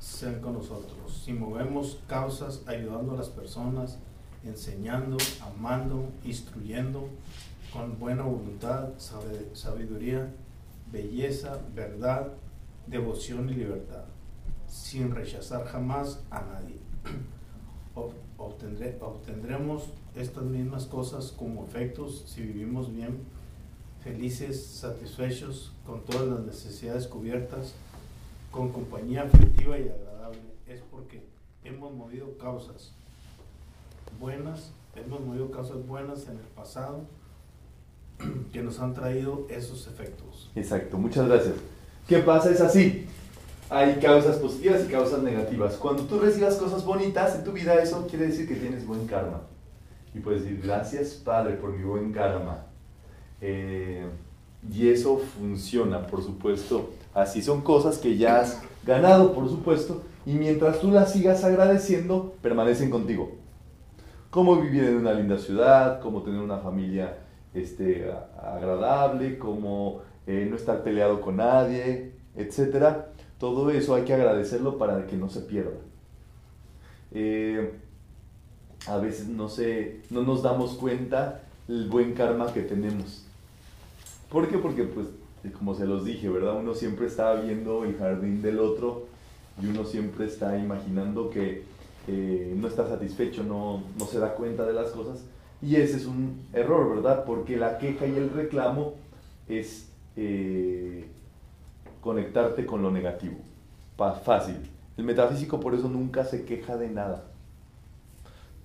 sean 0.00 0.40
con 0.40 0.54
nosotros. 0.54 1.22
Si 1.24 1.32
movemos 1.32 1.98
causas 2.06 2.62
ayudando 2.66 3.14
a 3.14 3.16
las 3.16 3.28
personas, 3.28 3.98
enseñando, 4.44 5.16
amando, 5.40 6.08
instruyendo, 6.24 7.08
con 7.72 7.98
buena 7.98 8.22
voluntad, 8.22 8.90
sabiduría, 9.52 10.32
belleza, 10.90 11.58
verdad, 11.74 12.28
devoción 12.86 13.50
y 13.50 13.54
libertad, 13.54 14.04
sin 14.68 15.14
rechazar 15.14 15.66
jamás 15.66 16.20
a 16.30 16.40
nadie. 16.42 16.76
obtendremos 18.36 19.90
estas 20.14 20.44
mismas 20.44 20.86
cosas 20.86 21.32
como 21.32 21.64
efectos 21.64 22.24
si 22.26 22.42
vivimos 22.42 22.94
bien, 22.94 23.18
felices, 24.06 24.64
satisfechos, 24.64 25.72
con 25.84 26.00
todas 26.02 26.28
las 26.28 26.40
necesidades 26.40 27.08
cubiertas, 27.08 27.74
con 28.52 28.70
compañía 28.70 29.22
afectiva 29.22 29.76
y 29.76 29.88
agradable. 29.88 30.38
Es 30.68 30.80
porque 30.92 31.24
hemos 31.64 31.92
movido 31.92 32.38
causas 32.38 32.92
buenas, 34.20 34.70
hemos 34.94 35.20
movido 35.20 35.50
causas 35.50 35.84
buenas 35.88 36.28
en 36.28 36.38
el 36.38 36.46
pasado 36.54 37.00
que 38.52 38.62
nos 38.62 38.78
han 38.78 38.94
traído 38.94 39.48
esos 39.50 39.88
efectos. 39.88 40.52
Exacto, 40.54 40.96
muchas 40.98 41.26
gracias. 41.26 41.56
¿Qué 42.06 42.18
pasa? 42.18 42.50
Es 42.50 42.60
así. 42.60 43.06
Hay 43.68 43.96
causas 43.96 44.36
positivas 44.36 44.84
y 44.84 44.92
causas 44.92 45.24
negativas. 45.24 45.74
Cuando 45.74 46.04
tú 46.04 46.20
recibas 46.20 46.54
cosas 46.54 46.84
bonitas 46.84 47.34
en 47.34 47.42
tu 47.42 47.50
vida, 47.50 47.74
eso 47.82 48.06
quiere 48.06 48.28
decir 48.28 48.46
que 48.46 48.54
tienes 48.54 48.86
buen 48.86 49.08
karma. 49.08 49.40
Y 50.14 50.20
puedes 50.20 50.44
decir, 50.44 50.60
gracias 50.62 51.14
Padre 51.14 51.54
por 51.56 51.72
mi 51.72 51.82
buen 51.82 52.12
karma. 52.12 52.66
Eh, 53.40 54.06
y 54.72 54.88
eso 54.88 55.18
funciona, 55.18 56.06
por 56.06 56.22
supuesto. 56.22 56.90
Así 57.14 57.42
son 57.42 57.62
cosas 57.62 57.98
que 57.98 58.16
ya 58.16 58.40
has 58.40 58.62
ganado, 58.84 59.32
por 59.32 59.48
supuesto. 59.48 60.02
Y 60.24 60.32
mientras 60.32 60.80
tú 60.80 60.90
las 60.90 61.12
sigas 61.12 61.44
agradeciendo, 61.44 62.34
permanecen 62.42 62.90
contigo. 62.90 63.32
Cómo 64.30 64.56
vivir 64.56 64.84
en 64.84 64.96
una 64.96 65.12
linda 65.12 65.38
ciudad, 65.38 66.00
cómo 66.00 66.22
tener 66.22 66.40
una 66.40 66.58
familia 66.58 67.18
este, 67.54 68.10
agradable, 68.42 69.38
como 69.38 70.00
eh, 70.26 70.46
no 70.50 70.56
estar 70.56 70.82
peleado 70.82 71.20
con 71.20 71.36
nadie, 71.36 72.12
etc. 72.34 73.06
Todo 73.38 73.70
eso 73.70 73.94
hay 73.94 74.04
que 74.04 74.14
agradecerlo 74.14 74.78
para 74.78 75.06
que 75.06 75.16
no 75.16 75.30
se 75.30 75.40
pierda. 75.40 75.78
Eh, 77.12 77.72
a 78.88 78.98
veces 78.98 79.28
no, 79.28 79.48
se, 79.48 80.00
no 80.10 80.22
nos 80.22 80.42
damos 80.42 80.74
cuenta 80.74 81.42
el 81.68 81.88
buen 81.88 82.14
karma 82.14 82.52
que 82.52 82.62
tenemos. 82.62 83.25
¿Por 84.30 84.48
qué? 84.48 84.58
Porque, 84.58 84.84
pues, 84.84 85.06
como 85.58 85.74
se 85.74 85.86
los 85.86 86.04
dije, 86.04 86.28
¿verdad? 86.28 86.58
Uno 86.58 86.74
siempre 86.74 87.06
está 87.06 87.34
viendo 87.34 87.84
el 87.84 87.96
jardín 87.96 88.42
del 88.42 88.58
otro 88.58 89.06
y 89.62 89.66
uno 89.66 89.84
siempre 89.84 90.26
está 90.26 90.58
imaginando 90.58 91.30
que 91.30 91.62
eh, 92.08 92.54
no 92.56 92.68
está 92.68 92.88
satisfecho, 92.88 93.44
no, 93.44 93.82
no 93.98 94.06
se 94.06 94.18
da 94.18 94.34
cuenta 94.34 94.66
de 94.66 94.72
las 94.72 94.90
cosas 94.90 95.24
y 95.62 95.76
ese 95.76 95.96
es 95.96 96.06
un 96.06 96.46
error, 96.52 96.96
¿verdad? 96.96 97.24
Porque 97.24 97.56
la 97.56 97.78
queja 97.78 98.06
y 98.06 98.16
el 98.16 98.30
reclamo 98.30 98.94
es 99.48 99.88
eh, 100.16 101.06
conectarte 102.00 102.66
con 102.66 102.82
lo 102.82 102.90
negativo. 102.90 103.36
Fácil. 103.96 104.56
El 104.96 105.04
metafísico 105.04 105.58
por 105.58 105.74
eso 105.74 105.88
nunca 105.88 106.24
se 106.24 106.44
queja 106.44 106.76
de 106.76 106.90
nada. 106.90 107.24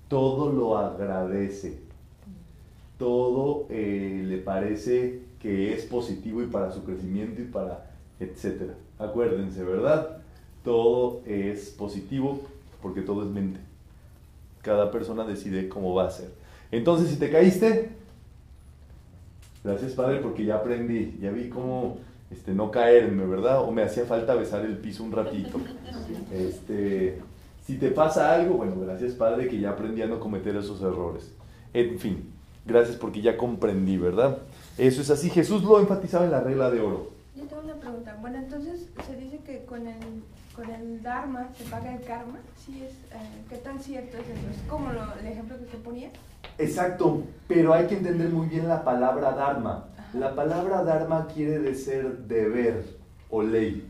Todo 0.08 0.52
lo 0.52 0.76
agradece. 0.76 1.80
Todo 2.98 3.66
eh, 3.70 4.22
le 4.26 4.38
parece 4.38 5.22
que 5.42 5.74
es 5.74 5.84
positivo 5.84 6.40
y 6.40 6.46
para 6.46 6.70
su 6.70 6.84
crecimiento 6.84 7.42
y 7.42 7.46
para 7.46 7.90
etcétera. 8.20 8.74
Acuérdense, 8.98 9.64
¿verdad? 9.64 10.18
Todo 10.64 11.22
es 11.26 11.70
positivo 11.70 12.40
porque 12.80 13.02
todo 13.02 13.24
es 13.24 13.28
mente. 13.28 13.58
Cada 14.62 14.92
persona 14.92 15.24
decide 15.24 15.68
cómo 15.68 15.92
va 15.94 16.06
a 16.06 16.10
ser. 16.10 16.30
Entonces, 16.70 17.10
si 17.10 17.16
te 17.16 17.30
caíste, 17.30 17.90
gracias 19.64 19.92
Padre, 19.92 20.20
porque 20.20 20.44
ya 20.44 20.56
aprendí, 20.56 21.18
ya 21.20 21.32
vi 21.32 21.48
cómo 21.48 21.98
este, 22.30 22.52
no 22.52 22.70
caerme, 22.70 23.26
¿verdad? 23.26 23.62
O 23.62 23.72
me 23.72 23.82
hacía 23.82 24.04
falta 24.04 24.36
besar 24.36 24.64
el 24.64 24.78
piso 24.78 25.02
un 25.02 25.10
ratito. 25.10 25.58
Este, 26.32 27.18
si 27.66 27.76
te 27.76 27.90
pasa 27.90 28.32
algo, 28.32 28.54
bueno, 28.54 28.76
gracias 28.80 29.14
Padre, 29.14 29.48
que 29.48 29.58
ya 29.58 29.70
aprendí 29.70 30.02
a 30.02 30.06
no 30.06 30.20
cometer 30.20 30.54
esos 30.54 30.80
errores. 30.80 31.32
En 31.74 31.98
fin, 31.98 32.30
gracias 32.64 32.96
porque 32.96 33.20
ya 33.20 33.36
comprendí, 33.36 33.96
¿verdad? 33.96 34.38
Eso 34.78 35.02
es 35.02 35.10
así. 35.10 35.30
Jesús 35.30 35.62
lo 35.62 35.80
enfatizaba 35.80 36.24
en 36.24 36.30
la 36.30 36.40
regla 36.40 36.70
de 36.70 36.80
oro. 36.80 37.10
Yo 37.36 37.44
tengo 37.44 37.62
una 37.62 37.74
pregunta. 37.74 38.16
Bueno, 38.20 38.38
entonces 38.38 38.88
se 39.06 39.16
dice 39.16 39.38
que 39.38 39.64
con 39.64 39.86
el 39.86 40.22
con 40.54 40.68
el 40.70 41.02
Dharma 41.02 41.48
se 41.56 41.64
paga 41.64 41.94
el 41.94 42.02
karma. 42.02 42.38
¿Sí 42.64 42.82
es, 42.82 42.92
eh, 43.12 43.44
¿Qué 43.48 43.56
tan 43.56 43.80
cierto 43.80 44.18
es 44.18 44.24
eso? 44.24 44.48
¿Es 44.50 44.68
como 44.68 44.90
el 44.90 45.26
ejemplo 45.26 45.58
que 45.58 45.64
te 45.64 45.78
ponía? 45.78 46.10
Exacto, 46.58 47.22
pero 47.48 47.72
hay 47.72 47.86
que 47.86 47.96
entender 47.96 48.28
muy 48.28 48.48
bien 48.48 48.68
la 48.68 48.84
palabra 48.84 49.32
Dharma. 49.32 49.88
La 50.12 50.34
palabra 50.34 50.84
Dharma 50.84 51.26
quiere 51.28 51.58
decir 51.58 52.26
deber 52.26 52.84
o 53.30 53.42
ley. 53.42 53.88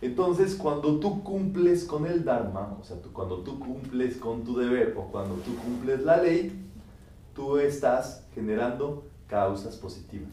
Entonces, 0.00 0.54
cuando 0.54 1.00
tú 1.00 1.24
cumples 1.24 1.84
con 1.84 2.06
el 2.06 2.24
Dharma, 2.24 2.76
o 2.80 2.84
sea, 2.84 2.96
cuando 3.12 3.38
tú 3.38 3.58
cumples 3.58 4.16
con 4.18 4.44
tu 4.44 4.56
deber 4.56 4.94
o 4.96 5.04
cuando 5.10 5.34
tú 5.36 5.56
cumples 5.56 6.04
la 6.04 6.18
ley, 6.18 6.65
tú 7.36 7.58
estás 7.58 8.26
generando 8.34 9.04
causas 9.28 9.76
positivas. 9.76 10.30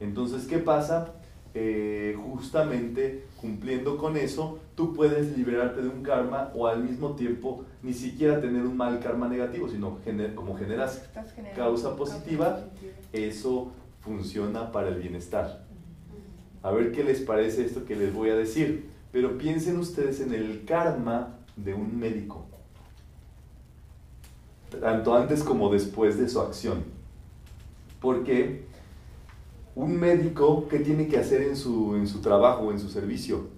Entonces, 0.00 0.46
¿qué 0.46 0.58
pasa? 0.58 1.14
Eh, 1.54 2.14
justamente 2.30 3.24
cumpliendo 3.40 3.96
con 3.96 4.16
eso, 4.16 4.58
tú 4.74 4.92
puedes 4.92 5.36
liberarte 5.36 5.80
de 5.80 5.88
un 5.88 6.02
karma 6.02 6.52
o 6.54 6.66
al 6.66 6.84
mismo 6.84 7.14
tiempo 7.16 7.64
ni 7.82 7.94
siquiera 7.94 8.40
tener 8.40 8.62
un 8.62 8.76
mal 8.76 9.00
karma 9.00 9.28
negativo, 9.28 9.68
sino 9.68 9.98
como 10.34 10.56
generas 10.56 11.08
causa 11.56 11.96
positiva, 11.96 12.64
eso 13.12 13.72
funciona 14.00 14.70
para 14.70 14.88
el 14.88 14.96
bienestar. 14.96 15.64
A 16.62 16.70
ver 16.70 16.92
qué 16.92 17.02
les 17.02 17.20
parece 17.20 17.64
esto 17.64 17.84
que 17.86 17.96
les 17.96 18.12
voy 18.12 18.30
a 18.30 18.36
decir. 18.36 18.90
Pero 19.10 19.38
piensen 19.38 19.78
ustedes 19.78 20.20
en 20.20 20.34
el 20.34 20.64
karma 20.66 21.38
de 21.56 21.72
un 21.72 21.98
médico, 21.98 22.46
tanto 24.80 25.14
antes 25.14 25.42
como 25.42 25.70
después 25.70 26.18
de 26.18 26.28
su 26.28 26.40
acción. 26.40 26.84
Porque 28.00 28.66
un 29.74 29.98
médico, 29.98 30.66
¿qué 30.68 30.80
tiene 30.80 31.08
que 31.08 31.18
hacer 31.18 31.42
en 31.42 31.56
su, 31.56 31.94
en 31.96 32.06
su 32.06 32.20
trabajo, 32.20 32.70
en 32.70 32.78
su 32.78 32.88
servicio? 32.88 33.48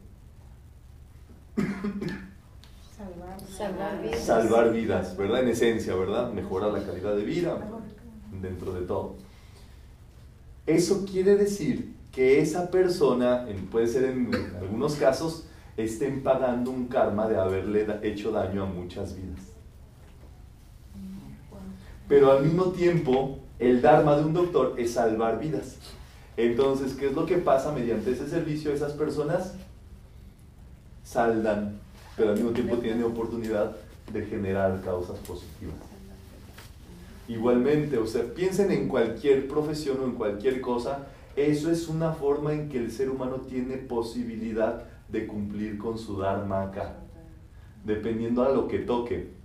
Salvar, 3.56 4.02
vidas. 4.02 4.20
Salvar 4.20 4.72
vidas, 4.72 5.16
¿verdad? 5.16 5.42
En 5.42 5.48
esencia, 5.48 5.94
¿verdad? 5.94 6.32
Mejorar 6.32 6.72
la 6.72 6.82
calidad 6.82 7.16
de 7.16 7.24
vida 7.24 7.58
dentro 8.40 8.72
de 8.72 8.82
todo. 8.82 9.16
Eso 10.66 11.04
quiere 11.04 11.36
decir 11.36 11.94
que 12.12 12.40
esa 12.40 12.70
persona, 12.70 13.46
puede 13.70 13.86
ser 13.86 14.04
en 14.04 14.30
algunos 14.60 14.96
casos, 14.96 15.46
estén 15.76 16.22
pagando 16.22 16.70
un 16.70 16.86
karma 16.86 17.28
de 17.28 17.36
haberle 17.36 17.86
hecho 18.02 18.30
daño 18.30 18.64
a 18.64 18.66
muchas 18.66 19.16
vidas. 19.16 19.49
Pero 22.10 22.32
al 22.32 22.42
mismo 22.42 22.72
tiempo, 22.72 23.38
el 23.60 23.80
dharma 23.80 24.16
de 24.16 24.24
un 24.24 24.34
doctor 24.34 24.74
es 24.76 24.94
salvar 24.94 25.38
vidas. 25.38 25.76
Entonces, 26.36 26.94
¿qué 26.94 27.06
es 27.06 27.12
lo 27.12 27.24
que 27.24 27.36
pasa 27.36 27.70
mediante 27.70 28.10
ese 28.10 28.28
servicio? 28.28 28.72
Esas 28.72 28.94
personas 28.94 29.54
saldan, 31.04 31.78
pero 32.16 32.30
al 32.30 32.34
mismo 32.34 32.50
tiempo 32.50 32.78
tienen 32.78 33.04
oportunidad 33.04 33.76
de 34.12 34.26
generar 34.26 34.80
causas 34.84 35.20
positivas. 35.20 35.76
Igualmente, 37.28 37.96
o 37.96 38.08
sea, 38.08 38.24
piensen 38.34 38.72
en 38.72 38.88
cualquier 38.88 39.46
profesión 39.46 40.00
o 40.00 40.04
en 40.04 40.14
cualquier 40.14 40.60
cosa 40.60 41.06
Eso 41.36 41.70
es 41.70 41.86
una 41.86 42.12
forma 42.12 42.52
en 42.52 42.68
que 42.68 42.78
el 42.78 42.90
ser 42.90 43.08
humano 43.08 43.36
tiene 43.48 43.76
posibilidad 43.76 44.82
de 45.08 45.28
cumplir 45.28 45.78
con 45.78 45.96
su 45.96 46.18
Dharma 46.18 46.64
acá, 46.64 46.96
dependiendo 47.84 48.42
a 48.42 48.48
lo 48.48 48.66
que 48.66 48.80
toque. 48.80 49.39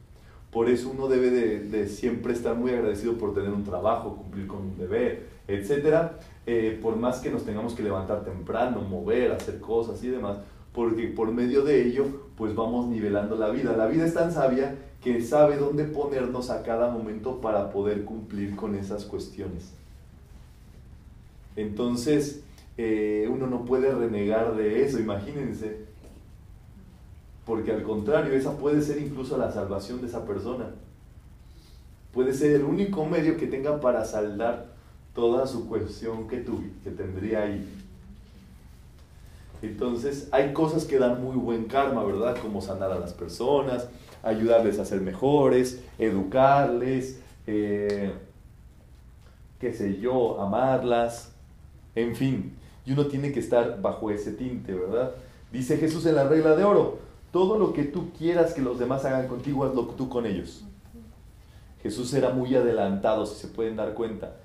Por 0.55 0.69
eso 0.69 0.89
uno 0.89 1.09
debe 1.09 1.31
de, 1.31 1.89
siempre 1.89 2.31
estar 2.31 2.55
muy 2.55 2.71
agradecido 2.71 3.17
por 3.17 3.33
tener 3.33 3.49
un 3.49 3.65
trabajo, 3.65 4.15
cumplir 4.15 4.47
con 4.47 4.61
un 4.61 4.77
deber, 4.77 5.27
etc. 5.49 6.11
Eh, 6.45 6.79
por 6.81 6.95
más 6.95 7.19
que 7.19 7.29
nos 7.29 7.43
tengamos 7.43 7.73
que 7.73 7.83
levantar 7.83 8.23
temprano, 8.23 8.79
mover, 8.79 9.33
hacer 9.33 9.59
cosas 9.59 10.01
y 10.01 10.07
demás, 10.07 10.37
porque 10.71 11.07
por 11.07 11.29
medio 11.33 11.65
de 11.65 11.85
ello, 11.85 12.05
pues 12.37 12.55
vamos 12.55 12.87
nivelando 12.87 13.35
la 13.35 13.49
vida. 13.49 13.75
La 13.75 13.87
vida 13.87 14.05
es 14.05 14.13
tan 14.13 14.31
sabia 14.31 14.77
que 15.03 15.21
sabe 15.21 15.57
dónde 15.57 15.83
ponernos 15.83 16.49
a 16.49 16.63
cada 16.63 16.89
momento 16.89 17.41
para 17.41 17.69
poder 17.69 18.05
cumplir 18.05 18.55
con 18.55 18.75
esas 18.75 19.03
cuestiones. 19.03 19.73
Entonces, 21.57 22.45
eh, 22.77 23.27
uno 23.29 23.47
no 23.47 23.65
puede 23.65 23.93
renegar 23.93 24.55
de 24.55 24.85
eso, 24.85 24.99
imagínense 24.99 25.83
porque 27.45 27.71
al 27.71 27.83
contrario, 27.83 28.33
esa 28.33 28.57
puede 28.57 28.81
ser 28.81 28.97
incluso 28.97 29.37
la 29.37 29.51
salvación 29.51 30.01
de 30.01 30.07
esa 30.07 30.25
persona. 30.25 30.65
Puede 32.11 32.33
ser 32.33 32.51
el 32.55 32.63
único 32.63 33.05
medio 33.05 33.37
que 33.37 33.45
tenga 33.45 33.79
para 33.79 34.03
saldar 34.03 34.67
toda 35.13 35.45
su 35.45 35.67
cuestión 35.67 36.27
que, 36.27 36.43
que 36.83 36.89
tendría 36.89 37.43
ahí. 37.43 37.67
Entonces, 39.61 40.27
hay 40.31 40.53
cosas 40.53 40.85
que 40.85 40.97
dan 40.97 41.23
muy 41.23 41.35
buen 41.35 41.65
karma, 41.65 42.03
¿verdad? 42.03 42.35
Como 42.41 42.61
sanar 42.61 42.91
a 42.91 42.99
las 42.99 43.13
personas, 43.13 43.87
ayudarles 44.23 44.79
a 44.79 44.85
ser 44.85 45.01
mejores, 45.01 45.81
educarles, 45.99 47.19
eh, 47.47 48.11
qué 49.59 49.73
sé 49.73 49.99
yo, 49.99 50.41
amarlas, 50.41 51.31
en 51.95 52.15
fin. 52.15 52.53
Y 52.85 52.93
uno 52.93 53.05
tiene 53.07 53.31
que 53.31 53.39
estar 53.39 53.81
bajo 53.81 54.09
ese 54.11 54.31
tinte, 54.31 54.73
¿verdad? 54.73 55.11
Dice 55.51 55.77
Jesús 55.77 56.05
en 56.05 56.15
la 56.15 56.27
regla 56.27 56.55
de 56.55 56.63
oro, 56.63 57.04
todo 57.35 57.59
lo 57.59 57.73
que 57.73 57.83
tú 57.83 58.11
quieras 58.17 58.53
que 58.53 58.61
los 58.61 58.79
demás 58.79 59.03
hagan 59.03 59.27
contigo, 59.27 59.65
hazlo 59.65 59.87
tú 59.87 60.07
con 60.07 60.25
ellos. 60.25 60.63
Jesús 61.83 62.13
era 62.13 62.29
muy 62.29 62.55
adelantado, 62.55 63.25
si 63.25 63.35
se 63.35 63.49
pueden 63.49 63.75
dar 63.75 63.93
cuenta. 63.93 64.37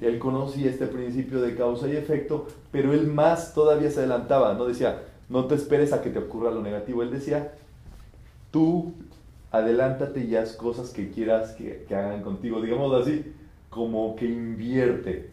Él 0.00 0.20
conocía 0.20 0.70
este 0.70 0.86
principio 0.86 1.40
de 1.40 1.56
causa 1.56 1.88
y 1.88 1.96
efecto, 1.96 2.46
pero 2.70 2.92
él 2.92 3.08
más 3.08 3.52
todavía 3.52 3.90
se 3.90 3.98
adelantaba. 3.98 4.54
No 4.54 4.66
decía, 4.66 5.02
no 5.28 5.46
te 5.46 5.56
esperes 5.56 5.92
a 5.92 6.02
que 6.02 6.10
te 6.10 6.20
ocurra 6.20 6.52
lo 6.52 6.62
negativo. 6.62 7.02
Él 7.02 7.10
decía, 7.10 7.52
tú 8.52 8.94
adelántate 9.50 10.24
y 10.24 10.36
haz 10.36 10.52
cosas 10.52 10.90
que 10.90 11.10
quieras 11.10 11.54
que, 11.54 11.84
que 11.88 11.96
hagan 11.96 12.22
contigo. 12.22 12.62
Digamos 12.62 12.94
así, 12.94 13.24
como 13.70 14.14
que 14.14 14.26
invierte. 14.26 15.32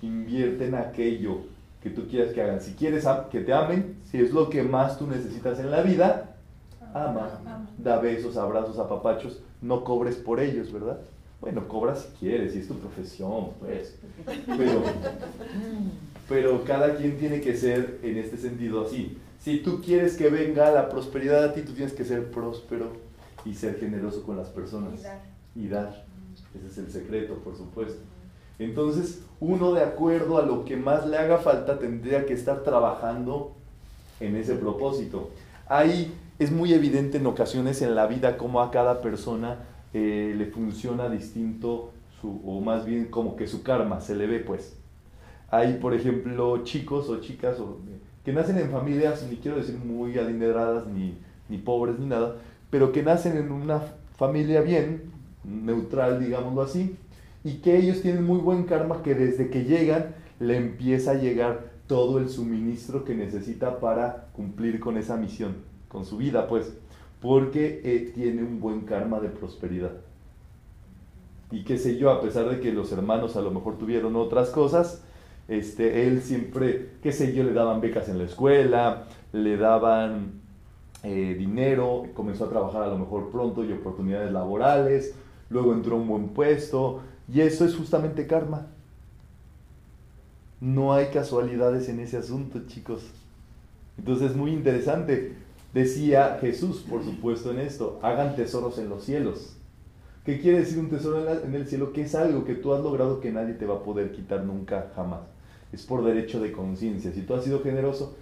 Invierte 0.00 0.64
en 0.64 0.76
aquello 0.76 1.42
que 1.82 1.90
tú 1.90 2.06
quieras 2.08 2.32
que 2.32 2.42
hagan. 2.42 2.60
Si 2.60 2.72
quieres 2.72 3.06
que 3.30 3.40
te 3.40 3.52
amen, 3.52 3.96
si 4.10 4.18
es 4.18 4.32
lo 4.32 4.50
que 4.50 4.62
más 4.62 4.98
tú 4.98 5.06
necesitas 5.06 5.58
en 5.58 5.70
la 5.70 5.82
vida, 5.82 6.36
ama, 6.92 7.30
da 7.78 7.98
besos, 7.98 8.36
abrazos, 8.36 8.78
apapachos, 8.78 9.40
no 9.62 9.84
cobres 9.84 10.16
por 10.16 10.40
ellos, 10.40 10.72
¿verdad? 10.72 11.00
Bueno, 11.40 11.66
cobras 11.68 12.02
si 12.02 12.08
quieres, 12.18 12.52
si 12.52 12.58
es 12.58 12.68
tu 12.68 12.74
profesión, 12.74 13.50
pues. 13.60 13.96
Pero, 14.46 14.82
pero 16.28 16.64
cada 16.64 16.96
quien 16.96 17.16
tiene 17.18 17.40
que 17.40 17.56
ser 17.56 17.98
en 18.02 18.18
este 18.18 18.36
sentido 18.36 18.84
así. 18.84 19.16
Si 19.38 19.60
tú 19.60 19.80
quieres 19.80 20.18
que 20.18 20.28
venga 20.28 20.70
la 20.70 20.90
prosperidad 20.90 21.44
a 21.44 21.54
ti, 21.54 21.62
tú 21.62 21.72
tienes 21.72 21.94
que 21.94 22.04
ser 22.04 22.30
próspero 22.30 22.92
y 23.46 23.54
ser 23.54 23.78
generoso 23.78 24.22
con 24.22 24.36
las 24.36 24.48
personas. 24.48 25.00
Y 25.00 25.02
dar. 25.02 25.22
Y 25.56 25.68
dar. 25.68 26.04
Ese 26.54 26.66
es 26.66 26.78
el 26.78 26.92
secreto, 26.92 27.36
por 27.36 27.56
supuesto. 27.56 28.02
Entonces, 28.60 29.22
uno 29.40 29.72
de 29.72 29.82
acuerdo 29.82 30.36
a 30.36 30.42
lo 30.42 30.66
que 30.66 30.76
más 30.76 31.06
le 31.06 31.16
haga 31.16 31.38
falta 31.38 31.78
tendría 31.78 32.26
que 32.26 32.34
estar 32.34 32.62
trabajando 32.62 33.52
en 34.20 34.36
ese 34.36 34.54
propósito. 34.54 35.30
Ahí 35.66 36.12
es 36.38 36.52
muy 36.52 36.74
evidente 36.74 37.16
en 37.16 37.26
ocasiones 37.26 37.80
en 37.80 37.94
la 37.94 38.06
vida 38.06 38.36
cómo 38.36 38.60
a 38.60 38.70
cada 38.70 39.00
persona 39.00 39.60
eh, 39.94 40.34
le 40.36 40.44
funciona 40.46 41.08
distinto, 41.08 41.90
o 42.22 42.60
más 42.60 42.84
bien 42.84 43.06
como 43.06 43.34
que 43.34 43.46
su 43.46 43.62
karma 43.62 44.02
se 44.02 44.14
le 44.14 44.26
ve 44.26 44.40
pues. 44.40 44.76
Hay, 45.50 45.78
por 45.78 45.94
ejemplo, 45.94 46.62
chicos 46.62 47.08
o 47.08 47.18
chicas 47.20 47.56
que 48.26 48.32
nacen 48.34 48.58
en 48.58 48.70
familias, 48.70 49.26
ni 49.28 49.36
quiero 49.36 49.56
decir 49.56 49.78
muy 49.78 50.18
adineradas, 50.18 50.86
ni, 50.86 51.16
ni 51.48 51.56
pobres, 51.56 51.98
ni 51.98 52.04
nada, 52.04 52.36
pero 52.68 52.92
que 52.92 53.02
nacen 53.02 53.38
en 53.38 53.50
una 53.50 53.80
familia 54.18 54.60
bien, 54.60 55.10
neutral, 55.44 56.20
digámoslo 56.20 56.60
así, 56.60 56.98
y 57.44 57.58
que 57.58 57.76
ellos 57.76 58.02
tienen 58.02 58.24
muy 58.24 58.38
buen 58.38 58.64
karma 58.64 59.02
que 59.02 59.14
desde 59.14 59.48
que 59.50 59.64
llegan 59.64 60.14
le 60.38 60.56
empieza 60.56 61.12
a 61.12 61.14
llegar 61.14 61.70
todo 61.86 62.18
el 62.18 62.28
suministro 62.28 63.04
que 63.04 63.14
necesita 63.14 63.80
para 63.80 64.28
cumplir 64.32 64.78
con 64.80 64.96
esa 64.96 65.16
misión, 65.16 65.56
con 65.88 66.04
su 66.04 66.18
vida 66.18 66.46
pues, 66.48 66.72
porque 67.20 67.80
eh, 67.84 68.12
tiene 68.14 68.42
un 68.42 68.60
buen 68.60 68.82
karma 68.82 69.20
de 69.20 69.28
prosperidad. 69.28 69.92
Y 71.50 71.64
qué 71.64 71.78
sé 71.78 71.96
yo, 71.98 72.10
a 72.10 72.20
pesar 72.20 72.48
de 72.48 72.60
que 72.60 72.72
los 72.72 72.92
hermanos 72.92 73.36
a 73.36 73.40
lo 73.40 73.50
mejor 73.50 73.76
tuvieron 73.76 74.14
otras 74.16 74.50
cosas, 74.50 75.02
este, 75.48 76.06
él 76.06 76.22
siempre, 76.22 76.90
qué 77.02 77.10
sé 77.10 77.34
yo, 77.34 77.42
le 77.42 77.52
daban 77.52 77.80
becas 77.80 78.08
en 78.08 78.18
la 78.18 78.24
escuela, 78.24 79.06
le 79.32 79.56
daban 79.56 80.40
eh, 81.02 81.34
dinero, 81.36 82.04
comenzó 82.14 82.44
a 82.44 82.50
trabajar 82.50 82.82
a 82.84 82.86
lo 82.86 82.98
mejor 82.98 83.30
pronto 83.30 83.64
y 83.64 83.72
oportunidades 83.72 84.30
laborales, 84.30 85.16
luego 85.48 85.72
entró 85.72 85.96
a 85.96 85.98
un 85.98 86.06
buen 86.06 86.28
puesto, 86.28 87.00
y 87.32 87.40
eso 87.40 87.64
es 87.64 87.76
justamente 87.76 88.26
karma. 88.26 88.66
No 90.60 90.92
hay 90.92 91.06
casualidades 91.06 91.88
en 91.88 92.00
ese 92.00 92.16
asunto, 92.16 92.60
chicos. 92.66 93.02
Entonces 93.98 94.32
es 94.32 94.36
muy 94.36 94.52
interesante. 94.52 95.34
Decía 95.72 96.38
Jesús, 96.40 96.84
por 96.88 97.04
supuesto, 97.04 97.52
en 97.52 97.60
esto, 97.60 98.00
hagan 98.02 98.34
tesoros 98.34 98.78
en 98.78 98.88
los 98.88 99.04
cielos. 99.04 99.56
¿Qué 100.24 100.40
quiere 100.40 100.60
decir 100.60 100.78
un 100.78 100.90
tesoro 100.90 101.24
en, 101.44 101.54
el 101.54 101.66
cielo? 101.66 101.92
Que 101.92 102.02
es 102.02 102.14
algo 102.14 102.44
que 102.44 102.54
tú 102.54 102.74
has 102.74 102.82
logrado 102.82 103.20
que 103.20 103.30
nadie 103.30 103.54
te 103.54 103.64
va 103.64 103.76
a 103.76 103.82
poder 103.82 104.12
quitar 104.12 104.44
nunca, 104.44 104.90
jamás. 104.94 105.20
Es 105.72 105.86
por 105.86 106.04
derecho 106.04 106.40
de 106.40 106.52
conciencia. 106.52 107.12
Si 107.12 107.22
tú 107.22 107.34
has 107.34 107.44
sido 107.44 107.62
generoso 107.62 108.16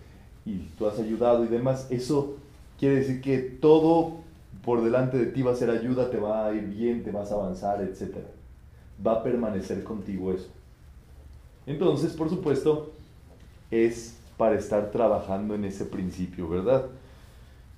y 0.45 0.59
tú 0.79 0.87
has 0.87 0.99
ayudado 0.99 1.45
y 1.45 1.49
demás, 1.49 1.89
eso 1.91 2.37
quiere 2.79 2.97
decir 2.97 3.21
que 3.23 3.39
todo 3.39 4.19
por 4.65 4.85
delante 4.85 5.17
de 5.17 5.27
ti 5.27 5.43
va 5.43 5.53
a 5.53 5.57
ser 5.57 5.71
ayuda, 5.71 6.11
te 6.11 6.19
va 6.19 6.47
a 6.47 6.55
ir 6.55 6.65
bien, 6.67 7.03
te 7.03 7.11
vas 7.11 7.33
a 7.33 7.37
avanzar, 7.37 7.81
etcétera 7.81 8.29
va 9.05 9.13
a 9.13 9.23
permanecer 9.23 9.85
contigo 9.85 10.33
eso. 10.33 10.49
Entonces, 11.67 12.13
por 12.13 12.31
supuesto, 12.31 12.93
es 13.71 14.17
para 14.37 14.57
estar 14.57 14.91
trabajando 14.91 15.55
en 15.55 15.65
ese 15.65 15.85
principio, 15.85 16.49
¿verdad? 16.49 16.87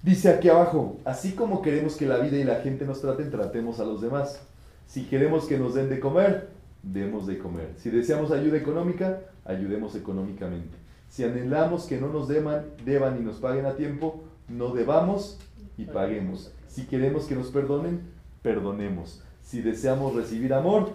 Dice 0.02 0.28
aquí 0.30 0.48
abajo, 0.48 0.98
así 1.04 1.32
como 1.32 1.60
queremos 1.62 1.96
que 1.96 2.06
la 2.06 2.18
vida 2.18 2.38
y 2.38 2.44
la 2.44 2.60
gente 2.60 2.86
nos 2.86 3.00
traten, 3.00 3.30
tratemos 3.30 3.80
a 3.80 3.84
los 3.84 4.00
demás. 4.00 4.40
Si 4.86 5.04
queremos 5.04 5.44
que 5.44 5.58
nos 5.58 5.74
den 5.74 5.90
de 5.90 6.00
comer, 6.00 6.48
demos 6.82 7.26
de 7.26 7.38
comer. 7.38 7.74
Si 7.76 7.90
deseamos 7.90 8.30
ayuda 8.30 8.56
económica, 8.56 9.20
ayudemos 9.44 9.94
económicamente. 9.94 10.76
Si 11.08 11.24
anhelamos 11.24 11.84
que 11.84 12.00
no 12.00 12.08
nos 12.08 12.28
deban, 12.28 12.66
deban 12.84 13.20
y 13.20 13.24
nos 13.24 13.36
paguen 13.36 13.66
a 13.66 13.74
tiempo, 13.74 14.22
no 14.48 14.72
debamos 14.72 15.38
y 15.76 15.84
paguemos. 15.84 16.52
Si 16.68 16.86
queremos 16.86 17.24
que 17.24 17.34
nos 17.34 17.48
perdonen, 17.48 18.00
perdonemos. 18.42 19.22
Si 19.42 19.60
deseamos 19.60 20.14
recibir 20.14 20.54
amor, 20.54 20.92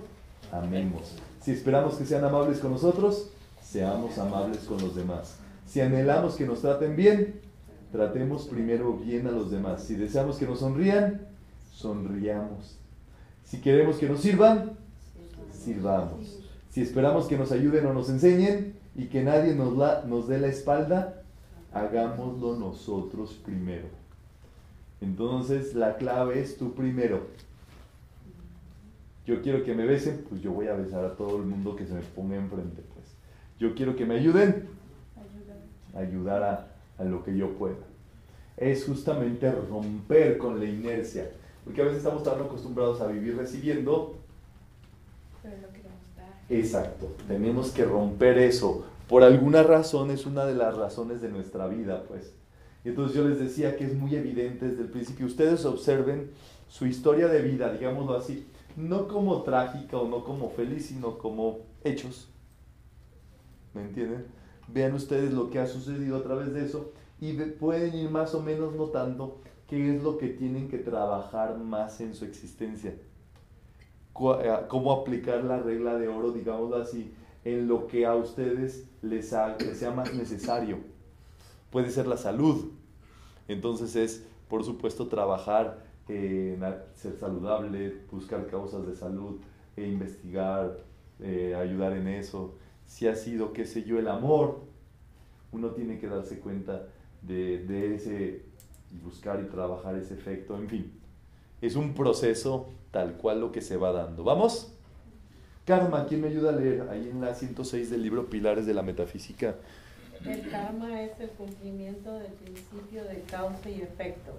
amemos. 0.51 1.15
Si 1.41 1.51
esperamos 1.51 1.95
que 1.95 2.05
sean 2.05 2.23
amables 2.23 2.60
con 2.60 2.71
nosotros, 2.71 3.29
seamos 3.62 4.17
amables 4.17 4.60
con 4.60 4.79
los 4.79 4.95
demás. 4.95 5.38
Si 5.65 5.81
anhelamos 5.81 6.36
que 6.36 6.45
nos 6.45 6.62
traten 6.62 6.95
bien, 6.95 7.41
tratemos 7.91 8.47
primero 8.47 8.93
bien 8.97 9.27
a 9.27 9.31
los 9.31 9.51
demás. 9.51 9.84
Si 9.84 9.95
deseamos 9.95 10.38
que 10.38 10.45
nos 10.45 10.60
sonrían, 10.60 11.21
sonriamos. 11.71 12.77
Si 13.43 13.62
queremos 13.62 13.97
que 13.97 14.10
nos 14.10 14.21
sirvan, 14.21 14.71
sirvamos. 15.51 16.39
Si 16.69 16.81
esperamos 16.81 17.27
que 17.27 17.38
nos 17.38 17.51
ayuden 17.51 17.86
o 17.86 17.93
nos 17.93 18.10
enseñen 18.10 18.75
y 18.95 19.05
que 19.05 19.23
nadie 19.23 19.55
nos, 19.55 19.77
la, 19.77 20.03
nos 20.05 20.27
dé 20.27 20.39
la 20.39 20.47
espalda, 20.47 21.21
hagámoslo 21.73 22.55
nosotros 22.55 23.39
primero. 23.45 23.88
Entonces 25.01 25.75
la 25.75 25.97
clave 25.97 26.41
es 26.41 26.58
tú 26.58 26.73
primero 26.73 27.27
yo 29.25 29.41
quiero 29.41 29.63
que 29.63 29.73
me 29.73 29.85
besen, 29.85 30.23
pues 30.29 30.41
yo 30.41 30.51
voy 30.51 30.67
a 30.67 30.73
besar 30.73 31.03
a 31.03 31.15
todo 31.15 31.38
el 31.38 31.43
mundo 31.43 31.75
que 31.75 31.85
se 31.85 31.93
me 31.93 32.01
ponga 32.01 32.35
enfrente. 32.35 32.83
Pues. 32.93 33.07
Yo 33.59 33.73
quiero 33.73 33.95
que 33.95 34.05
me 34.05 34.15
ayuden, 34.15 34.67
ayudar 35.95 36.43
a, 36.43 36.67
a 36.97 37.03
lo 37.03 37.23
que 37.23 37.35
yo 37.35 37.53
pueda. 37.53 37.75
Es 38.55 38.85
justamente 38.85 39.51
romper 39.51 40.38
con 40.38 40.59
la 40.59 40.65
inercia, 40.65 41.31
porque 41.63 41.81
a 41.81 41.85
veces 41.85 41.99
estamos 41.99 42.23
tan 42.23 42.39
acostumbrados 42.39 43.01
a 43.01 43.07
vivir 43.07 43.35
recibiendo. 43.35 44.15
Pero 45.41 45.55
no 45.57 45.67
queremos 45.69 46.15
dar. 46.15 46.41
Exacto, 46.49 47.15
tenemos 47.27 47.71
que 47.71 47.83
romper 47.83 48.38
eso. 48.38 48.85
Por 49.09 49.23
alguna 49.23 49.63
razón 49.63 50.11
es 50.11 50.25
una 50.25 50.45
de 50.45 50.55
las 50.55 50.77
razones 50.77 51.21
de 51.21 51.29
nuestra 51.29 51.67
vida, 51.67 52.03
pues. 52.07 52.33
Y 52.83 52.89
entonces 52.89 53.17
yo 53.17 53.27
les 53.27 53.39
decía 53.39 53.75
que 53.75 53.85
es 53.85 53.95
muy 53.95 54.15
evidente 54.15 54.67
desde 54.67 54.83
el 54.83 54.89
principio. 54.89 55.25
Ustedes 55.25 55.65
observen 55.65 56.29
su 56.69 56.85
historia 56.85 57.27
de 57.27 57.41
vida, 57.41 57.73
digámoslo 57.73 58.15
así 58.15 58.45
no 58.75 59.07
como 59.07 59.43
trágica 59.43 59.97
o 59.97 60.07
no 60.07 60.23
como 60.23 60.49
feliz, 60.49 60.88
sino 60.88 61.17
como 61.17 61.59
hechos. 61.83 62.29
¿me 63.75 63.81
entienden? 63.83 64.25
Vean 64.67 64.95
ustedes 64.95 65.33
lo 65.33 65.51
que 65.51 65.59
ha 65.59 65.67
sucedido 65.67 66.17
a 66.17 66.23
través 66.23 66.53
de 66.53 66.65
eso 66.65 66.91
y 67.21 67.33
pueden 67.33 67.93
ir 67.93 68.09
más 68.09 68.33
o 68.33 68.41
menos 68.41 68.73
notando 68.73 69.38
qué 69.67 69.95
es 69.95 70.01
lo 70.01 70.17
que 70.17 70.29
tienen 70.29 70.69
que 70.69 70.79
trabajar 70.79 71.57
más 71.57 72.01
en 72.01 72.15
su 72.15 72.25
existencia. 72.25 72.91
Eh, 72.91 74.59
cómo 74.69 74.91
aplicar 74.93 75.43
la 75.43 75.59
regla 75.59 75.95
de 75.95 76.07
oro, 76.07 76.31
digámoslo 76.31 76.77
así, 76.77 77.13
en 77.43 77.67
lo 77.67 77.85
que 77.88 78.05
a 78.05 78.15
ustedes 78.15 78.88
les, 79.01 79.29
sea 79.29 79.91
más 79.95 80.13
necesario. 80.15 80.79
Puede 81.69 81.91
ser 81.91 82.07
la 82.07 82.17
salud. 82.17 82.71
Entonces 83.47 83.95
es, 83.95 84.25
por 84.47 84.63
supuesto, 84.63 85.07
trabajar 85.07 85.85
en 86.07 86.61
ser 86.93 87.17
saludable, 87.17 88.01
buscar 88.11 88.47
causas 88.47 88.85
de 88.85 88.95
salud, 88.95 89.39
e 89.75 89.87
investigar, 89.87 90.77
eh, 91.19 91.55
ayudar 91.55 91.93
en 91.93 92.07
eso. 92.07 92.55
Si 92.85 93.07
ha 93.07 93.15
sido, 93.15 93.53
qué 93.53 93.65
sé 93.65 93.83
yo, 93.83 93.99
el 93.99 94.07
amor, 94.07 94.61
uno 95.51 95.69
tiene 95.71 95.99
que 95.99 96.07
darse 96.07 96.39
cuenta 96.39 96.87
de, 97.21 97.65
de 97.65 97.95
ese 97.95 98.43
buscar 99.03 99.41
y 99.41 99.49
trabajar 99.49 99.95
ese 99.95 100.13
efecto, 100.13 100.57
en 100.57 100.69
fin. 100.69 100.91
Es 101.61 101.75
un 101.75 101.93
proceso 101.93 102.69
tal 102.91 103.13
cual 103.13 103.41
lo 103.41 103.51
que 103.51 103.61
se 103.61 103.77
va 103.77 103.91
dando. 103.91 104.23
¿Vamos? 104.23 104.71
Karma, 105.65 106.05
¿quién 106.05 106.21
me 106.21 106.27
ayuda 106.27 106.49
a 106.49 106.53
leer? 106.53 106.87
Ahí 106.89 107.09
en 107.09 107.19
la 107.19 107.33
106 107.33 107.89
del 107.89 108.03
libro 108.03 108.29
Pilares 108.29 108.65
de 108.65 108.73
la 108.73 108.83
Metafísica. 108.83 109.55
El 110.23 110.49
karma 110.49 111.01
es 111.01 111.19
el 111.19 111.29
cumplimiento 111.29 112.13
del 112.13 112.31
principio 112.31 113.03
de 113.03 113.21
causa 113.21 113.69
y 113.69 113.81
efecto, 113.81 114.31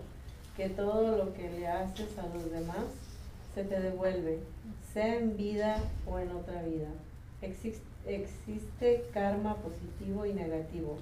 que 0.57 0.69
todo 0.71 1.16
lo 1.16 1.35
que 1.35 1.51
le 1.51 1.66
haces 1.66 2.19
a 2.19 2.35
los 2.35 2.51
demás 2.51 2.85
se 3.55 3.64
te 3.64 3.81
devuelve, 3.81 4.40
sea 4.92 5.16
en 5.16 5.37
vida 5.37 5.79
o 6.07 6.19
en 6.19 6.31
otra 6.31 6.62
vida. 6.62 6.88
Existe, 7.42 7.83
existe 8.07 9.05
karma 9.12 9.57
positivo 9.57 10.25
y 10.27 10.33
negativo, 10.33 10.99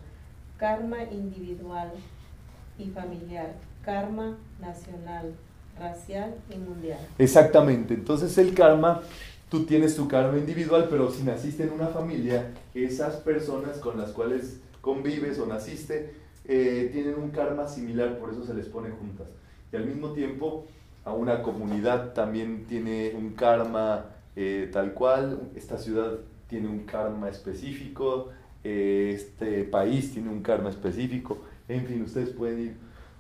karma 0.59 1.05
individual, 1.05 1.93
y 2.79 2.91
familiar, 2.91 3.55
karma 3.85 4.37
nacional, 4.61 5.35
racial 5.79 6.35
y 6.51 6.59
mundial. 6.59 6.99
Exactamente, 7.19 7.95
entonces 7.95 8.37
el 8.39 8.55
karma, 8.55 9.03
tú 9.49 9.65
tienes 9.65 9.97
tu 9.97 10.09
karma 10.09 10.39
individual, 10.39 10.89
pero 10.91 11.11
si 11.11 11.23
naciste 11.23 11.65
en 11.65 11.73
una 11.73 11.89
familia, 11.89 12.53
esas 12.75 13.17
personas 13.17 13.79
con 13.79 13.99
las 13.99 14.11
cuales 14.11 14.61
convives 14.81 15.39
o 15.39 15.47
naciste 15.47 16.15
eh, 16.47 16.91
tienen 16.93 17.15
un 17.15 17.31
karma 17.31 17.69
similar, 17.69 18.19
por 18.19 18.33
eso 18.33 18.45
se 18.45 18.55
les 18.55 18.67
pone 18.67 18.91
juntas. 18.91 19.29
Y 19.75 19.77
al 19.77 19.87
mismo 19.87 20.11
tiempo, 20.11 20.67
a 21.05 21.13
una 21.13 21.43
comunidad 21.43 22.13
también 22.13 22.65
tiene 22.69 23.13
un 23.19 23.31
karma 23.31 24.05
eh, 24.37 24.71
tal 24.73 24.93
cual, 24.95 25.51
esta 25.57 25.79
ciudad 25.79 26.13
tiene 26.47 26.69
un 26.69 26.85
karma 26.85 27.29
específico, 27.29 28.29
eh, 28.63 29.11
este 29.13 29.65
país 29.65 30.13
tiene 30.13 30.31
un 30.31 30.43
karma 30.43 30.71
específico. 30.71 31.39
En 31.69 31.87
fin, 31.87 32.03
ustedes 32.03 32.29
pueden 32.29 32.61
ir 32.61 32.77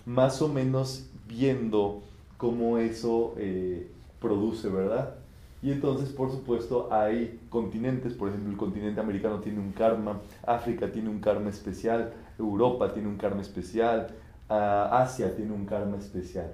más 0.07 0.40
o 0.43 0.49
menos 0.49 1.11
viendo 1.27 2.05
cómo 2.37 2.79
eso 2.79 3.35
eh, 3.37 3.88
produce, 4.21 4.69
¿verdad? 4.69 5.17
Y 5.61 5.73
entonces, 5.73 6.11
por 6.11 6.31
supuesto, 6.31 6.87
hay 6.93 7.40
continentes, 7.51 8.12
por 8.12 8.29
ejemplo, 8.29 8.53
el 8.53 8.57
continente 8.57 9.01
americano 9.01 9.40
tiene 9.40 9.59
un 9.59 9.73
karma, 9.73 10.21
África 10.47 10.93
tiene 10.93 11.09
un 11.09 11.19
karma 11.19 11.51
especial, 11.51 12.12
Europa 12.38 12.93
tiene 12.95 13.09
un 13.09 13.17
karma 13.17 13.40
especial, 13.40 14.14
Asia 14.48 15.35
tiene 15.35 15.52
un 15.52 15.66
karma 15.66 15.96
especial. 15.96 16.52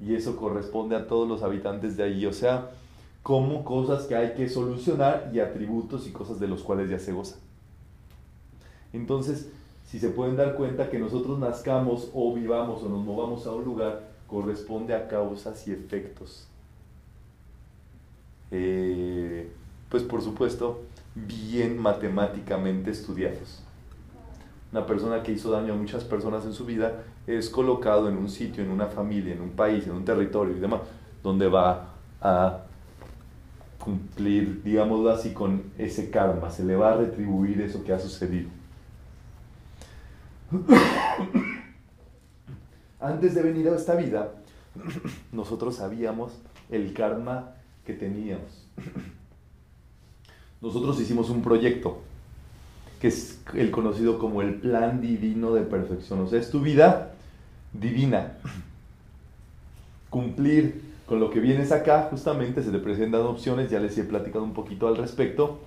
Y 0.00 0.14
eso 0.14 0.36
corresponde 0.36 0.96
a 0.96 1.06
todos 1.06 1.28
los 1.28 1.42
habitantes 1.42 1.96
de 1.96 2.02
allí, 2.02 2.26
o 2.26 2.32
sea, 2.32 2.70
como 3.22 3.64
cosas 3.64 4.04
que 4.04 4.14
hay 4.14 4.34
que 4.34 4.48
solucionar 4.48 5.30
y 5.32 5.40
atributos 5.40 6.06
y 6.06 6.12
cosas 6.12 6.38
de 6.40 6.48
los 6.48 6.62
cuales 6.62 6.90
ya 6.90 6.98
se 6.98 7.12
goza. 7.12 7.36
Entonces, 8.92 9.50
si 9.86 9.98
se 9.98 10.10
pueden 10.10 10.36
dar 10.36 10.56
cuenta 10.56 10.90
que 10.90 10.98
nosotros 10.98 11.38
nazcamos 11.38 12.10
o 12.12 12.34
vivamos 12.34 12.82
o 12.82 12.88
nos 12.88 13.04
movamos 13.04 13.46
a 13.46 13.52
un 13.52 13.64
lugar, 13.64 14.02
corresponde 14.26 14.94
a 14.94 15.08
causas 15.08 15.66
y 15.66 15.72
efectos. 15.72 16.46
Eh, 18.50 19.50
pues 19.88 20.02
por 20.02 20.22
supuesto, 20.22 20.82
bien 21.14 21.78
matemáticamente 21.78 22.90
estudiados. 22.90 23.63
Una 24.74 24.84
persona 24.84 25.22
que 25.22 25.30
hizo 25.30 25.52
daño 25.52 25.72
a 25.72 25.76
muchas 25.76 26.02
personas 26.02 26.44
en 26.46 26.52
su 26.52 26.64
vida 26.64 27.04
es 27.28 27.48
colocado 27.48 28.08
en 28.08 28.16
un 28.16 28.28
sitio, 28.28 28.64
en 28.64 28.72
una 28.72 28.86
familia, 28.86 29.32
en 29.32 29.40
un 29.40 29.50
país, 29.50 29.86
en 29.86 29.92
un 29.92 30.04
territorio 30.04 30.56
y 30.56 30.58
demás, 30.58 30.80
donde 31.22 31.46
va 31.46 31.90
a 32.20 32.62
cumplir, 33.78 34.64
digámoslo 34.64 35.10
así, 35.10 35.32
con 35.32 35.62
ese 35.78 36.10
karma, 36.10 36.50
se 36.50 36.64
le 36.64 36.74
va 36.74 36.92
a 36.92 36.96
retribuir 36.96 37.60
eso 37.60 37.84
que 37.84 37.92
ha 37.92 38.00
sucedido. 38.00 38.48
Antes 42.98 43.36
de 43.36 43.42
venir 43.44 43.68
a 43.68 43.76
esta 43.76 43.94
vida, 43.94 44.32
nosotros 45.30 45.76
sabíamos 45.76 46.32
el 46.68 46.92
karma 46.92 47.52
que 47.86 47.94
teníamos. 47.94 48.66
Nosotros 50.60 51.00
hicimos 51.00 51.30
un 51.30 51.42
proyecto 51.42 52.00
que 53.04 53.08
es 53.08 53.38
el 53.52 53.70
conocido 53.70 54.18
como 54.18 54.40
el 54.40 54.54
plan 54.54 55.02
divino 55.02 55.52
de 55.52 55.60
perfección. 55.60 56.20
O 56.20 56.26
sea, 56.26 56.40
es 56.40 56.50
tu 56.50 56.60
vida 56.60 57.12
divina. 57.74 58.38
Cumplir 60.08 60.80
con 61.04 61.20
lo 61.20 61.28
que 61.28 61.38
vienes 61.38 61.70
acá, 61.70 62.08
justamente 62.10 62.62
se 62.62 62.70
te 62.70 62.78
presentan 62.78 63.20
opciones, 63.20 63.70
ya 63.70 63.78
les 63.78 63.98
he 63.98 64.04
platicado 64.04 64.42
un 64.42 64.54
poquito 64.54 64.88
al 64.88 64.96
respecto 64.96 65.58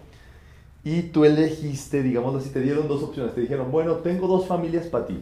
y 0.84 1.04
tú 1.04 1.26
elegiste, 1.26 2.02
digamos 2.02 2.34
así, 2.34 2.50
te 2.50 2.60
dieron 2.60 2.88
dos 2.88 3.04
opciones. 3.04 3.36
Te 3.36 3.42
dijeron, 3.42 3.72
bueno, 3.72 3.98
tengo 3.98 4.26
dos 4.26 4.48
familias 4.48 4.88
para 4.88 5.06
ti. 5.06 5.20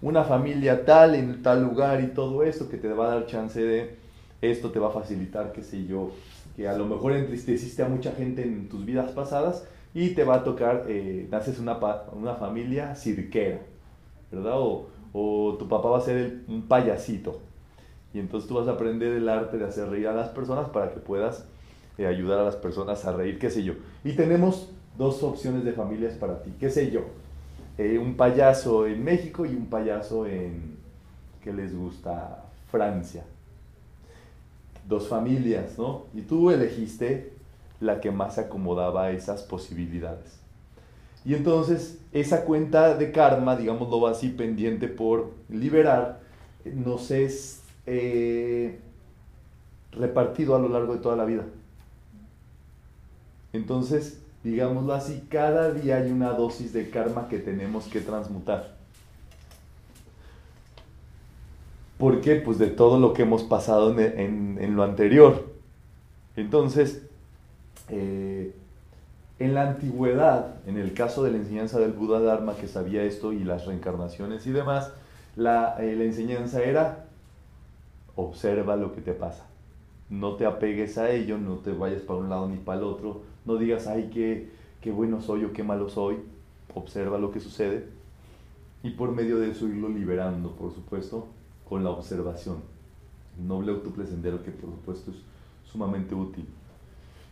Una 0.00 0.24
familia 0.24 0.86
tal, 0.86 1.14
en 1.14 1.42
tal 1.42 1.62
lugar 1.62 2.02
y 2.02 2.14
todo 2.14 2.44
esto, 2.44 2.70
que 2.70 2.78
te 2.78 2.88
va 2.88 3.08
a 3.08 3.14
dar 3.16 3.26
chance 3.26 3.60
de, 3.60 3.96
esto 4.40 4.70
te 4.70 4.78
va 4.78 4.88
a 4.88 4.92
facilitar, 4.92 5.52
qué 5.52 5.62
sé 5.62 5.84
yo, 5.84 6.12
que 6.56 6.66
a 6.66 6.78
lo 6.78 6.86
mejor 6.86 7.12
entristeciste 7.12 7.82
a 7.82 7.88
mucha 7.88 8.12
gente 8.12 8.42
en 8.42 8.70
tus 8.70 8.86
vidas 8.86 9.10
pasadas 9.10 9.64
y 9.94 10.10
te 10.10 10.24
va 10.24 10.36
a 10.36 10.44
tocar, 10.44 10.86
eh, 10.88 11.28
naces 11.30 11.58
una, 11.58 11.78
una 12.12 12.34
familia 12.34 12.94
cirquera, 12.94 13.60
¿verdad? 14.30 14.54
O, 14.56 14.88
tu 15.58 15.68
papá 15.68 15.90
va 15.90 15.98
a 15.98 16.02
ser 16.02 16.40
un 16.48 16.62
payasito. 16.62 17.40
Y 18.14 18.18
entonces 18.18 18.48
tú 18.48 18.54
vas 18.54 18.68
a 18.68 18.72
aprender 18.72 19.12
el 19.12 19.28
arte 19.28 19.58
de 19.58 19.66
hacer 19.66 19.88
reír 19.88 20.08
a 20.08 20.14
las 20.14 20.28
personas 20.30 20.68
para 20.70 20.92
que 20.92 21.00
puedas 21.00 21.46
eh, 21.98 22.06
ayudar 22.06 22.38
a 22.38 22.44
las 22.44 22.56
personas 22.56 23.04
a 23.04 23.12
reír, 23.12 23.38
qué 23.38 23.50
sé 23.50 23.62
yo. 23.62 23.74
Y 24.04 24.12
tenemos 24.12 24.70
dos 24.96 25.22
opciones 25.22 25.64
de 25.64 25.72
familias 25.72 26.14
para 26.14 26.42
ti, 26.42 26.52
qué 26.58 26.70
sé 26.70 26.90
yo, 26.90 27.02
eh, 27.78 27.98
un 27.98 28.16
payaso 28.16 28.86
en 28.86 29.04
México 29.04 29.44
y 29.44 29.50
un 29.50 29.66
payaso 29.66 30.26
en, 30.26 30.76
que 31.42 31.52
les 31.52 31.76
gusta? 31.76 32.44
Francia. 32.70 33.24
Dos 34.88 35.08
familias, 35.08 35.78
¿no? 35.78 36.06
Y 36.14 36.22
tú 36.22 36.50
elegiste 36.50 37.31
la 37.82 38.00
que 38.00 38.10
más 38.10 38.38
acomodaba 38.38 39.04
a 39.04 39.10
esas 39.10 39.42
posibilidades. 39.42 40.38
Y 41.24 41.34
entonces 41.34 41.98
esa 42.12 42.44
cuenta 42.44 42.96
de 42.96 43.12
karma, 43.12 43.56
digámoslo 43.56 44.06
así, 44.06 44.28
pendiente 44.28 44.88
por 44.88 45.32
liberar, 45.48 46.20
nos 46.64 47.10
es 47.10 47.62
eh, 47.86 48.78
repartido 49.92 50.54
a 50.54 50.58
lo 50.58 50.68
largo 50.68 50.94
de 50.94 51.00
toda 51.00 51.16
la 51.16 51.24
vida. 51.24 51.44
Entonces, 53.52 54.22
digámoslo 54.42 54.94
así, 54.94 55.26
cada 55.28 55.72
día 55.72 55.96
hay 55.98 56.10
una 56.10 56.30
dosis 56.30 56.72
de 56.72 56.90
karma 56.90 57.28
que 57.28 57.38
tenemos 57.38 57.86
que 57.86 58.00
transmutar. 58.00 58.76
¿Por 61.98 62.20
qué? 62.20 62.36
Pues 62.36 62.58
de 62.58 62.66
todo 62.66 62.98
lo 62.98 63.12
que 63.12 63.22
hemos 63.22 63.44
pasado 63.44 63.96
en, 63.96 64.74
lo 64.74 64.82
anterior. 64.82 65.52
Entonces, 66.34 67.02
eh, 67.88 68.54
en 69.38 69.54
la 69.54 69.70
antigüedad, 69.70 70.56
en 70.66 70.76
el 70.76 70.92
caso 70.94 71.24
de 71.24 71.32
la 71.32 71.38
enseñanza 71.38 71.80
del 71.80 71.92
Buda 71.92 72.20
Dharma, 72.20 72.54
que 72.54 72.68
sabía 72.68 73.02
esto 73.02 73.32
y 73.32 73.44
las 73.44 73.66
reencarnaciones 73.66 74.46
y 74.46 74.52
demás, 74.52 74.92
la, 75.36 75.76
eh, 75.82 75.96
la 75.96 76.04
enseñanza 76.04 76.62
era 76.62 77.06
observa 78.16 78.76
lo 78.76 78.94
que 78.94 79.00
te 79.00 79.12
pasa. 79.12 79.46
No 80.10 80.36
te 80.36 80.46
apegues 80.46 80.98
a 80.98 81.10
ello, 81.10 81.38
no 81.38 81.56
te 81.56 81.72
vayas 81.72 82.02
para 82.02 82.18
un 82.18 82.28
lado 82.28 82.48
ni 82.48 82.58
para 82.58 82.78
el 82.78 82.84
otro, 82.84 83.22
no 83.44 83.56
digas, 83.56 83.86
ay, 83.86 84.10
qué, 84.12 84.92
bueno 84.92 85.20
soy 85.20 85.44
o 85.44 85.52
qué 85.52 85.62
malo 85.62 85.88
soy. 85.88 86.18
Observa 86.74 87.18
lo 87.18 87.30
que 87.30 87.40
sucede 87.40 87.86
y 88.82 88.90
por 88.90 89.12
medio 89.12 89.38
de 89.38 89.50
eso 89.50 89.68
irlo 89.68 89.88
liberando, 89.88 90.52
por 90.52 90.72
supuesto, 90.72 91.28
con 91.68 91.84
la 91.84 91.90
observación. 91.90 92.58
noble 93.38 93.72
octuple 93.72 94.04
que 94.04 94.50
por 94.50 94.70
supuesto 94.70 95.10
es 95.10 95.16
sumamente 95.70 96.14
útil. 96.14 96.46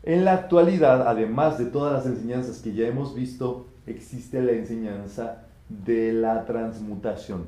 En 0.02 0.24
la 0.24 0.32
actualidad, 0.32 1.06
además 1.06 1.58
de 1.58 1.66
todas 1.66 1.92
las 1.92 2.06
enseñanzas 2.06 2.60
que 2.60 2.72
ya 2.72 2.86
hemos 2.86 3.14
visto, 3.14 3.66
existe 3.86 4.40
la 4.40 4.52
enseñanza 4.52 5.42
de 5.68 6.12
la 6.12 6.46
transmutación. 6.46 7.46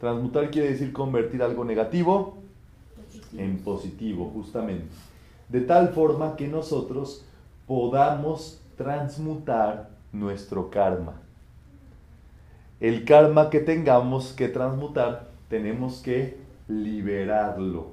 Transmutar 0.00 0.50
quiere 0.50 0.70
decir 0.70 0.92
convertir 0.92 1.42
algo 1.42 1.64
negativo 1.64 2.38
en 3.36 3.58
positivo, 3.58 4.30
justamente. 4.32 4.86
De 5.48 5.60
tal 5.60 5.90
forma 5.90 6.36
que 6.36 6.48
nosotros 6.48 7.24
podamos 7.66 8.60
transmutar 8.76 9.90
nuestro 10.12 10.70
karma. 10.70 11.20
El 12.80 13.04
karma 13.04 13.50
que 13.50 13.60
tengamos 13.60 14.32
que 14.32 14.48
transmutar, 14.48 15.28
tenemos 15.48 16.00
que 16.00 16.38
liberarlo. 16.66 17.88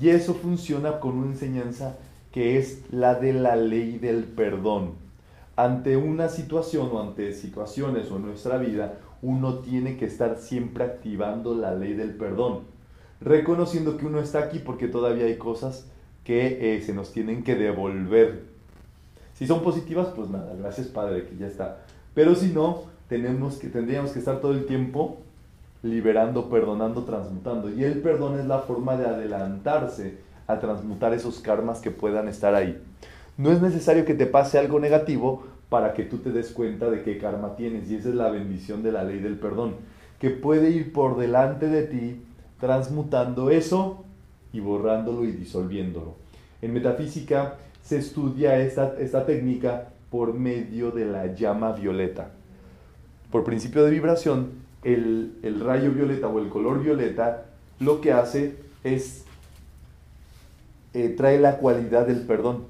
Y 0.00 0.08
eso 0.08 0.34
funciona 0.34 0.98
con 1.00 1.16
una 1.16 1.32
enseñanza 1.32 1.96
que 2.34 2.58
es 2.58 2.82
la 2.90 3.14
de 3.14 3.32
la 3.32 3.54
ley 3.54 3.96
del 3.96 4.24
perdón. 4.24 4.94
Ante 5.54 5.96
una 5.96 6.28
situación 6.28 6.88
o 6.92 7.00
ante 7.00 7.32
situaciones 7.32 8.10
o 8.10 8.16
en 8.16 8.22
nuestra 8.22 8.58
vida, 8.58 8.98
uno 9.22 9.60
tiene 9.60 9.96
que 9.96 10.06
estar 10.06 10.38
siempre 10.38 10.82
activando 10.82 11.54
la 11.54 11.76
ley 11.76 11.94
del 11.94 12.16
perdón, 12.16 12.62
reconociendo 13.20 13.96
que 13.96 14.06
uno 14.06 14.18
está 14.18 14.40
aquí 14.40 14.58
porque 14.58 14.88
todavía 14.88 15.26
hay 15.26 15.38
cosas 15.38 15.88
que 16.24 16.74
eh, 16.74 16.82
se 16.82 16.92
nos 16.92 17.12
tienen 17.12 17.44
que 17.44 17.54
devolver. 17.54 18.42
Si 19.34 19.46
son 19.46 19.62
positivas, 19.62 20.08
pues 20.08 20.28
nada, 20.28 20.56
gracias 20.58 20.88
Padre, 20.88 21.28
que 21.28 21.36
ya 21.36 21.46
está. 21.46 21.84
Pero 22.14 22.34
si 22.34 22.48
no, 22.48 22.82
tenemos 23.08 23.58
que, 23.58 23.68
tendríamos 23.68 24.10
que 24.10 24.18
estar 24.18 24.40
todo 24.40 24.50
el 24.50 24.66
tiempo 24.66 25.18
liberando, 25.84 26.50
perdonando, 26.50 27.04
transmutando. 27.04 27.70
Y 27.70 27.84
el 27.84 28.02
perdón 28.02 28.40
es 28.40 28.46
la 28.46 28.58
forma 28.58 28.96
de 28.96 29.06
adelantarse 29.06 30.23
a 30.46 30.60
transmutar 30.60 31.14
esos 31.14 31.40
karmas 31.40 31.80
que 31.80 31.90
puedan 31.90 32.28
estar 32.28 32.54
ahí. 32.54 32.80
No 33.36 33.50
es 33.50 33.60
necesario 33.60 34.04
que 34.04 34.14
te 34.14 34.26
pase 34.26 34.58
algo 34.58 34.78
negativo 34.78 35.44
para 35.68 35.94
que 35.94 36.04
tú 36.04 36.18
te 36.18 36.30
des 36.30 36.50
cuenta 36.50 36.90
de 36.90 37.02
qué 37.02 37.18
karma 37.18 37.56
tienes. 37.56 37.90
Y 37.90 37.96
esa 37.96 38.10
es 38.10 38.14
la 38.14 38.30
bendición 38.30 38.82
de 38.82 38.92
la 38.92 39.04
ley 39.04 39.18
del 39.18 39.38
perdón, 39.38 39.76
que 40.20 40.30
puede 40.30 40.70
ir 40.70 40.92
por 40.92 41.16
delante 41.16 41.68
de 41.68 41.82
ti 41.82 42.22
transmutando 42.60 43.50
eso 43.50 44.04
y 44.52 44.60
borrándolo 44.60 45.24
y 45.24 45.32
disolviéndolo. 45.32 46.14
En 46.62 46.72
metafísica 46.72 47.56
se 47.82 47.98
estudia 47.98 48.58
esta, 48.58 48.94
esta 48.98 49.26
técnica 49.26 49.88
por 50.10 50.32
medio 50.32 50.92
de 50.92 51.06
la 51.06 51.34
llama 51.34 51.72
violeta. 51.72 52.30
Por 53.30 53.42
principio 53.42 53.84
de 53.84 53.90
vibración, 53.90 54.64
el, 54.84 55.60
rayo 55.64 55.90
violeta 55.90 56.28
o 56.28 56.38
el 56.38 56.48
color 56.48 56.82
violeta 56.82 57.46
lo 57.80 58.00
que 58.00 58.12
hace 58.12 58.56
es 58.84 59.24
eh, 60.94 61.10
trae 61.10 61.38
la 61.38 61.58
cualidad 61.58 62.06
del 62.06 62.22
perdón. 62.22 62.64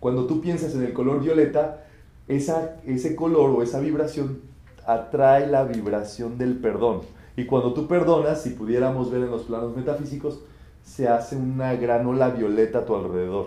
Cuando 0.00 0.26
tú 0.26 0.40
piensas 0.40 0.74
en 0.74 0.82
el 0.82 0.92
color 0.92 1.20
violeta, 1.20 1.84
esa, 2.28 2.76
ese 2.86 3.14
color 3.14 3.50
o 3.50 3.62
esa 3.62 3.80
vibración 3.80 4.40
atrae 4.86 5.46
la 5.46 5.64
vibración 5.64 6.38
del 6.38 6.56
perdón. 6.56 7.02
Y 7.36 7.44
cuando 7.44 7.72
tú 7.72 7.86
perdonas, 7.86 8.42
si 8.42 8.50
pudiéramos 8.50 9.10
ver 9.10 9.22
en 9.22 9.30
los 9.30 9.42
planos 9.42 9.76
metafísicos, 9.76 10.40
se 10.84 11.08
hace 11.08 11.36
una 11.36 11.74
gran 11.74 12.06
ola 12.06 12.30
violeta 12.30 12.80
a 12.80 12.84
tu 12.84 12.96
alrededor. 12.96 13.46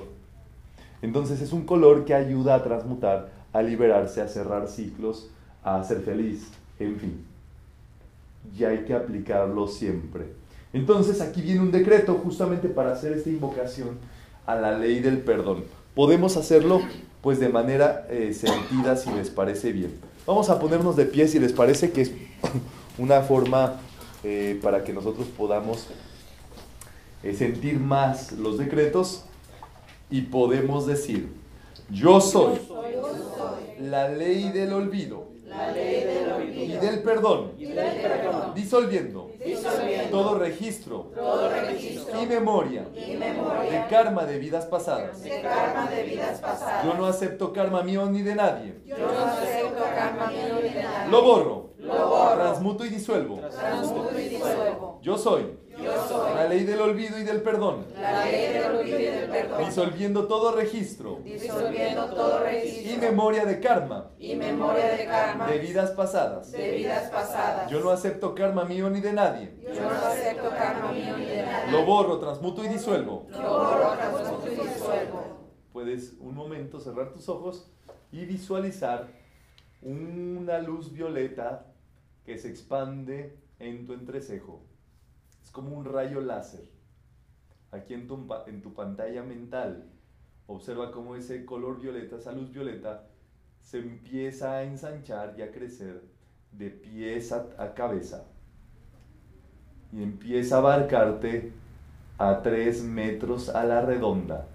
Entonces 1.01 1.41
es 1.41 1.51
un 1.51 1.65
color 1.65 2.05
que 2.05 2.13
ayuda 2.13 2.55
a 2.55 2.63
transmutar, 2.63 3.31
a 3.51 3.61
liberarse, 3.61 4.21
a 4.21 4.27
cerrar 4.27 4.67
ciclos, 4.67 5.29
a 5.63 5.83
ser 5.83 6.01
feliz. 6.01 6.51
En 6.79 6.97
fin, 6.97 7.25
y 8.57 8.63
hay 8.63 8.85
que 8.85 8.93
aplicarlo 8.93 9.67
siempre. 9.67 10.25
Entonces 10.75 11.21
aquí 11.21 11.41
viene 11.41 11.61
un 11.61 11.71
decreto 11.71 12.19
justamente 12.21 12.67
para 12.67 12.91
hacer 12.91 13.13
esta 13.13 13.29
invocación 13.29 13.97
a 14.45 14.55
la 14.55 14.77
ley 14.77 14.99
del 14.99 15.19
perdón. 15.19 15.63
Podemos 15.95 16.35
hacerlo 16.35 16.81
pues 17.21 17.39
de 17.39 17.47
manera 17.47 18.05
eh, 18.09 18.33
sentida 18.33 18.97
si 18.97 19.09
les 19.11 19.29
parece 19.29 19.71
bien. 19.71 19.97
Vamos 20.27 20.49
a 20.49 20.59
ponernos 20.59 20.97
de 20.97 21.05
pie 21.05 21.29
si 21.29 21.39
les 21.39 21.53
parece 21.53 21.91
que 21.93 22.01
es 22.01 22.11
una 22.97 23.21
forma 23.21 23.79
eh, 24.25 24.59
para 24.61 24.83
que 24.83 24.91
nosotros 24.91 25.27
podamos 25.37 25.87
eh, 27.23 27.33
sentir 27.33 27.79
más 27.79 28.33
los 28.33 28.57
decretos 28.57 29.23
y 30.09 30.23
podemos 30.23 30.85
decir, 30.85 31.29
yo 31.89 32.19
soy 32.19 32.59
la 33.79 34.09
ley 34.09 34.51
del 34.51 34.73
olvido 34.73 35.29
y 36.53 36.73
del 36.73 37.01
perdón, 37.01 37.53
Disolviendo, 38.53 39.31
todo, 40.11 40.39
registro, 40.39 41.11
y, 42.21 42.25
memoria, 42.25 42.85
de, 42.93 43.85
karma 43.89 44.23
de 44.23 44.39
vidas 44.39 44.65
pasadas. 44.65 45.21
Yo 46.83 46.93
no 46.95 47.05
acepto 47.05 47.53
karma 47.53 47.83
mío 47.83 48.05
ni 48.07 48.21
de 48.21 48.35
nadie. 48.35 48.75
Lo 51.09 51.21
borro. 51.21 51.65
Transmuto 52.35 52.85
y 52.85 52.89
disuelvo. 52.89 53.39
Yo 55.01 55.17
soy 55.17 55.64
la 55.85 56.47
ley 56.47 56.63
del 56.63 56.81
olvido 56.81 57.19
y 57.19 57.23
del 57.23 57.41
perdón. 57.41 57.85
Disolviendo 59.65 60.27
todo 60.27 60.55
registro. 60.55 61.19
Y 62.89 62.97
memoria 62.97 63.45
de 63.45 63.59
karma. 63.59 64.11
de 65.47 65.59
vidas 65.59 65.91
pasadas. 65.91 66.51
Yo 67.69 67.79
no 67.79 67.89
acepto 67.91 68.35
karma 68.35 68.65
mío 68.65 68.89
ni 68.89 69.01
de 69.01 69.13
nadie. 69.13 69.53
Lo 71.71 71.85
borro, 71.85 72.19
transmuto 72.19 72.63
y 72.63 72.67
disuelvo. 72.67 73.27
Puedes 75.71 76.13
un 76.19 76.35
momento 76.35 76.79
cerrar 76.79 77.11
tus 77.11 77.27
ojos 77.29 77.71
y 78.11 78.25
visualizar 78.25 79.07
una 79.81 80.59
luz 80.59 80.91
violeta 80.91 81.67
que 82.25 82.37
se 82.37 82.49
expande 82.49 83.37
en 83.59 83.85
tu 83.85 83.93
entrecejo 83.93 84.61
como 85.55 85.77
un 85.77 85.85
rayo 85.85 86.19
láser. 86.19 86.69
Aquí 87.71 87.93
en 87.93 88.07
tu, 88.07 88.73
pantalla 88.73 89.23
mental, 89.23 89.89
observa 90.47 90.91
cómo 90.91 91.15
ese 91.15 91.45
color 91.45 91.79
violeta, 91.79 92.17
esa 92.17 92.33
luz 92.33 92.51
violeta, 92.51 93.07
se 93.61 93.79
empieza 93.79 94.51
a 94.51 94.63
ensanchar 94.63 95.33
y 95.37 95.41
a 95.41 95.53
crecer 95.53 96.03
de 96.51 96.69
pies 96.69 97.31
a, 97.31 97.73
cabeza. 97.73 98.25
Y 99.93 100.03
empieza 100.03 100.55
a 100.55 100.59
abarcarte 100.59 101.53
a 102.17 102.41
tres 102.41 102.83
metros 102.83 103.47
a 103.47 103.63
la 103.63 103.81
redonda. 103.81 104.47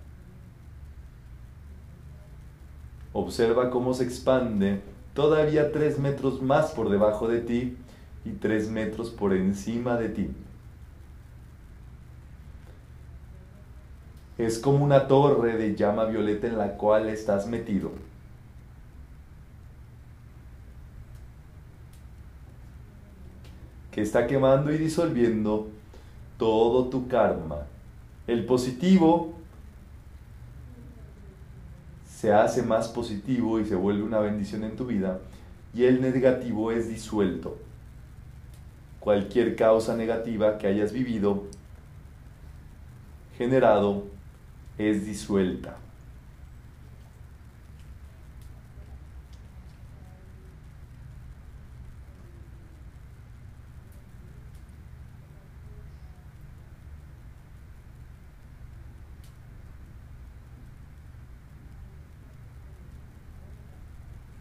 Observa 3.15 3.71
cómo 3.71 3.95
se 3.95 4.05
expande 4.05 4.83
todavía 5.15 5.73
tres 5.73 5.99
metros 5.99 6.43
más 6.43 6.73
por 6.73 6.91
debajo 6.91 7.27
de 7.27 7.41
ti 7.41 7.79
y 8.27 8.33
tres 8.33 8.69
metros 8.71 9.09
por 9.11 9.33
encima 9.33 9.97
de 9.97 10.11
ti. 10.11 10.31
Es 14.47 14.59
como 14.59 14.84
una 14.84 15.07
torre 15.07 15.57
de 15.59 15.74
llama 15.74 16.07
violeta 16.07 16.47
en 16.47 16.57
la 16.57 16.76
cual 16.76 17.09
estás 17.09 17.47
metido. 17.47 17.93
Que 23.91 24.01
está 24.01 24.26
quemando 24.26 24.72
y 24.72 24.78
disolviendo 24.78 25.68
todo 26.38 26.88
tu 26.88 27.07
karma. 27.07 27.66
El 28.26 28.47
positivo 28.47 29.34
se 32.07 32.32
hace 32.32 32.62
más 32.62 32.88
positivo 32.88 33.61
y 33.61 33.66
se 33.66 33.74
vuelve 33.74 34.03
una 34.03 34.20
bendición 34.20 34.64
en 34.64 34.76
tu 34.76 34.86
vida 34.86 35.20
y 35.74 35.84
el 35.84 36.01
negativo 36.01 36.72
es 36.72 36.88
disuelto. 36.88 37.59
Cualquier 39.01 39.57
causa 39.57 39.97
negativa 39.97 40.57
que 40.57 40.66
hayas 40.66 40.93
vivido, 40.93 41.45
generado, 43.36 44.05
es 44.89 45.05
disuelta. 45.05 45.76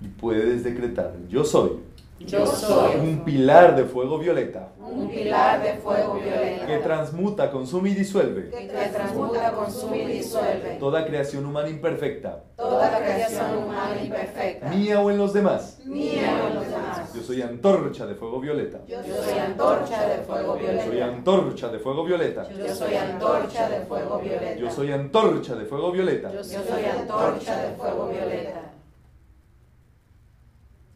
Y 0.02 0.08
puedes 0.08 0.64
decretar, 0.64 1.14
yo 1.28 1.44
soy 1.44 1.89
yo 2.20 2.46
soy 2.46 3.00
un 3.00 3.24
pilar 3.24 3.76
de 3.76 3.86
fuego 3.86 4.18
violeta. 4.20 4.74
Un 4.80 5.10
pilar 5.10 5.62
de 5.62 5.74
fuego 5.76 6.16
violeta. 6.16 6.66
Que 6.66 6.78
transmuta, 6.78 7.52
consume 7.52 7.90
y 7.90 7.96
disuelve. 7.96 8.50
Que 8.50 8.90
transmuta, 8.92 9.52
consume 9.52 10.04
y 10.04 10.06
disuelve. 10.08 10.78
Toda 10.80 11.06
creación 11.06 11.46
humana 11.46 11.70
imperfecta. 11.70 12.44
Toda 12.56 12.98
creación 12.98 13.58
humana 13.64 14.02
imperfecta. 14.04 14.70
Mía 14.70 15.00
o 15.00 15.10
en 15.10 15.18
los 15.18 15.34
demás. 15.34 15.80
Mía 15.86 16.42
o 16.44 16.48
en 16.48 16.56
los 16.56 16.66
demás. 16.66 17.14
Yo 17.14 17.22
soy 17.22 17.42
antorcha 17.42 18.06
de 18.06 18.16
fuego 18.16 18.40
violeta. 18.40 18.80
Yo 18.88 18.98
soy 19.04 19.40
antorcha 19.40 20.08
de 20.08 20.18
fuego 20.24 20.56
violeta. 20.56 20.86
Yo 20.86 20.92
soy 20.92 21.02
antorcha 21.02 21.70
de 21.70 21.80
fuego 21.80 22.04
violeta. 22.04 22.46
Yo 22.50 22.70
soy 22.72 22.96
antorcha 22.98 23.70
de 23.70 23.80
fuego 23.86 24.20
violeta. 24.20 24.56
Yo 24.56 24.72
soy 24.72 24.92
antorcha 24.92 25.56
de 25.56 25.66
fuego 25.66 25.92
violeta. 25.92 26.32
Yo 26.32 26.44
soy 26.44 26.86
antorcha 26.86 27.62
de 27.62 27.74
fuego 27.76 28.10
violeta. 28.10 28.69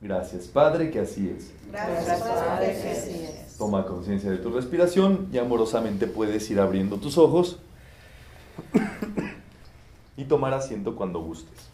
Gracias, 0.03 0.47
Padre, 0.47 0.91
que 0.91 0.99
así 0.99 1.29
es. 1.29 1.53
Gracias, 1.71 2.19
Padre, 2.19 2.77
que 2.81 2.89
así 2.89 3.23
es. 3.23 3.57
Toma 3.57 3.85
conciencia 3.85 4.29
de 4.29 4.37
tu 4.37 4.51
respiración 4.51 5.29
y 5.31 5.37
amorosamente 5.37 6.07
puedes 6.07 6.51
ir 6.51 6.59
abriendo 6.59 6.97
tus 6.97 7.17
ojos 7.17 7.59
y 10.17 10.25
tomar 10.25 10.53
asiento 10.53 10.97
cuando 10.97 11.21
gustes. 11.21 11.69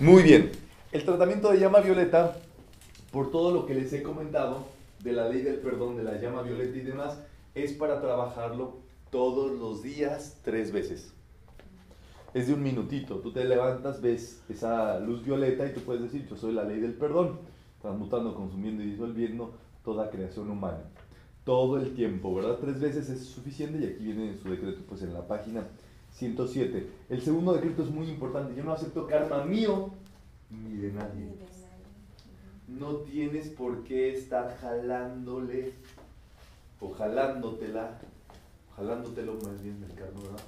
Muy 0.00 0.22
bien, 0.22 0.52
el 0.90 1.04
tratamiento 1.04 1.52
de 1.52 1.58
llama 1.58 1.80
violeta, 1.80 2.38
por 3.10 3.30
todo 3.30 3.52
lo 3.52 3.66
que 3.66 3.74
les 3.74 3.92
he 3.92 4.02
comentado 4.02 4.64
de 5.00 5.12
la 5.12 5.28
ley 5.28 5.42
del 5.42 5.56
perdón 5.56 5.98
de 5.98 6.02
la 6.02 6.18
llama 6.18 6.40
violeta 6.40 6.78
y 6.78 6.80
demás, 6.80 7.18
es 7.54 7.72
para 7.74 8.00
trabajarlo 8.00 8.81
todos 9.12 9.52
los 9.52 9.82
días, 9.82 10.40
tres 10.42 10.72
veces. 10.72 11.12
Es 12.32 12.46
de 12.46 12.54
un 12.54 12.62
minutito. 12.62 13.16
Tú 13.16 13.30
te 13.30 13.44
levantas, 13.44 14.00
ves 14.00 14.42
esa 14.48 14.98
luz 15.00 15.22
violeta 15.22 15.66
y 15.66 15.74
tú 15.74 15.80
puedes 15.80 16.02
decir, 16.02 16.26
yo 16.26 16.34
soy 16.34 16.54
la 16.54 16.64
ley 16.64 16.80
del 16.80 16.94
perdón, 16.94 17.38
transmutando, 17.82 18.34
consumiendo 18.34 18.82
y 18.82 18.86
disolviendo 18.92 19.52
toda 19.84 20.10
creación 20.10 20.50
humana. 20.50 20.80
Todo 21.44 21.76
el 21.76 21.94
tiempo, 21.94 22.34
¿verdad? 22.34 22.56
Tres 22.58 22.80
veces 22.80 23.10
es 23.10 23.26
suficiente 23.26 23.78
y 23.80 23.84
aquí 23.84 24.02
viene 24.02 24.30
en 24.30 24.38
su 24.38 24.48
decreto, 24.48 24.80
pues 24.88 25.02
en 25.02 25.12
la 25.12 25.28
página 25.28 25.66
107. 26.14 26.88
El 27.10 27.20
segundo 27.20 27.52
decreto 27.52 27.82
es 27.82 27.90
muy 27.90 28.08
importante. 28.08 28.54
Yo 28.54 28.64
no 28.64 28.72
acepto 28.72 29.06
karma 29.06 29.44
mío 29.44 29.90
ni 30.48 30.78
de 30.78 30.90
nadie. 30.90 31.28
No 32.66 32.96
tienes 33.00 33.50
por 33.50 33.84
qué 33.84 34.14
estar 34.14 34.56
jalándole 34.56 35.74
o 36.80 36.90
jalándotela, 36.92 38.00
jalándotelo 38.76 39.34
más 39.34 39.62
bien 39.62 39.80
del 39.80 39.94
karma, 39.94 40.20
¿verdad? 40.20 40.44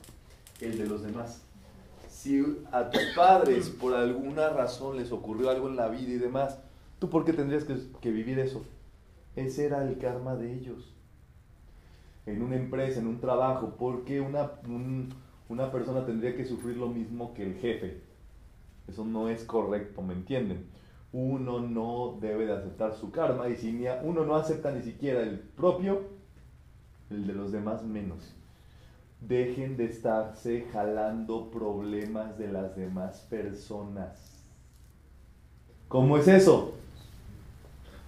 El 0.61 0.79
de 0.79 0.87
los 0.87 1.03
demás. 1.03 1.43
Si 2.09 2.43
a 2.73 2.91
tus 2.91 3.03
padres 3.17 3.69
por 3.69 3.95
alguna 3.95 4.49
razón 4.49 4.97
les 4.97 5.13
ocurrió 5.13 5.51
algo 5.51 5.69
en 5.69 5.77
la 5.77 5.89
vida 5.89 6.13
y 6.13 6.19
demás, 6.19 6.59
¿tú 6.99 7.11
por 7.11 7.25
qué 7.25 7.33
tendrías 7.33 7.65
que, 7.65 8.11
vivir 8.11 8.39
eso? 8.39 8.65
Ese 9.37 9.67
era 9.67 9.83
el 9.87 9.99
karma 9.99 10.37
de 10.37 10.55
ellos. 10.55 10.95
En 12.27 12.41
una 12.43 12.57
empresa, 12.57 13.01
en 13.01 13.09
un 13.09 13.21
trabajo, 13.21 13.77
¿por 13.77 14.05
qué 14.05 14.21
una, 14.21 14.53
un, 14.67 15.13
una 15.49 15.71
persona 15.71 16.05
tendría 16.05 16.37
que 16.37 16.45
sufrir 16.45 16.77
lo 16.77 16.89
mismo 16.89 17.35
que 17.35 17.45
el 17.45 17.55
jefe. 17.57 18.01
Eso 18.89 19.05
no 19.05 19.29
es 19.29 19.45
correcto, 19.45 20.03
¿me 20.03 20.15
entienden? 20.15 20.67
Uno 21.13 21.61
no 21.61 22.19
debe 22.21 22.47
de 22.47 22.53
aceptar 22.53 22.95
su 22.95 23.11
karma 23.11 23.49
y 23.49 23.57
si 23.57 23.87
uno 24.03 24.25
no 24.25 24.35
acepta 24.35 24.73
ni 24.73 24.83
siquiera 24.83 25.23
el 25.23 25.39
propio, 25.39 26.03
el 27.11 27.27
de 27.27 27.35
los 27.35 27.53
demás 27.53 27.83
menos. 27.83 28.35
Dejen 29.21 29.77
de 29.77 29.87
estarse 29.87 30.67
jalando 30.73 31.51
problemas 31.51 32.39
de 32.39 32.49
las 32.49 32.77
demás 32.77 33.27
personas. 33.31 34.35
¿Cómo 35.89 36.19
es 36.19 36.29
eso? 36.29 36.75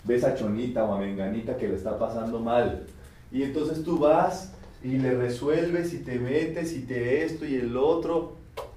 Ves 0.04 0.24
a 0.24 0.34
Chonita 0.34 0.84
o 0.84 0.94
a 0.94 0.98
Menganita 0.98 1.56
que 1.56 1.68
le 1.68 1.76
está 1.76 1.98
pasando 1.98 2.40
mal. 2.40 2.86
Y 3.32 3.42
entonces 3.42 3.82
tú 3.82 3.98
vas 3.98 4.52
y 4.82 4.98
le 4.98 5.14
resuelves 5.14 5.92
y 5.94 5.98
te 5.98 6.18
metes 6.18 6.76
y 6.76 6.82
te 6.82 7.24
esto 7.24 7.44
y 7.44 7.56
el 7.56 7.76
otro. 7.76 8.36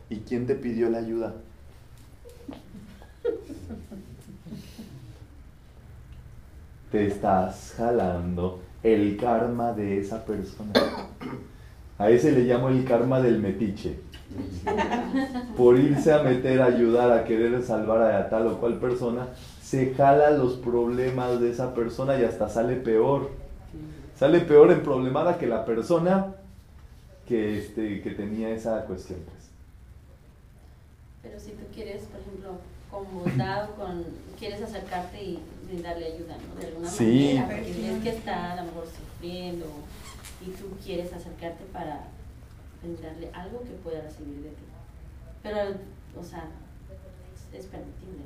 ¿Y 0.09 0.17
quién 0.21 0.47
te 0.47 0.55
pidió 0.55 0.89
la 0.89 0.99
ayuda? 0.99 1.35
Te 6.91 7.05
estás 7.05 7.75
jalando 7.77 8.59
el 8.83 9.17
karma 9.17 9.73
de 9.73 9.99
esa 9.99 10.25
persona. 10.25 10.73
A 11.97 12.09
ese 12.09 12.31
le 12.31 12.41
llamo 12.41 12.69
el 12.69 12.85
karma 12.85 13.21
del 13.21 13.39
metiche. 13.39 13.99
Por 15.57 15.77
irse 15.77 16.13
a 16.13 16.23
meter, 16.23 16.61
a 16.61 16.65
ayudar, 16.65 17.11
a 17.11 17.23
querer 17.25 17.61
salvar 17.63 18.01
a 18.01 18.29
tal 18.29 18.47
o 18.47 18.59
cual 18.59 18.75
persona, 18.79 19.27
se 19.61 19.93
jala 19.93 20.31
los 20.31 20.53
problemas 20.53 21.41
de 21.41 21.51
esa 21.51 21.73
persona 21.73 22.19
y 22.19 22.23
hasta 22.23 22.47
sale 22.47 22.75
peor 22.75 23.29
sale 24.19 24.41
peor 24.41 24.69
en 24.71 24.83
problemada 24.83 25.37
que 25.37 25.47
la 25.47 25.63
persona 25.63 26.35
que, 27.25 27.57
este, 27.57 28.01
que 28.01 28.11
tenía 28.11 28.49
esa 28.49 28.83
cuestión. 28.83 29.19
Pues. 29.19 29.49
Pero 31.23 31.39
si 31.39 31.51
tú 31.51 31.63
quieres, 31.73 32.03
por 32.03 32.19
ejemplo, 32.19 32.49
con 32.91 33.05
bondad 33.13 33.69
con, 33.77 34.03
quieres 34.37 34.61
acercarte 34.61 35.23
y 35.23 35.39
darle 35.77 36.13
ayuda, 36.13 36.37
¿no? 36.37 36.59
De 36.59 36.67
alguna 36.67 36.89
sí. 36.89 37.35
manera, 37.35 37.63
porque 37.63 37.81
ves 37.81 38.03
que 38.03 38.09
está 38.09 38.53
a 38.53 38.55
lo 38.57 38.63
mejor 38.63 38.85
sufriendo 38.85 39.65
y 40.41 40.49
tú 40.51 40.65
quieres 40.83 41.13
acercarte 41.13 41.63
para 41.71 42.07
darle 43.01 43.29
algo 43.33 43.61
que 43.61 43.71
pueda 43.83 44.01
recibir 44.01 44.43
de 44.43 44.49
ti. 44.49 44.63
Pero, 45.43 45.57
o 46.19 46.23
sea, 46.23 46.49
es, 47.53 47.59
es 47.59 47.65
permitible. 47.67 48.23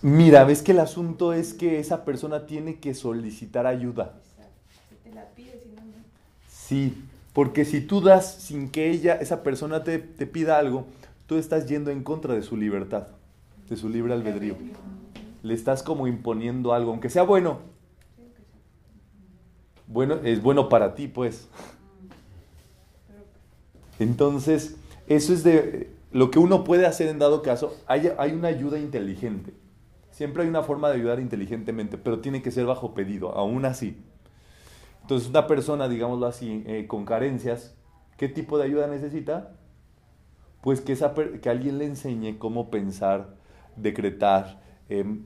Mira, 0.00 0.44
ves 0.44 0.62
que 0.62 0.72
el 0.72 0.80
asunto 0.80 1.32
es 1.32 1.54
que 1.54 1.80
esa 1.80 2.04
persona 2.04 2.46
tiene 2.46 2.76
que 2.76 2.94
solicitar 2.94 3.66
ayuda. 3.66 4.14
Sí, 6.68 6.94
porque 7.32 7.64
si 7.64 7.80
tú 7.80 8.02
das 8.02 8.30
sin 8.42 8.68
que 8.68 8.90
ella, 8.90 9.14
esa 9.14 9.42
persona 9.42 9.84
te, 9.84 9.98
pida 9.98 10.58
algo, 10.58 10.86
tú 11.26 11.36
estás 11.36 11.66
yendo 11.66 11.90
en 11.90 12.02
contra 12.02 12.34
de 12.34 12.42
su 12.42 12.58
libertad, 12.58 13.08
de 13.70 13.76
su 13.76 13.88
libre 13.88 14.12
albedrío. 14.12 14.54
Le 15.42 15.54
estás 15.54 15.82
como 15.82 16.06
imponiendo 16.06 16.72
algo, 16.72 16.90
aunque 16.90 17.10
sea 17.10 17.22
bueno. 17.22 17.58
Bueno, 19.86 20.16
es 20.22 20.42
bueno 20.42 20.68
para 20.68 20.94
ti, 20.94 21.08
pues. 21.08 21.48
Entonces, 23.98 24.76
eso 25.06 25.32
es 25.32 25.42
de 25.42 25.90
lo 26.12 26.30
que 26.30 26.38
uno 26.38 26.64
puede 26.64 26.86
hacer 26.86 27.08
en 27.08 27.18
dado 27.18 27.42
caso. 27.42 27.76
Hay, 27.86 28.10
hay 28.18 28.32
una 28.32 28.48
ayuda 28.48 28.78
inteligente. 28.78 29.54
Siempre 30.10 30.42
hay 30.42 30.48
una 30.48 30.62
forma 30.62 30.88
de 30.88 30.96
ayudar 30.96 31.20
inteligentemente, 31.20 31.96
pero 31.96 32.20
tiene 32.20 32.42
que 32.42 32.50
ser 32.50 32.66
bajo 32.66 32.92
pedido, 32.94 33.32
aún 33.32 33.64
así. 33.64 34.02
Entonces, 35.02 35.30
una 35.30 35.46
persona, 35.46 35.88
digámoslo 35.88 36.26
así, 36.26 36.64
eh, 36.66 36.86
con 36.86 37.04
carencias, 37.04 37.74
¿qué 38.16 38.28
tipo 38.28 38.58
de 38.58 38.64
ayuda 38.64 38.88
necesita? 38.88 39.56
Pues 40.60 40.80
que, 40.80 40.92
esa, 40.92 41.14
que 41.14 41.48
alguien 41.48 41.78
le 41.78 41.86
enseñe 41.86 42.36
cómo 42.36 42.68
pensar, 42.68 43.36
decretar, 43.76 44.60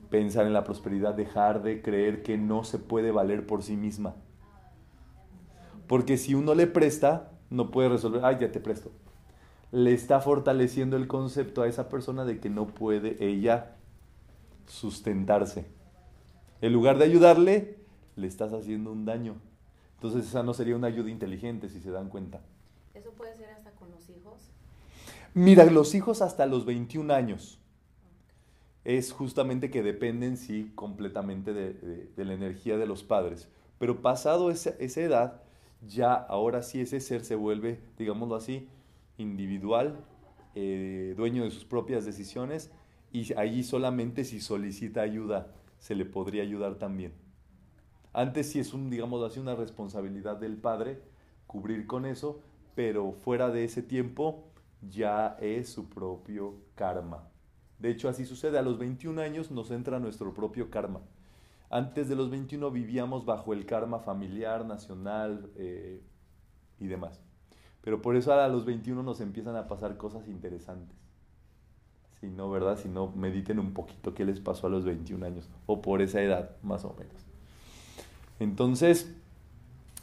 pensar 0.09 0.45
en 0.45 0.53
la 0.53 0.63
prosperidad, 0.63 1.13
dejar 1.13 1.63
de 1.63 1.81
creer 1.81 2.21
que 2.21 2.37
no 2.37 2.63
se 2.63 2.79
puede 2.79 3.11
valer 3.11 3.45
por 3.45 3.63
sí 3.63 3.77
misma. 3.77 4.15
Porque 5.87 6.17
si 6.17 6.35
uno 6.35 6.53
le 6.53 6.67
presta, 6.67 7.31
no 7.49 7.71
puede 7.71 7.89
resolver, 7.89 8.25
ay, 8.25 8.37
ya 8.41 8.51
te 8.51 8.59
presto. 8.59 8.91
Le 9.71 9.93
está 9.93 10.19
fortaleciendo 10.19 10.97
el 10.97 11.07
concepto 11.07 11.61
a 11.61 11.67
esa 11.67 11.87
persona 11.89 12.25
de 12.25 12.39
que 12.39 12.49
no 12.49 12.67
puede 12.67 13.25
ella 13.25 13.75
sustentarse. 14.67 15.65
En 16.61 16.73
lugar 16.73 16.97
de 16.97 17.05
ayudarle, 17.05 17.77
le 18.15 18.27
estás 18.27 18.53
haciendo 18.53 18.91
un 18.91 19.05
daño. 19.05 19.35
Entonces 19.95 20.27
esa 20.27 20.43
no 20.43 20.53
sería 20.53 20.75
una 20.75 20.87
ayuda 20.87 21.09
inteligente 21.09 21.69
si 21.69 21.79
se 21.79 21.89
dan 21.89 22.09
cuenta. 22.09 22.41
¿Eso 22.93 23.11
puede 23.11 23.35
ser 23.35 23.49
hasta 23.49 23.71
con 23.71 23.89
los 23.91 24.09
hijos? 24.09 24.51
Mira, 25.33 25.65
los 25.65 25.95
hijos 25.95 26.21
hasta 26.21 26.45
los 26.45 26.65
21 26.65 27.13
años. 27.13 27.59
Es 28.83 29.11
justamente 29.11 29.69
que 29.69 29.83
dependen, 29.83 30.37
sí, 30.37 30.71
completamente 30.75 31.53
de, 31.53 32.09
la 32.17 32.33
energía 32.33 32.77
de 32.77 32.85
los 32.85 33.03
padres. 33.03 33.49
Pero 33.79 34.01
pasado 34.01 34.51
esa, 34.51 34.71
esa 34.79 35.01
edad, 35.01 35.41
ya 35.87 36.13
ahora 36.13 36.63
sí 36.63 36.81
ese 36.81 36.99
ser 36.99 37.23
se 37.23 37.35
vuelve, 37.35 37.79
digámoslo 37.97 38.35
así, 38.35 38.67
individual, 39.17 39.99
eh, 40.55 41.13
dueño 41.17 41.43
de 41.43 41.51
sus 41.51 41.65
propias 41.65 42.05
decisiones 42.05 42.71
y 43.11 43.33
allí 43.37 43.63
solamente 43.63 44.23
si 44.23 44.39
solicita 44.39 45.01
ayuda 45.01 45.53
se 45.79 45.95
le 45.95 46.05
podría 46.05 46.43
ayudar 46.43 46.75
también. 46.75 47.13
Antes 48.13 48.51
sí 48.51 48.59
es 48.59 48.73
un, 48.73 48.89
digamos 48.89 49.23
así, 49.23 49.39
una 49.39 49.55
responsabilidad 49.55 50.37
del 50.37 50.57
padre 50.57 51.01
cubrir 51.47 51.87
con 51.87 52.05
eso, 52.05 52.39
pero 52.75 53.11
fuera 53.11 53.49
de 53.49 53.63
ese 53.65 53.81
tiempo 53.81 54.45
ya 54.81 55.37
es 55.41 55.69
su 55.69 55.89
propio 55.89 56.55
karma. 56.75 57.27
De 57.83 57.91
hecho, 57.91 58.07
así 58.07 58.25
sucede. 58.25 58.57
A 58.57 58.61
los 58.61 58.77
21 58.77 59.21
años 59.21 59.51
nos 59.51 59.69
entra 59.69 59.99
nuestro 59.99 60.33
propio 60.33 60.69
karma. 60.69 61.01
Antes 61.69 62.07
de 62.07 62.15
los 62.15 62.29
21 62.29 62.71
vivíamos 62.71 63.25
bajo 63.25 63.51
el 63.51 63.65
karma 63.65 63.99
familiar, 63.99 64.65
nacional 64.65 65.49
eh, 65.57 66.01
y 66.79 66.87
demás. 66.87 67.19
Pero 67.81 68.01
por 68.01 68.15
eso 68.15 68.33
a 68.33 68.47
los 68.47 68.63
21 68.63 69.03
nos 69.03 69.19
empiezan 69.19 69.57
a 69.57 69.67
pasar 69.67 69.97
cosas 69.97 70.29
interesantes. 70.29 70.97
Si 72.21 72.29
no, 72.29 72.49
¿verdad? 72.49 72.77
Si 72.77 72.87
no, 72.87 73.11
mediten 73.17 73.59
un 73.59 73.73
poquito 73.73 74.13
qué 74.13 74.23
les 74.23 74.39
pasó 74.39 74.67
a 74.67 74.69
los 74.69 74.85
21 74.85 75.25
años 75.25 75.49
o 75.65 75.81
por 75.81 76.01
esa 76.01 76.21
edad, 76.21 76.51
más 76.61 76.85
o 76.85 76.95
menos. 76.97 77.21
Entonces, 78.39 79.13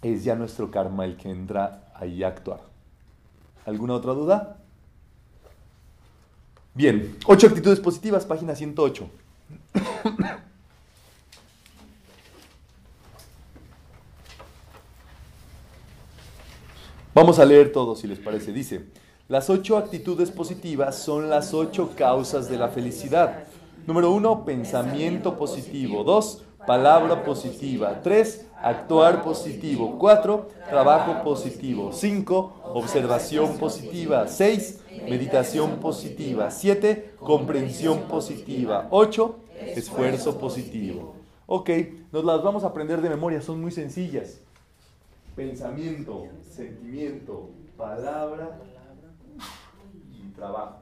es 0.03 0.22
ya 0.22 0.35
nuestro 0.35 0.70
karma 0.70 1.07
el 1.07 1.16
que 1.16 1.31
entra 1.31 1.91
ahí 1.95 2.24
a 2.24 2.28
actuar. 2.28 2.61
¿Alguna 3.64 3.95
otra 3.95 4.12
duda? 4.12 4.60
Bien, 6.73 7.16
ocho 7.27 7.49
actitudes 7.49 7.81
positivas, 7.81 8.25
página 8.25 8.55
108. 8.55 9.11
Vamos 17.12 17.41
a 17.41 17.45
leer 17.45 17.73
todo 17.73 17.97
si 17.97 18.07
les 18.07 18.21
parece. 18.21 18.53
Dice, 18.53 18.87
las 19.29 19.51
ocho 19.51 19.77
actitudes 19.77 20.31
positivas 20.31 20.97
son 20.97 21.29
las 21.29 21.53
ocho 21.55 21.91
causas 21.97 22.49
de 22.49 22.57
la 22.57 22.68
felicidad. 22.68 23.45
Número 23.87 24.12
uno, 24.12 24.45
pensamiento 24.45 25.37
positivo. 25.37 26.05
Dos, 26.05 26.45
palabra 26.66 27.25
positiva. 27.25 28.01
3. 28.01 28.47
Actuar 28.62 29.25
positivo. 29.25 29.97
4. 29.99 30.49
Trabajo 30.68 31.25
positivo. 31.25 31.91
5. 31.93 32.62
Observación 32.75 33.59
positiva. 33.59 34.29
6. 34.29 34.79
Meditación 35.09 35.78
positiva. 35.80 36.51
Siete, 36.51 37.12
comprensión 37.18 38.03
positiva. 38.03 38.88
Ocho, 38.90 39.40
esfuerzo 39.61 40.38
positivo. 40.38 41.14
Ok, 41.46 41.70
nos 42.12 42.24
las 42.24 42.42
vamos 42.42 42.64
a 42.64 42.68
aprender 42.68 43.01
de 43.01 43.11
memoria, 43.11 43.40
son 43.40 43.61
muy 43.61 43.70
sencillas. 43.70 44.40
Pensamiento, 45.34 46.26
sentimiento, 46.42 47.51
palabra 47.76 48.61
y 50.12 50.28
trabajo. 50.32 50.80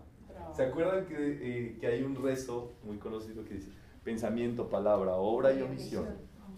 ¿Se 0.54 0.64
acuerdan 0.64 1.06
que, 1.06 1.14
eh, 1.16 1.78
que 1.80 1.86
hay 1.86 2.02
un 2.02 2.16
rezo 2.16 2.72
muy 2.84 2.98
conocido 2.98 3.44
que 3.44 3.54
dice 3.54 3.68
pensamiento, 4.04 4.68
palabra, 4.68 5.14
obra 5.14 5.52
y 5.52 5.62
omisión? 5.62 6.06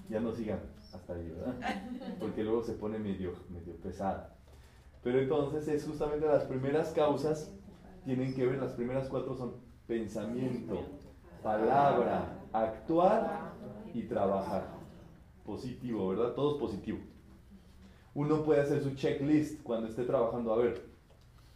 Ya 0.09 0.21
no 0.21 0.33
sigan 0.33 0.61
hasta 0.93 1.15
ahí, 1.15 1.29
¿verdad? 1.29 1.55
Porque 2.19 2.43
luego 2.43 2.63
se 2.63 2.73
pone 2.73 2.99
medio, 2.99 3.35
medio 3.49 3.77
pesada. 3.77 4.37
Pero 5.03 5.21
entonces 5.21 5.67
es 5.69 5.87
justamente 5.87 6.27
las 6.27 6.45
primeras 6.45 6.91
causas, 6.93 7.53
tienen 8.05 8.35
que 8.35 8.47
ver, 8.47 8.59
las 8.59 8.73
primeras 8.73 9.09
cuatro 9.09 9.35
son 9.35 9.55
pensamiento, 9.87 10.83
palabra, 11.43 12.39
actuar 12.53 13.53
y 13.95 14.03
trabajar. 14.03 14.69
Positivo, 15.45 16.09
¿verdad? 16.09 16.35
Todo 16.35 16.55
es 16.55 16.61
positivo. 16.61 16.99
Uno 18.15 18.43
puede 18.43 18.61
hacer 18.61 18.83
su 18.83 18.95
checklist 18.95 19.63
cuando 19.63 19.89
esté 19.89 20.05
trabajando, 20.05 20.53
a 20.53 20.59
ver, 20.59 20.91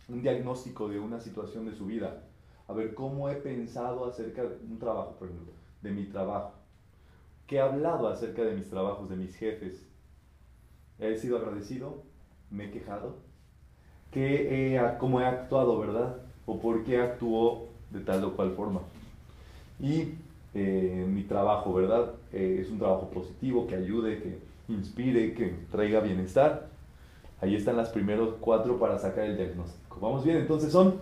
un 0.09 0.23
diagnóstico 0.23 0.89
de 0.89 0.99
una 0.99 1.21
situación 1.21 1.67
de 1.67 1.75
su 1.75 1.87
vida, 1.87 2.25
a 2.67 2.73
ver 2.73 2.95
cómo 2.95 3.29
he 3.29 3.37
pensado 3.37 4.07
acerca 4.07 4.43
de 4.43 4.57
un 4.65 4.79
trabajo, 4.79 5.17
por 5.17 5.29
ejemplo, 5.29 5.53
de 5.83 5.91
mi 5.91 6.07
trabajo. 6.07 6.55
¿Qué 7.47 7.57
he 7.57 7.61
hablado 7.61 8.09
acerca 8.09 8.43
de 8.43 8.55
mis 8.55 8.71
trabajos, 8.71 9.09
de 9.09 9.17
mis 9.17 9.37
jefes? 9.37 9.87
¿He 10.99 11.17
sido 11.17 11.37
agradecido? 11.37 12.05
¿Me 12.51 12.67
he 12.67 12.71
quejado? 12.71 13.19
¿Qué 14.15 14.77
he, 14.77 14.99
¿Cómo 14.99 15.21
he 15.21 15.27
actuado, 15.27 15.77
verdad? 15.81 16.15
¿O 16.47 16.61
por 16.61 16.85
qué 16.85 17.01
actuó 17.01 17.67
de 17.91 17.99
tal 17.99 18.23
o 18.23 18.37
cual 18.37 18.53
forma? 18.53 18.81
Y 19.81 20.15
eh, 20.55 21.05
mi 21.09 21.25
trabajo, 21.25 21.75
¿verdad? 21.75 22.13
Eh, 22.33 22.61
es 22.63 22.71
un 22.71 22.79
trabajo 22.79 23.11
positivo 23.11 23.67
que 23.67 23.75
ayude, 23.75 24.23
que 24.23 24.39
inspire, 24.69 25.35
que 25.35 25.57
traiga 25.73 25.99
bienestar. 25.99 26.69
Ahí 27.41 27.57
están 27.57 27.77
las 27.77 27.89
primeros 27.89 28.37
cuatro 28.39 28.79
para 28.79 29.01
sacar 29.01 29.25
el 29.25 29.37
diagnóstico. 29.37 29.99
Vamos 30.01 30.25
bien, 30.25 30.37
entonces 30.37 30.71
son 30.71 31.01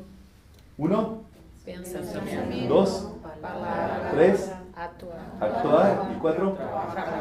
uno, 0.78 1.18
dos, 2.66 3.12
tres, 4.12 4.52
actuar 5.38 6.10
y 6.16 6.18
cuatro, 6.18 6.56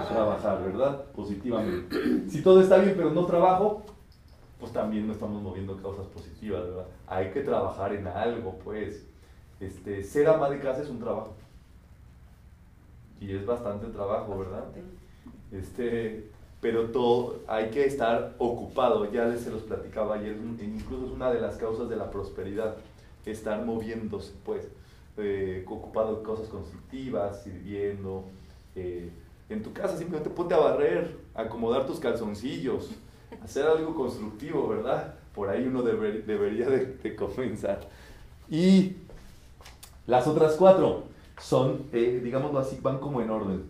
trabajar, 0.10 0.64
¿verdad? 0.64 1.04
Positivamente. 1.14 2.30
Si 2.30 2.42
todo 2.42 2.62
está 2.62 2.78
bien 2.78 2.94
pero 2.96 3.12
no 3.12 3.26
trabajo, 3.26 3.84
pues 4.62 4.72
también 4.72 5.08
no 5.08 5.14
estamos 5.14 5.42
moviendo 5.42 5.76
causas 5.82 6.06
positivas, 6.06 6.64
¿verdad? 6.64 6.86
Hay 7.08 7.32
que 7.32 7.42
trabajar 7.42 7.94
en 7.94 8.08
algo, 8.08 8.60
pues. 8.64 9.08
Este, 9.60 10.04
ser 10.04 10.28
ama 10.28 10.50
de 10.50 10.60
casa 10.60 10.84
es 10.84 10.90
un 10.90 11.00
trabajo. 11.00 11.34
Y 13.20 13.36
es 13.36 13.44
bastante 13.44 13.88
trabajo, 13.88 14.38
¿verdad? 14.38 14.66
Este, 15.52 16.30
pero 16.62 16.92
todo, 16.92 17.40
hay 17.48 17.72
que 17.72 17.86
estar 17.86 18.36
ocupado, 18.38 19.12
ya 19.12 19.26
les 19.26 19.42
se 19.42 19.50
los 19.50 19.64
platicaba 19.64 20.16
ayer, 20.16 20.38
incluso 20.62 21.08
es 21.08 21.12
una 21.12 21.32
de 21.32 21.42
las 21.42 21.58
causas 21.58 21.90
de 21.90 21.96
la 21.96 22.12
prosperidad, 22.12 22.78
estar 23.26 23.66
moviéndose, 23.66 24.32
pues, 24.46 24.68
eh, 25.18 25.66
ocupado 25.68 26.20
en 26.20 26.24
cosas 26.24 26.48
constructivas, 26.50 27.44
sirviendo. 27.44 28.26
Eh, 28.76 29.10
en 29.50 29.64
tu 29.64 29.74
casa 29.74 29.98
simplemente 29.98 30.30
ponte 30.30 30.54
a 30.54 30.60
barrer, 30.60 31.18
acomodar 31.34 31.88
tus 31.88 32.00
calzoncillos, 32.00 32.92
hacer 33.44 33.66
algo 33.66 33.96
constructivo, 33.96 34.68
¿verdad? 34.68 35.16
Por 35.34 35.50
ahí 35.50 35.66
uno 35.66 35.82
debería 35.82 36.70
de, 36.70 37.16
comenzar. 37.16 37.80
Y 38.50 38.98
las 40.08 40.28
otras 40.28 40.56
cuatro 40.56 41.04
son, 41.40 41.84
eh, 41.94 42.20
digámoslo 42.24 42.60
así, 42.60 42.78
van 42.82 43.00
como 43.00 43.22
en 43.22 43.30
orden. 43.30 43.64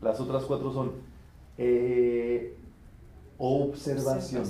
Las 0.00 0.20
otras 0.20 0.44
cuatro 0.44 0.72
son 0.72 0.92
eh, 1.56 2.54
observación, 3.38 4.44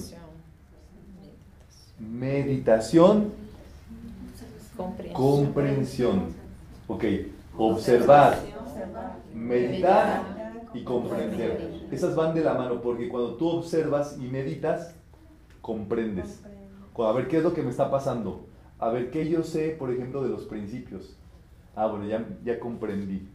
meditación, 1.98 3.32
comprensión. 5.12 6.34
Ok, 6.88 7.04
observar, 7.56 8.38
meditar 9.32 10.33
y 10.74 10.82
comprender. 10.82 11.88
Esas 11.90 12.14
van 12.14 12.34
de 12.34 12.42
la 12.42 12.54
mano 12.54 12.82
porque 12.82 13.08
cuando 13.08 13.34
tú 13.34 13.48
observas 13.48 14.18
y 14.20 14.26
meditas, 14.26 14.94
comprendes. 15.60 16.42
A 16.96 17.12
ver 17.12 17.28
qué 17.28 17.38
es 17.38 17.42
lo 17.42 17.54
que 17.54 17.62
me 17.62 17.70
está 17.70 17.90
pasando. 17.90 18.46
A 18.78 18.88
ver 18.88 19.10
qué 19.10 19.28
yo 19.28 19.42
sé, 19.42 19.70
por 19.78 19.90
ejemplo, 19.92 20.22
de 20.22 20.28
los 20.28 20.44
principios. 20.44 21.16
Ah, 21.74 21.86
bueno, 21.86 22.06
ya, 22.06 22.26
ya 22.44 22.60
comprendí. 22.60 23.28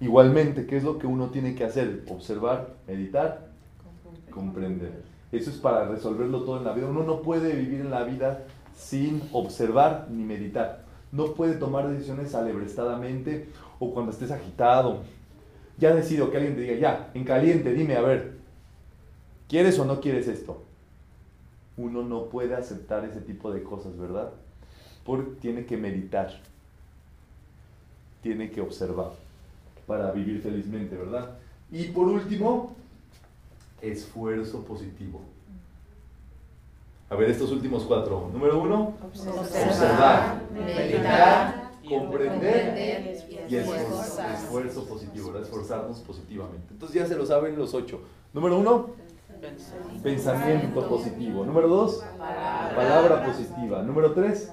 Igualmente, 0.00 0.66
¿qué 0.66 0.76
es 0.76 0.84
lo 0.84 0.98
que 0.98 1.06
uno 1.06 1.30
tiene 1.30 1.54
que 1.54 1.64
hacer? 1.64 2.04
Observar, 2.08 2.76
meditar, 2.86 3.48
comprender. 4.30 5.02
Eso 5.32 5.50
es 5.50 5.56
para 5.56 5.86
resolverlo 5.88 6.44
todo 6.44 6.58
en 6.58 6.64
la 6.64 6.72
vida. 6.72 6.86
Uno 6.86 7.02
no 7.02 7.22
puede 7.22 7.54
vivir 7.54 7.80
en 7.80 7.90
la 7.90 8.04
vida 8.04 8.44
sin 8.74 9.22
observar 9.32 10.06
ni 10.10 10.22
meditar. 10.22 10.87
No 11.12 11.34
puede 11.34 11.54
tomar 11.54 11.88
decisiones 11.88 12.34
alebrestadamente 12.34 13.48
o 13.78 13.92
cuando 13.92 14.12
estés 14.12 14.30
agitado. 14.30 15.02
Ya 15.78 15.94
decido 15.94 16.30
que 16.30 16.36
alguien 16.36 16.56
te 16.56 16.62
diga, 16.62 16.74
ya, 16.74 17.10
en 17.14 17.24
caliente, 17.24 17.72
dime, 17.72 17.96
a 17.96 18.02
ver, 18.02 18.38
¿quieres 19.48 19.78
o 19.78 19.84
no 19.84 20.00
quieres 20.00 20.26
esto? 20.28 20.62
Uno 21.76 22.02
no 22.02 22.24
puede 22.24 22.54
aceptar 22.54 23.04
ese 23.04 23.20
tipo 23.20 23.52
de 23.52 23.62
cosas, 23.62 23.96
¿verdad? 23.96 24.32
Porque 25.04 25.40
tiene 25.40 25.64
que 25.64 25.76
meditar, 25.76 26.40
tiene 28.22 28.50
que 28.50 28.60
observar 28.60 29.12
para 29.86 30.10
vivir 30.10 30.42
felizmente, 30.42 30.96
¿verdad? 30.96 31.38
Y 31.70 31.84
por 31.84 32.08
último, 32.08 32.76
esfuerzo 33.80 34.64
positivo. 34.64 35.20
A 37.10 37.14
ver, 37.16 37.30
estos 37.30 37.50
últimos 37.52 37.84
cuatro. 37.84 38.28
Número 38.32 38.60
uno, 38.60 38.92
observar, 39.02 40.42
meditar, 40.52 41.70
comprender 41.88 43.16
y 43.48 43.56
esfuerzo, 43.56 44.84
positivo, 44.86 45.38
esforzarnos 45.38 46.00
positivamente. 46.00 46.66
Entonces 46.70 47.00
ya 47.00 47.06
se 47.06 47.16
lo 47.16 47.24
saben 47.24 47.56
los 47.58 47.72
ocho. 47.72 48.02
Número 48.34 48.58
uno, 48.58 48.90
pensamiento 50.02 50.86
positivo. 50.86 51.46
Número 51.46 51.68
dos, 51.68 52.04
palabra 52.76 53.24
positiva. 53.24 53.82
Número 53.82 54.12
tres, 54.12 54.52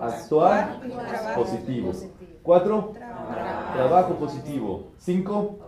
actuar 0.00 0.80
positivo. 1.34 1.92
Cuatro, 2.44 2.92
trabajo 3.74 4.14
positivo. 4.14 4.92
Cinco, 4.98 5.58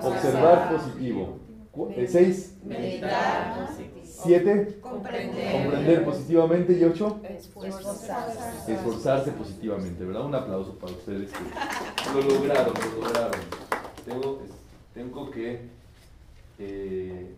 observar 0.00 0.70
positivo. 0.76 1.49
Eh, 1.72 2.08
seis, 2.10 2.56
meditar. 2.64 3.68
Siete, 4.04 4.78
comprender. 4.80 6.04
positivamente. 6.04 6.72
Y 6.72 6.84
ocho, 6.84 7.20
esforzarse. 7.22 8.72
esforzarse 8.72 9.30
positivamente. 9.32 10.04
¿Verdad? 10.04 10.26
Un 10.26 10.34
aplauso 10.34 10.76
para 10.76 10.92
ustedes 10.92 11.30
que 11.30 12.12
lo 12.14 12.22
lograron, 12.22 12.74
lo 12.74 13.02
lograron. 13.02 13.40
Tengo, 14.04 14.42
tengo 14.92 15.30
que 15.30 15.60
eh, 16.58 17.34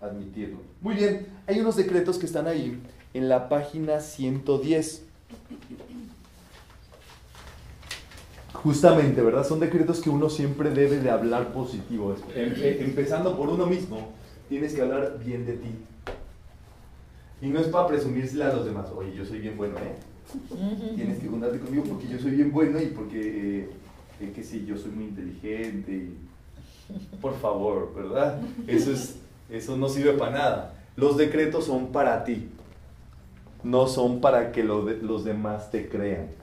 admitirlo. 0.00 0.58
Muy 0.80 0.94
bien, 0.94 1.26
hay 1.46 1.60
unos 1.60 1.76
decretos 1.76 2.18
que 2.18 2.26
están 2.26 2.46
ahí 2.46 2.80
en 3.14 3.28
la 3.28 3.48
página 3.48 4.00
110. 4.00 5.02
Justamente, 8.62 9.20
¿verdad? 9.22 9.44
Son 9.44 9.58
decretos 9.58 10.00
que 10.00 10.08
uno 10.08 10.30
siempre 10.30 10.70
debe 10.70 10.98
de 10.98 11.10
hablar 11.10 11.52
positivo. 11.52 12.14
Em, 12.34 12.52
eh, 12.56 12.78
empezando 12.80 13.36
por 13.36 13.48
uno 13.48 13.66
mismo, 13.66 14.12
tienes 14.48 14.72
que 14.72 14.82
hablar 14.82 15.18
bien 15.18 15.44
de 15.44 15.54
ti. 15.54 15.70
Y 17.40 17.48
no 17.48 17.58
es 17.58 17.66
para 17.66 17.88
presumírsela 17.88 18.50
a 18.50 18.54
los 18.54 18.64
demás. 18.64 18.86
Oye, 18.96 19.12
yo 19.16 19.24
soy 19.24 19.40
bien 19.40 19.56
bueno, 19.56 19.76
¿eh? 19.78 19.96
Tienes 20.94 21.18
que 21.18 21.26
juntarte 21.26 21.58
conmigo 21.58 21.82
porque 21.84 22.06
yo 22.06 22.18
soy 22.20 22.30
bien 22.30 22.52
bueno 22.52 22.80
y 22.80 22.86
porque, 22.86 23.68
eh, 24.20 24.32
que 24.32 24.44
sí, 24.44 24.64
yo 24.64 24.78
soy 24.78 24.92
muy 24.92 25.04
inteligente. 25.06 25.92
Y... 25.92 26.16
Por 27.20 27.36
favor, 27.38 27.92
¿verdad? 27.96 28.40
Eso, 28.68 28.92
es, 28.92 29.16
eso 29.50 29.76
no 29.76 29.88
sirve 29.88 30.12
para 30.12 30.30
nada. 30.30 30.74
Los 30.94 31.16
decretos 31.16 31.64
son 31.64 31.88
para 31.88 32.22
ti. 32.22 32.48
No 33.64 33.88
son 33.88 34.20
para 34.20 34.52
que 34.52 34.62
los 34.62 35.24
demás 35.24 35.72
te 35.72 35.88
crean 35.88 36.41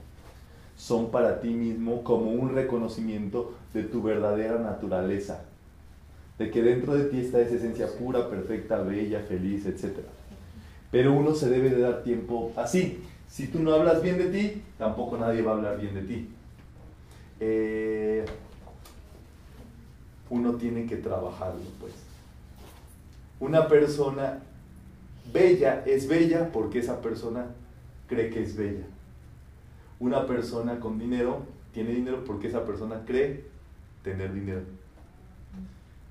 son 0.80 1.10
para 1.10 1.42
ti 1.42 1.50
mismo 1.50 2.02
como 2.02 2.30
un 2.30 2.54
reconocimiento 2.54 3.52
de 3.74 3.82
tu 3.82 4.02
verdadera 4.02 4.58
naturaleza, 4.58 5.42
de 6.38 6.50
que 6.50 6.62
dentro 6.62 6.94
de 6.94 7.04
ti 7.04 7.20
está 7.20 7.38
esa 7.38 7.56
esencia 7.56 7.86
pura, 7.98 8.30
perfecta, 8.30 8.80
bella, 8.80 9.20
feliz, 9.20 9.66
etc. 9.66 9.98
Pero 10.90 11.12
uno 11.12 11.34
se 11.34 11.50
debe 11.50 11.68
de 11.68 11.82
dar 11.82 12.02
tiempo 12.02 12.50
así. 12.56 13.04
Si 13.28 13.48
tú 13.48 13.58
no 13.58 13.74
hablas 13.74 14.00
bien 14.02 14.16
de 14.16 14.30
ti, 14.30 14.62
tampoco 14.78 15.18
nadie 15.18 15.42
va 15.42 15.52
a 15.52 15.54
hablar 15.56 15.78
bien 15.78 15.92
de 15.92 16.00
ti. 16.00 16.28
Eh, 17.40 18.24
uno 20.30 20.54
tiene 20.54 20.86
que 20.86 20.96
trabajarlo, 20.96 21.60
pues. 21.78 21.92
Una 23.38 23.68
persona 23.68 24.38
bella 25.30 25.82
es 25.84 26.08
bella 26.08 26.50
porque 26.50 26.78
esa 26.78 27.02
persona 27.02 27.48
cree 28.08 28.30
que 28.30 28.42
es 28.42 28.56
bella. 28.56 28.86
Una 30.00 30.26
persona 30.26 30.80
con 30.80 30.98
dinero 30.98 31.42
tiene 31.72 31.90
dinero 31.90 32.24
porque 32.24 32.48
esa 32.48 32.64
persona 32.64 33.04
cree 33.06 33.44
tener 34.02 34.32
dinero. 34.32 34.62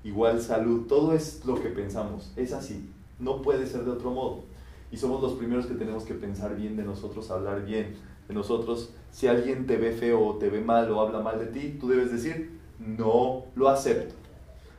Igual 0.04 0.40
salud, 0.40 0.86
todo 0.86 1.12
es 1.12 1.44
lo 1.44 1.60
que 1.60 1.68
pensamos, 1.68 2.32
es 2.36 2.52
así, 2.52 2.88
no 3.18 3.42
puede 3.42 3.66
ser 3.66 3.84
de 3.84 3.90
otro 3.90 4.10
modo. 4.12 4.44
Y 4.90 4.96
somos 4.96 5.20
los 5.20 5.34
primeros 5.34 5.66
que 5.66 5.74
tenemos 5.74 6.04
que 6.04 6.14
pensar 6.14 6.56
bien 6.56 6.76
de 6.76 6.84
nosotros, 6.84 7.30
hablar 7.30 7.64
bien 7.64 7.96
de 8.26 8.34
nosotros. 8.34 8.94
Si 9.12 9.26
alguien 9.26 9.66
te 9.66 9.76
ve 9.76 9.92
feo 9.92 10.24
o 10.24 10.36
te 10.36 10.48
ve 10.48 10.60
mal 10.60 10.90
o 10.90 11.00
habla 11.00 11.20
mal 11.20 11.38
de 11.38 11.46
ti, 11.46 11.76
tú 11.78 11.88
debes 11.88 12.10
decir, 12.10 12.58
no 12.78 13.44
lo 13.54 13.68
acepto. 13.68 14.14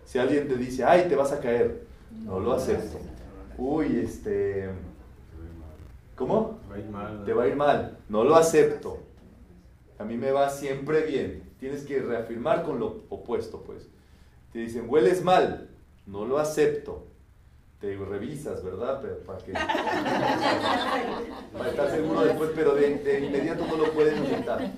Si 0.06 0.18
alguien 0.20 0.48
te 0.48 0.58
dice, 0.58 0.84
ay, 0.84 1.06
te 1.08 1.16
vas 1.16 1.32
a 1.32 1.40
caer, 1.40 1.86
no 2.26 2.40
lo 2.40 2.54
acepto. 2.54 2.98
Uy, 3.58 3.98
este... 3.98 4.70
¿Cómo? 6.22 6.60
Te 7.26 7.34
va 7.34 7.44
a 7.44 7.48
ir 7.48 7.56
mal. 7.56 7.98
No 8.08 8.24
lo 8.24 8.36
acepto. 8.36 9.00
A 9.98 10.04
mí 10.04 10.18
me 10.18 10.30
va 10.32 10.52
siempre 10.52 11.02
bien. 11.02 11.50
Tienes 11.60 11.84
que 11.84 12.00
reafirmar 12.00 12.62
con 12.62 12.78
lo 12.80 13.06
opuesto, 13.10 13.64
pues. 13.64 13.90
Te 14.54 14.60
dicen, 14.60 14.86
hueles 14.88 15.24
mal. 15.24 15.72
No 16.06 16.26
lo 16.26 16.38
acepto. 16.38 17.08
Te 17.80 17.96
revisas, 17.96 18.64
¿verdad? 18.64 19.00
Pero 19.02 19.18
para 19.22 19.40
que... 19.40 19.54
para 21.54 21.70
estar 21.70 21.90
seguro 21.90 22.22
después, 22.22 22.52
pero 22.54 22.76
de, 22.76 23.26
inmediato 23.26 23.66
no 23.66 23.78
lo 23.78 23.92
pueden 23.92 24.24
intentar. 24.24 24.72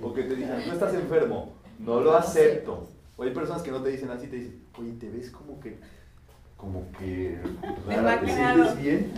O 0.00 0.14
que 0.14 0.22
te 0.22 0.36
digan, 0.36 0.62
tú 0.62 0.70
estás 0.70 0.94
enfermo. 0.94 1.54
No 1.80 1.98
lo 1.98 2.14
acepto. 2.14 2.86
O 3.16 3.24
hay 3.24 3.32
personas 3.32 3.62
que 3.62 3.72
no 3.72 3.82
te 3.82 3.88
dicen 3.88 4.10
así, 4.10 4.28
te 4.28 4.36
dicen, 4.36 4.64
oye, 4.78 4.92
te 4.92 5.10
ves 5.10 5.32
como 5.32 5.58
que 5.58 5.76
como 6.64 6.90
que 6.98 7.38
rara, 7.86 8.20
¿te 8.20 8.26
sientes 8.26 8.82
bien? 8.82 9.12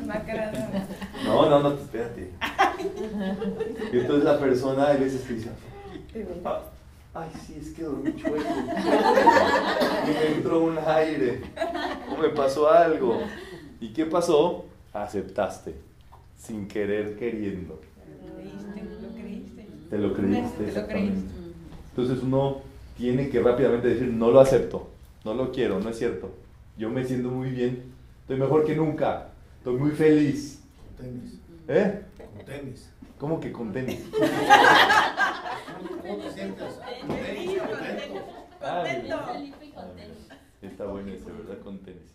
No, 1.25 1.49
no, 1.49 1.61
no, 1.61 1.75
espérate. 1.75 2.33
Y 3.93 3.99
entonces 3.99 4.25
la 4.25 4.39
persona 4.41 4.89
hay 4.89 4.99
veces 4.99 5.23
que 5.23 5.35
dice, 5.35 5.51
ay, 7.15 7.31
sí, 7.47 7.57
es 7.61 7.71
que 7.71 7.85
dormí 7.85 8.15
chueco. 8.17 8.37
Y 10.05 10.11
me 10.11 10.37
entró 10.37 10.65
un 10.65 10.77
aire. 10.87 11.41
O 12.13 12.21
me 12.21 12.31
pasó 12.31 12.69
algo. 12.69 13.21
¿Y 13.81 13.93
qué 13.93 14.07
pasó? 14.07 14.65
Aceptaste. 14.93 15.77
Sin 16.37 16.67
querer, 16.67 17.17
queriendo. 17.17 17.81
Te 19.89 19.99
lo 19.99 20.13
creíste. 20.15 20.65
Te 20.65 20.73
lo 20.81 20.87
creíste. 20.89 21.25
Entonces 21.91 22.23
uno 22.25 22.59
tiene 22.97 23.29
que 23.29 23.41
rápidamente 23.41 23.89
decir, 23.89 24.09
no 24.09 24.31
lo 24.33 24.41
acepto, 24.41 24.89
no 25.25 25.33
lo 25.33 25.53
quiero, 25.53 25.79
no 25.79 25.91
es 25.91 25.99
cierto. 25.99 26.31
Yo 26.77 26.91
me 26.91 27.03
siento 27.05 27.31
muy 27.31 27.51
bien, 27.51 27.95
estoy 28.21 28.37
mejor 28.37 28.67
que 28.67 28.77
nunca, 28.77 29.29
estoy 29.59 29.77
muy 29.77 29.93
feliz. 29.93 30.61
Con 30.99 31.07
tenis. 31.07 31.41
¿Eh? 31.69 32.03
Con 32.19 32.45
tenis. 32.45 32.91
¿Cómo 33.19 33.41
que 33.41 33.51
con 33.51 33.73
tenis? 33.73 34.05
¿Cómo 36.03 36.17
te 36.19 36.33
sientes? 36.33 36.75
Con 37.01 37.17
tenis, 37.17 37.59
contento. 37.59 38.25
Contento. 38.61 40.17
Está 40.61 40.85
bueno 40.85 41.13
ese, 41.13 41.33
¿verdad? 41.33 41.59
Con 41.65 41.79
tenis. 41.79 42.15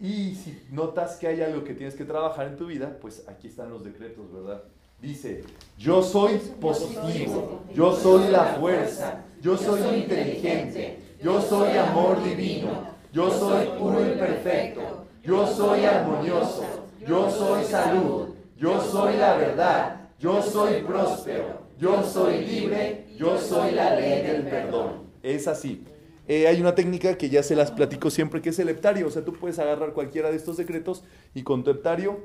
Y 0.00 0.34
si 0.34 0.62
notas 0.70 1.16
que 1.16 1.26
hay 1.26 1.42
algo 1.42 1.62
que 1.62 1.74
tienes 1.74 1.94
que 1.94 2.06
trabajar 2.06 2.46
en 2.46 2.56
tu 2.56 2.68
vida, 2.68 2.96
pues 3.02 3.28
aquí 3.28 3.48
están 3.48 3.68
los 3.68 3.84
decretos, 3.84 4.32
¿verdad? 4.32 4.62
Dice, 4.98 5.44
yo 5.76 6.02
soy 6.02 6.38
positivo, 6.58 7.64
yo 7.74 7.94
soy 7.94 8.30
la 8.30 8.44
fuerza, 8.58 9.24
yo 9.42 9.58
soy 9.58 10.00
inteligente, 10.00 10.98
yo 11.22 11.40
soy 11.42 11.76
amor 11.76 12.22
divino, 12.24 12.98
yo 13.12 13.30
soy 13.30 13.66
puro 13.78 14.00
y 14.00 14.18
perfecto, 14.18 15.06
yo 15.22 15.46
soy 15.46 15.84
armonioso, 15.84 16.64
yo 17.06 17.30
soy 17.30 17.64
salud, 17.64 18.28
yo 18.56 18.80
soy 18.80 19.16
la 19.16 19.36
verdad, 19.36 20.08
yo 20.18 20.42
soy 20.42 20.82
próspero, 20.82 21.60
yo 21.78 22.02
soy 22.02 22.44
libre, 22.44 23.06
yo 23.16 23.38
soy 23.38 23.72
la 23.72 23.94
ley 23.94 24.22
del 24.22 24.42
perdón. 24.42 25.10
Es 25.22 25.48
así. 25.48 25.84
Eh, 26.28 26.46
hay 26.46 26.60
una 26.60 26.74
técnica 26.74 27.18
que 27.18 27.28
ya 27.28 27.42
se 27.42 27.56
las 27.56 27.72
platico 27.72 28.08
siempre, 28.08 28.40
que 28.40 28.50
es 28.50 28.58
el 28.60 28.68
heptario. 28.68 29.08
O 29.08 29.10
sea, 29.10 29.24
tú 29.24 29.32
puedes 29.32 29.58
agarrar 29.58 29.92
cualquiera 29.92 30.30
de 30.30 30.36
estos 30.36 30.56
decretos 30.56 31.02
y 31.34 31.42
con 31.42 31.64
tu 31.64 31.70
heptario 31.70 32.20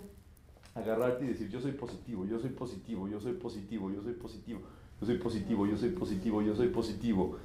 agarrarte 0.76 1.24
y 1.24 1.30
decir, 1.30 1.50
yo 1.50 1.62
soy 1.62 1.72
positivo, 1.72 2.26
yo 2.26 2.38
soy 2.38 2.52
positivo, 2.52 3.08
yo 3.08 3.20
soy 3.20 3.34
positivo, 3.34 3.90
yo 3.90 4.04
soy 4.04 4.14
positivo, 4.14 4.62
yo 5.00 5.08
soy 5.08 5.18
positivo, 5.18 5.66
yo 5.66 5.78
soy 5.78 5.90
positivo, 5.90 6.42
yo 6.42 6.56
soy 6.56 6.68
positivo. 6.68 7.38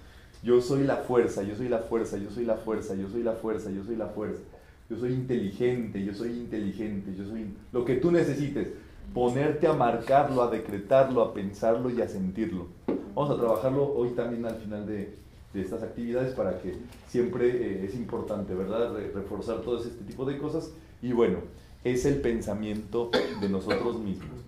La 0.43 0.97
fuerza, 0.97 1.43
yo 1.43 1.55
soy 1.57 1.69
la 1.69 1.79
fuerza, 1.79 2.17
yo 2.17 2.31
soy 2.31 2.45
la 2.45 2.57
fuerza, 2.57 2.95
yo 2.95 3.09
soy 3.09 3.23
la 3.23 3.33
fuerza, 3.33 3.71
yo 3.71 3.85
soy 3.85 3.97
la 3.97 4.07
fuerza. 4.07 4.41
Yo 4.89 4.97
soy 4.97 5.13
inteligente, 5.13 6.05
yo 6.05 6.13
soy 6.13 6.31
inteligente, 6.31 7.15
yo 7.17 7.25
soy 7.25 7.55
lo 7.73 7.85
que 7.85 7.97
tú 7.97 8.11
necesites. 8.11 8.69
Ponerte 9.15 9.67
a 9.67 9.73
marcarlo, 9.73 10.43
a 10.43 10.51
decretarlo, 10.51 11.23
a 11.23 11.35
pensarlo 11.35 11.91
y 11.91 12.01
a 12.01 12.09
sentirlo. 12.09 12.67
Vamos 13.15 13.31
a 13.31 13.37
trabajarlo 13.37 13.93
hoy 13.95 14.11
también 14.11 14.45
al 14.47 14.57
final 14.57 14.87
de, 14.87 15.15
estas 15.55 15.83
actividades 15.83 16.33
para 16.35 16.61
que 16.61 16.77
siempre 17.09 17.49
eh, 17.49 17.85
es 17.85 17.95
importante, 17.97 18.55
¿verdad? 18.55 18.95
reforzar 19.13 19.63
todo 19.63 19.79
este 19.79 20.05
tipo 20.05 20.25
de 20.25 20.39
cosas. 20.39 20.71
Y 21.03 21.13
bueno, 21.13 21.39
es 21.85 22.05
el 22.05 22.21
pensamiento 22.21 23.11
de 23.41 23.49
nosotros 23.49 23.99
mismos. 23.99 24.41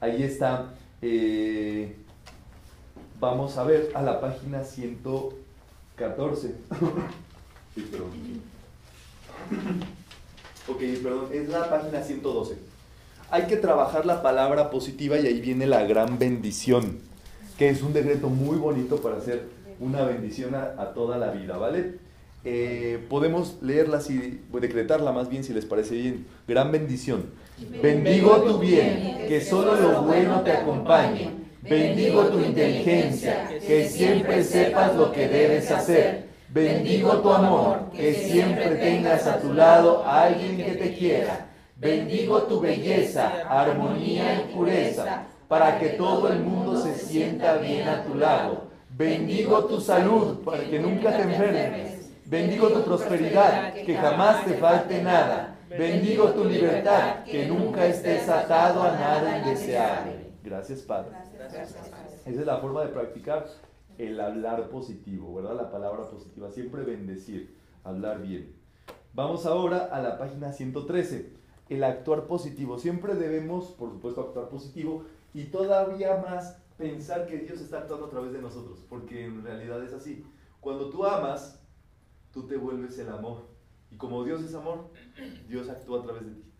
Ahí 0.00 0.22
está. 0.22 0.74
Eh, 1.02 1.94
vamos 3.20 3.56
a 3.56 3.62
ver 3.64 3.90
a 3.94 4.02
la 4.02 4.20
página 4.20 4.64
114. 4.64 6.54
ok, 10.68 10.80
perdón, 11.02 11.28
es 11.32 11.48
la 11.48 11.70
página 11.70 12.02
112. 12.02 12.58
Hay 13.30 13.46
que 13.46 13.56
trabajar 13.56 14.04
la 14.06 14.22
palabra 14.22 14.70
positiva 14.70 15.18
y 15.18 15.26
ahí 15.26 15.40
viene 15.40 15.66
la 15.66 15.84
gran 15.84 16.18
bendición, 16.18 16.98
que 17.58 17.68
es 17.68 17.82
un 17.82 17.92
decreto 17.92 18.28
muy 18.28 18.56
bonito 18.56 18.96
para 18.96 19.16
hacer 19.16 19.48
una 19.80 20.04
bendición 20.04 20.54
a, 20.54 20.74
a 20.78 20.94
toda 20.94 21.18
la 21.18 21.32
vida, 21.32 21.58
¿vale? 21.58 22.06
Eh, 22.48 23.04
podemos 23.10 23.56
leerla 23.60 24.00
y 24.08 24.40
decretarla 24.60 25.10
más 25.10 25.28
bien 25.28 25.42
si 25.42 25.52
les 25.52 25.64
parece 25.64 25.96
bien. 25.96 26.26
Gran 26.46 26.70
bendición. 26.70 27.24
Bendigo 27.82 28.36
tu 28.42 28.60
bien, 28.60 29.26
que 29.26 29.40
solo 29.40 29.74
lo 29.74 30.02
bueno 30.02 30.42
te 30.42 30.52
acompañe. 30.52 31.28
Bendigo 31.68 32.26
tu 32.26 32.40
inteligencia, 32.40 33.48
que 33.66 33.88
siempre 33.88 34.44
sepas 34.44 34.94
lo 34.94 35.12
que 35.12 35.28
debes 35.28 35.70
hacer. 35.70 36.26
Bendigo 36.48 37.18
tu 37.18 37.30
amor, 37.30 37.90
que 37.94 38.14
siempre 38.14 38.76
tengas 38.76 39.26
a 39.26 39.40
tu 39.40 39.52
lado 39.52 40.04
a 40.04 40.22
alguien 40.22 40.56
que 40.56 40.72
te 40.72 40.94
quiera. 40.94 41.48
Bendigo 41.76 42.42
tu 42.42 42.60
belleza, 42.60 43.42
armonía 43.48 44.40
y 44.40 44.54
pureza, 44.54 45.24
para 45.48 45.78
que 45.78 45.90
todo 45.90 46.28
el 46.28 46.40
mundo 46.40 46.80
se 46.80 46.94
sienta 46.94 47.56
bien 47.56 47.88
a 47.88 48.04
tu 48.04 48.14
lado. 48.14 48.68
Bendigo 48.90 49.64
tu 49.64 49.80
salud, 49.80 50.38
para 50.44 50.64
que 50.64 50.78
nunca 50.78 51.16
te 51.16 51.22
enfermes. 51.22 52.10
Bendigo 52.24 52.68
tu 52.68 52.82
prosperidad, 52.82 53.74
que 53.74 53.94
jamás 53.94 54.44
te 54.46 54.54
falte 54.54 55.02
nada. 55.02 55.56
Bendigo 55.68 56.30
tu 56.30 56.44
libertad, 56.44 57.24
que 57.24 57.46
nunca 57.46 57.86
estés 57.86 58.28
atado 58.28 58.82
a 58.82 58.92
nada 58.92 59.38
indeseable. 59.38 60.30
Gracias, 60.42 60.80
Padre. 60.80 61.10
Esa 61.44 62.40
es 62.40 62.46
la 62.46 62.58
forma 62.58 62.82
de 62.82 62.88
practicar 62.88 63.46
el 63.98 64.20
hablar 64.20 64.68
positivo, 64.68 65.34
¿verdad? 65.34 65.56
La 65.56 65.70
palabra 65.70 66.08
positiva, 66.10 66.50
siempre 66.50 66.82
bendecir, 66.82 67.56
hablar 67.84 68.22
bien. 68.22 68.54
Vamos 69.14 69.46
ahora 69.46 69.86
a 69.86 70.00
la 70.02 70.18
página 70.18 70.52
113, 70.52 71.32
el 71.70 71.84
actuar 71.84 72.26
positivo. 72.26 72.78
Siempre 72.78 73.14
debemos, 73.14 73.72
por 73.72 73.90
supuesto, 73.90 74.20
actuar 74.20 74.48
positivo 74.48 75.04
y 75.32 75.44
todavía 75.44 76.16
más 76.18 76.58
pensar 76.76 77.26
que 77.26 77.38
Dios 77.38 77.60
está 77.60 77.78
actuando 77.78 78.06
a 78.06 78.10
través 78.10 78.32
de 78.32 78.42
nosotros, 78.42 78.84
porque 78.88 79.24
en 79.24 79.42
realidad 79.42 79.82
es 79.82 79.94
así. 79.94 80.24
Cuando 80.60 80.90
tú 80.90 81.04
amas, 81.04 81.62
tú 82.32 82.46
te 82.46 82.56
vuelves 82.56 82.98
el 82.98 83.08
amor. 83.08 83.46
Y 83.90 83.96
como 83.96 84.24
Dios 84.24 84.42
es 84.42 84.54
amor, 84.54 84.90
Dios 85.48 85.68
actúa 85.68 86.00
a 86.00 86.02
través 86.02 86.26
de 86.26 86.32
ti. 86.32 86.52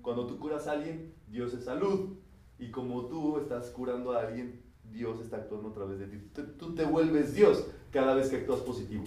Cuando 0.00 0.26
tú 0.26 0.38
curas 0.38 0.66
a 0.68 0.72
alguien, 0.72 1.12
Dios 1.28 1.52
es 1.52 1.64
salud. 1.64 2.15
Y 2.58 2.70
como 2.70 3.06
tú 3.06 3.38
estás 3.38 3.66
curando 3.66 4.12
a 4.12 4.22
alguien, 4.22 4.60
Dios 4.92 5.20
está 5.20 5.36
actuando 5.36 5.70
a 5.70 5.74
través 5.74 5.98
de 5.98 6.06
ti. 6.06 6.18
Tú 6.58 6.74
te 6.74 6.84
vuelves 6.84 7.34
Dios 7.34 7.66
cada 7.92 8.14
vez 8.14 8.28
que 8.28 8.36
actúas 8.36 8.60
positivo. 8.60 9.04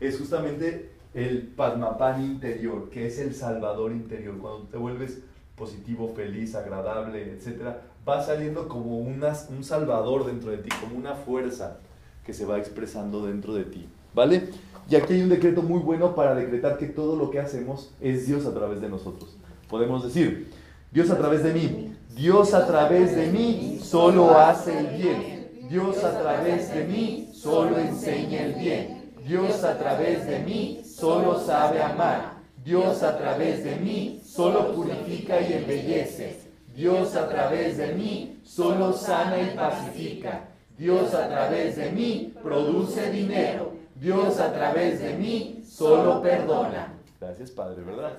Es 0.00 0.18
justamente 0.18 0.90
el 1.14 1.46
Padmapani 1.48 2.26
interior, 2.26 2.90
que 2.90 3.06
es 3.06 3.18
el 3.18 3.34
Salvador 3.34 3.92
interior. 3.92 4.36
Cuando 4.38 4.68
te 4.68 4.76
vuelves 4.76 5.22
positivo, 5.56 6.12
feliz, 6.14 6.54
agradable, 6.54 7.32
etc., 7.32 7.76
va 8.06 8.22
saliendo 8.22 8.68
como 8.68 8.98
un 8.98 9.64
Salvador 9.64 10.26
dentro 10.26 10.50
de 10.50 10.58
ti, 10.58 10.68
como 10.80 10.96
una 10.96 11.14
fuerza 11.14 11.78
que 12.24 12.34
se 12.34 12.44
va 12.44 12.58
expresando 12.58 13.26
dentro 13.26 13.54
de 13.54 13.64
ti. 13.64 13.88
¿Vale? 14.14 14.50
Y 14.88 14.94
aquí 14.94 15.14
hay 15.14 15.22
un 15.22 15.28
decreto 15.28 15.62
muy 15.62 15.80
bueno 15.80 16.14
para 16.14 16.34
decretar 16.34 16.78
que 16.78 16.86
todo 16.86 17.16
lo 17.16 17.30
que 17.30 17.40
hacemos 17.40 17.92
es 18.00 18.26
Dios 18.26 18.46
a 18.46 18.54
través 18.54 18.80
de 18.80 18.88
nosotros. 18.88 19.36
Podemos 19.68 20.04
decir, 20.04 20.52
Dios 20.90 21.10
a 21.10 21.18
través 21.18 21.42
de 21.42 21.52
mí, 21.52 21.96
Dios 22.16 22.54
a 22.54 22.66
través 22.66 23.14
de 23.14 23.26
mí 23.26 23.78
solo 23.82 24.38
hace 24.38 24.78
el 24.78 24.86
bien. 24.96 25.68
Dios 25.68 26.02
a 26.04 26.18
través 26.18 26.72
de 26.72 26.84
mí 26.84 27.30
solo 27.34 27.78
enseña 27.78 28.42
el 28.42 28.54
bien. 28.54 29.12
Dios 29.26 29.64
a 29.64 29.76
través 29.76 30.26
de 30.26 30.38
mí 30.38 30.82
solo 30.84 31.40
sabe 31.40 31.82
amar. 31.82 32.36
Dios 32.64 33.02
a 33.02 33.18
través 33.18 33.64
de 33.64 33.76
mí 33.76 34.22
solo 34.24 34.72
purifica 34.72 35.40
y 35.40 35.52
embellece. 35.52 36.40
Dios 36.74 37.14
a 37.16 37.28
través 37.28 37.76
de 37.78 37.92
mí 37.94 38.40
solo 38.44 38.92
sana 38.92 39.40
y 39.40 39.56
pacifica. 39.56 40.48
Dios 40.78 41.12
a 41.14 41.28
través 41.28 41.76
de 41.76 41.90
mí 41.90 42.34
produce 42.42 43.10
dinero. 43.10 43.72
Dios 43.94 44.38
a 44.40 44.52
través 44.52 45.00
de 45.00 45.14
mí 45.14 45.62
solo 45.68 46.22
perdona. 46.22 46.94
Gracias, 47.20 47.50
Padre, 47.50 47.82
¿verdad? 47.82 48.12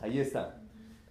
Ahí 0.00 0.20
está. 0.20 0.54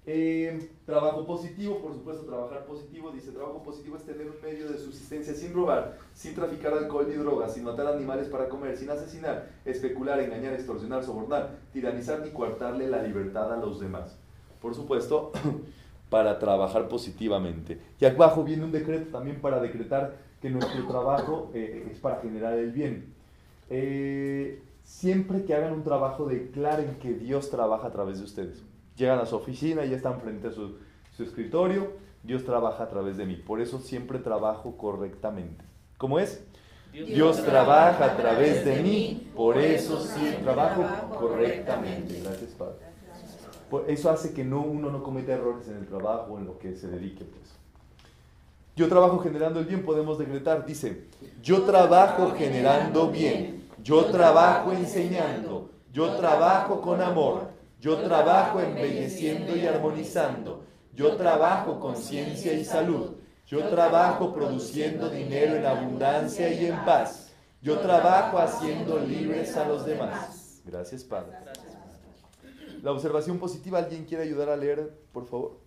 Eh, 0.08 0.70
trabajo 0.86 1.26
positivo, 1.26 1.82
por 1.82 1.93
supuesto, 1.93 2.26
trabajar 2.26 2.66
positivo. 2.66 3.12
Dice, 3.12 3.32
trabajo 3.32 3.64
positivo 3.64 3.97
es 3.97 4.03
tener 4.03 4.28
un 4.28 4.36
medio 4.41 4.70
de 4.70 4.78
subsistencia 4.78 5.34
sin 5.34 5.53
robar, 5.53 5.97
sin 6.14 6.36
traficar 6.36 6.74
alcohol 6.74 7.08
ni 7.10 7.16
drogas, 7.16 7.56
sin 7.56 7.64
matar 7.64 7.88
animales 7.88 8.28
para 8.28 8.47
comer, 8.47 8.78
sin 8.78 8.89
asesinar, 8.89 9.49
especular, 9.66 10.20
engañar, 10.20 10.53
extorsionar, 10.53 11.03
sobornar, 11.03 11.58
tiranizar 11.74 12.20
ni 12.22 12.30
coartarle 12.30 12.88
la 12.88 13.01
libertad 13.01 13.51
a 13.51 13.58
los 13.58 13.80
demás. 13.80 14.20
Por 14.62 14.76
supuesto, 14.76 15.32
para 16.12 16.38
trabajar 16.38 16.88
positivamente. 16.88 17.80
Y 17.99 18.06
abajo 18.06 18.43
viene 18.43 18.64
un 18.64 18.72
decreto 18.72 19.12
también 19.12 19.41
para 19.41 19.60
decretar 19.60 20.18
que 20.39 20.51
nuestro 20.51 20.88
trabajo 20.88 21.49
eh, 21.56 21.89
es 21.91 21.99
para 21.99 22.18
generar 22.22 22.60
el 22.60 22.72
bien. 22.72 23.12
Eh, 23.72 24.62
siempre 24.84 25.45
que 25.45 25.56
hagan 25.56 25.74
un 25.74 25.84
trabajo, 25.84 26.28
declaren 26.28 26.99
que 26.99 27.16
Dios 27.16 27.49
trabaja 27.49 27.88
a 27.88 27.91
través 27.91 28.20
de 28.20 28.26
ustedes 28.26 28.64
Llegan 28.96 29.20
a 29.20 29.26
su 29.26 29.36
oficina 29.36 29.86
y 29.86 29.89
ya 29.89 29.98
están 29.98 30.22
frente 30.22 30.48
a 30.48 30.52
su, 30.52 30.78
escritorio. 31.20 31.93
Dios 32.24 32.43
trabaja 32.43 32.84
a 32.84 32.89
través 32.89 33.18
de 33.18 33.26
mí. 33.26 33.36
Por 33.36 33.62
eso 33.62 33.80
siempre 33.80 34.20
trabajo 34.20 34.78
correctamente. 34.78 35.64
¿Cómo 35.98 36.20
es? 36.20 36.43
Dios, 36.91 37.43
trabaja 37.43 38.06
a 38.06 38.16
través 38.16 38.64
de 38.64 38.82
mí, 38.82 39.30
por 39.36 39.58
eso 39.58 40.00
sí 40.00 40.38
trabajo 40.41 40.86
correctamente. 41.18 42.22
Gracias, 42.24 42.52
Padre. 42.52 42.78
eso 43.88 44.10
hace 44.10 44.34
que 44.34 44.46
no, 44.46 44.62
uno 44.62 44.89
no 44.89 45.04
cometa 45.04 45.34
errores 45.34 45.68
en 45.68 45.76
el 45.76 45.88
trabajo, 45.88 46.38
en 46.38 46.46
lo 46.46 46.58
que 46.58 46.74
se 46.78 46.88
dedique, 46.88 47.26
pues. 47.26 47.56
Yo 48.78 48.88
trabajo 48.89 49.20
generando 49.20 49.60
el 49.60 49.66
bien, 49.66 49.84
podemos 49.86 50.18
decretar, 50.18 50.66
dice, 50.66 51.06
yo 51.41 51.64
trabajo 51.64 52.34
generando 52.38 53.10
bien, 53.10 53.70
yo 53.82 54.06
trabajo 54.06 54.72
enseñando, 54.74 55.70
yo 55.93 56.16
trabajo 56.16 56.82
con 56.82 57.02
amor, 57.02 57.55
yo 57.80 57.97
trabajo 57.97 58.59
embelleciendo 58.59 59.55
y 59.55 59.65
armonizando. 59.65 60.65
Yo 60.93 61.15
trabajo 61.17 61.80
con 61.80 61.95
ciencia 61.95 62.53
y 62.53 62.63
salud. 62.63 63.17
Yo 63.45 63.67
trabajo 63.67 64.34
produciendo 64.34 65.09
dinero 65.09 65.55
en 65.55 65.65
abundancia 65.65 66.51
y 66.51 66.65
en 66.67 66.86
paz. 66.86 67.34
Yo 67.61 67.80
trabajo 67.80 68.39
haciendo 68.39 68.99
libres 68.99 69.55
a 69.57 69.67
los 69.67 69.86
demás. 69.86 70.61
Gracias, 70.65 71.03
Padre. 71.03 71.38
La 72.82 72.91
observación 72.91 73.39
positiva, 73.39 73.80
¿alguien 73.80 74.05
quiere 74.05 74.23
ayudar 74.23 74.49
a 74.49 74.55
leer, 74.55 74.97
por 75.11 75.26
favor? 75.26 75.59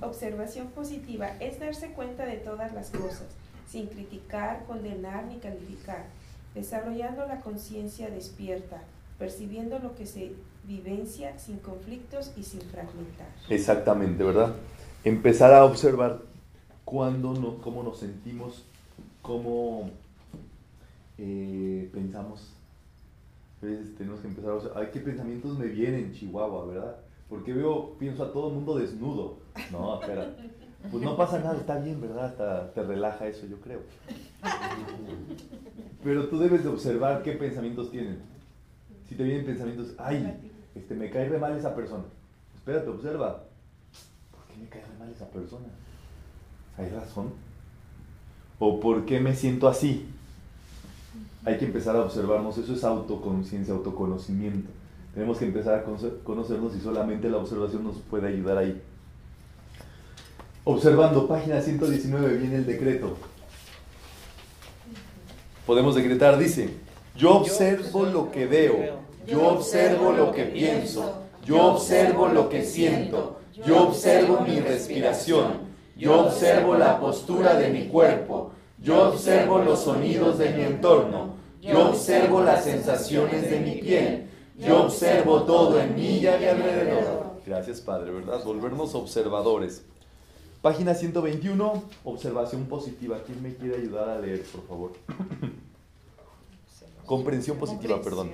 Observación 0.00 0.68
positiva 0.68 1.36
es 1.40 1.58
darse 1.58 1.92
cuenta 1.92 2.24
de 2.24 2.36
todas 2.36 2.72
las 2.72 2.90
cosas, 2.90 3.26
sin 3.68 3.88
criticar, 3.88 4.64
condenar 4.66 5.24
ni 5.24 5.38
calificar 5.38 6.04
desarrollando 6.56 7.26
la 7.26 7.40
conciencia 7.42 8.08
despierta, 8.10 8.82
percibiendo 9.18 9.78
lo 9.78 9.94
que 9.94 10.06
se 10.06 10.32
vivencia 10.64 11.38
sin 11.38 11.58
conflictos 11.58 12.32
y 12.36 12.42
sin 12.42 12.62
fragmentar. 12.62 13.28
Exactamente, 13.48 14.24
¿verdad? 14.24 14.56
Empezar 15.04 15.52
a 15.52 15.64
observar 15.64 16.22
cuándo 16.84 17.34
no, 17.34 17.58
cómo 17.58 17.82
nos 17.82 17.98
sentimos, 17.98 18.64
cómo 19.22 19.90
eh, 21.18 21.88
pensamos. 21.92 22.52
tenemos 23.60 24.20
que 24.20 24.28
empezar 24.28 24.50
a 24.50 24.54
observar, 24.54 24.82
ay, 24.82 24.90
qué 24.92 25.00
pensamientos 25.00 25.56
me 25.58 25.66
vienen, 25.66 26.12
Chihuahua, 26.14 26.66
¿verdad? 26.66 26.96
Porque 27.28 27.52
veo, 27.52 27.92
pienso 27.98 28.24
a 28.24 28.32
todo 28.32 28.48
el 28.48 28.54
mundo 28.54 28.78
desnudo. 28.78 29.38
No, 29.70 30.00
espera. 30.00 30.34
Pues 30.90 31.02
no 31.02 31.16
pasa 31.16 31.38
nada, 31.38 31.56
está 31.56 31.78
bien, 31.78 32.00
¿verdad? 32.00 32.70
te 32.72 32.82
relaja 32.82 33.26
eso, 33.26 33.46
yo 33.46 33.60
creo. 33.60 33.80
Pero 36.04 36.28
tú 36.28 36.38
debes 36.38 36.62
de 36.62 36.68
observar 36.68 37.22
qué 37.22 37.32
pensamientos 37.32 37.90
tienen. 37.90 38.20
Si 39.08 39.14
te 39.14 39.24
vienen 39.24 39.44
pensamientos, 39.44 39.94
ay, 39.98 40.50
este, 40.74 40.94
me 40.94 41.10
cae 41.10 41.28
re 41.28 41.38
mal 41.38 41.56
esa 41.56 41.74
persona. 41.74 42.04
Espérate, 42.54 42.88
observa. 42.88 43.44
¿Por 44.30 44.44
qué 44.46 44.60
me 44.60 44.68
cae 44.68 44.82
re 44.82 44.98
mal 44.98 45.10
esa 45.10 45.28
persona? 45.28 45.66
¿Hay 46.78 46.88
razón? 46.90 47.32
¿O 48.58 48.80
por 48.80 49.04
qué 49.04 49.20
me 49.20 49.34
siento 49.34 49.68
así? 49.68 50.06
Hay 51.44 51.58
que 51.58 51.64
empezar 51.64 51.96
a 51.96 52.02
observarnos. 52.02 52.58
Eso 52.58 52.74
es 52.74 52.84
autoconciencia, 52.84 53.74
autoconocimiento. 53.74 54.70
Tenemos 55.14 55.38
que 55.38 55.46
empezar 55.46 55.78
a 55.78 55.84
conocernos 56.24 56.76
y 56.76 56.80
solamente 56.80 57.30
la 57.30 57.38
observación 57.38 57.84
nos 57.84 57.96
puede 57.96 58.28
ayudar 58.28 58.58
ahí. 58.58 58.82
Observando, 60.68 61.26
página 61.26 61.62
119, 61.62 62.36
viene 62.36 62.56
el 62.56 62.66
decreto 62.66 63.16
podemos 65.66 65.96
decretar, 65.96 66.38
dice, 66.38 66.70
yo 67.16 67.38
observo 67.38 68.04
lo 68.04 68.30
que 68.30 68.46
veo, 68.46 69.00
yo 69.26 69.48
observo 69.48 70.12
lo 70.12 70.30
que 70.30 70.44
pienso, 70.44 71.22
yo 71.44 71.72
observo 71.72 72.28
lo 72.28 72.48
que 72.48 72.64
siento, 72.64 73.40
yo 73.66 73.88
observo 73.88 74.40
mi 74.42 74.60
respiración, 74.60 75.66
yo 75.96 76.26
observo 76.26 76.76
la 76.76 77.00
postura 77.00 77.54
de 77.54 77.70
mi 77.70 77.88
cuerpo, 77.88 78.52
yo 78.80 79.08
observo 79.08 79.58
los 79.58 79.80
sonidos 79.80 80.38
de 80.38 80.50
mi 80.50 80.62
entorno, 80.62 81.34
yo 81.60 81.88
observo 81.88 82.42
las 82.42 82.62
sensaciones 82.62 83.50
de 83.50 83.58
mi 83.58 83.72
piel, 83.72 84.28
yo 84.56 84.84
observo 84.84 85.42
todo 85.42 85.80
en 85.80 85.96
mí 85.96 86.18
y 86.18 86.26
a 86.28 86.36
mi 86.36 86.44
alrededor. 86.44 87.26
Gracias 87.44 87.80
Padre, 87.80 88.12
¿verdad? 88.12 88.44
Volvernos 88.44 88.94
observadores. 88.94 89.84
Página 90.66 90.94
121, 90.94 91.84
observación 92.02 92.66
positiva. 92.66 93.22
¿Quién 93.24 93.40
me 93.40 93.54
quiere 93.54 93.76
ayudar 93.76 94.08
a 94.08 94.18
leer, 94.18 94.42
por 94.42 94.66
favor? 94.66 94.92
Comprensión 97.06 97.56
positiva, 97.56 98.02
perdón. 98.02 98.32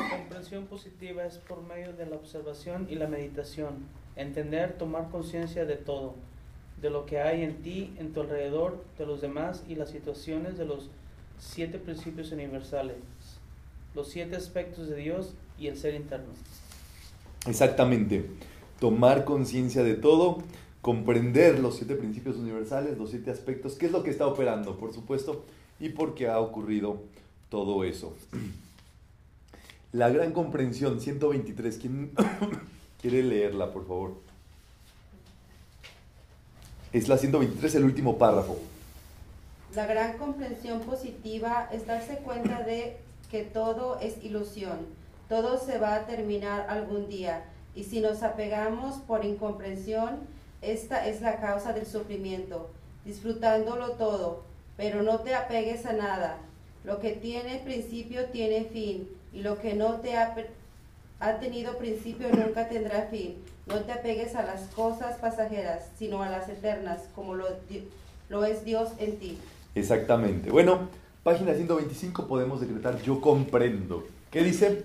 Comprensión 0.00 0.64
positiva 0.64 1.26
es 1.26 1.36
por 1.36 1.60
medio 1.60 1.92
de 1.92 2.06
la 2.06 2.16
observación 2.16 2.86
y 2.88 2.94
la 2.94 3.06
meditación. 3.06 3.84
Entender, 4.16 4.78
tomar 4.78 5.10
conciencia 5.10 5.66
de 5.66 5.76
todo, 5.76 6.14
de 6.80 6.88
lo 6.88 7.04
que 7.04 7.20
hay 7.20 7.42
en 7.42 7.60
ti, 7.60 7.92
en 7.98 8.14
tu 8.14 8.22
alrededor, 8.22 8.82
de 8.96 9.04
los 9.04 9.20
demás 9.20 9.62
y 9.68 9.74
las 9.74 9.90
situaciones 9.90 10.56
de 10.56 10.64
los 10.64 10.88
siete 11.38 11.78
principios 11.78 12.32
universales 12.32 12.96
los 13.94 14.08
siete 14.08 14.36
aspectos 14.36 14.88
de 14.88 14.96
Dios 14.96 15.34
y 15.58 15.66
el 15.66 15.76
ser 15.76 15.94
interno. 15.94 16.32
Exactamente. 17.46 18.26
Tomar 18.78 19.24
conciencia 19.24 19.82
de 19.82 19.94
todo, 19.94 20.38
comprender 20.80 21.58
los 21.58 21.76
siete 21.76 21.94
principios 21.94 22.36
universales, 22.36 22.98
los 22.98 23.10
siete 23.10 23.30
aspectos, 23.30 23.74
qué 23.74 23.86
es 23.86 23.92
lo 23.92 24.02
que 24.02 24.10
está 24.10 24.26
operando, 24.26 24.78
por 24.78 24.92
supuesto, 24.92 25.44
y 25.78 25.90
por 25.90 26.14
qué 26.14 26.28
ha 26.28 26.38
ocurrido 26.40 27.02
todo 27.48 27.84
eso. 27.84 28.16
La 29.92 30.08
gran 30.08 30.32
comprensión, 30.32 31.00
123, 31.00 31.78
¿quién 31.78 32.12
quiere 33.00 33.24
leerla, 33.24 33.72
por 33.72 33.88
favor? 33.88 34.14
Es 36.92 37.08
la 37.08 37.18
123, 37.18 37.74
el 37.74 37.84
último 37.84 38.16
párrafo. 38.16 38.56
La 39.74 39.86
gran 39.86 40.16
comprensión 40.18 40.80
positiva 40.80 41.68
es 41.72 41.86
darse 41.86 42.18
cuenta 42.18 42.62
de 42.62 42.98
que 43.30 43.42
todo 43.42 43.98
es 44.00 44.22
ilusión, 44.24 44.78
todo 45.28 45.58
se 45.58 45.78
va 45.78 45.94
a 45.94 46.06
terminar 46.06 46.66
algún 46.68 47.08
día, 47.08 47.44
y 47.74 47.84
si 47.84 48.00
nos 48.00 48.22
apegamos 48.22 48.96
por 48.96 49.24
incomprensión, 49.24 50.18
esta 50.60 51.06
es 51.06 51.20
la 51.20 51.40
causa 51.40 51.72
del 51.72 51.86
sufrimiento, 51.86 52.70
disfrutándolo 53.04 53.92
todo, 53.92 54.42
pero 54.76 55.02
no 55.02 55.20
te 55.20 55.34
apegues 55.34 55.86
a 55.86 55.92
nada. 55.92 56.38
Lo 56.84 56.98
que 56.98 57.12
tiene 57.12 57.58
principio 57.58 58.26
tiene 58.26 58.64
fin, 58.64 59.08
y 59.32 59.42
lo 59.42 59.58
que 59.58 59.74
no 59.74 60.00
te 60.00 60.16
ha, 60.16 60.34
ha 61.20 61.38
tenido 61.38 61.78
principio 61.78 62.28
nunca 62.32 62.68
tendrá 62.68 63.02
fin. 63.10 63.36
No 63.66 63.80
te 63.80 63.92
apegues 63.92 64.34
a 64.34 64.42
las 64.42 64.62
cosas 64.74 65.16
pasajeras, 65.18 65.90
sino 65.96 66.22
a 66.22 66.30
las 66.30 66.48
eternas, 66.48 67.02
como 67.14 67.34
lo, 67.34 67.46
lo 68.28 68.44
es 68.44 68.64
Dios 68.64 68.88
en 68.98 69.18
ti. 69.18 69.38
Exactamente. 69.74 70.50
Bueno, 70.50 70.88
Página 71.22 71.54
125 71.54 72.26
podemos 72.26 72.60
decretar 72.60 73.00
yo 73.02 73.20
comprendo. 73.20 74.04
¿Qué 74.30 74.42
dice? 74.42 74.84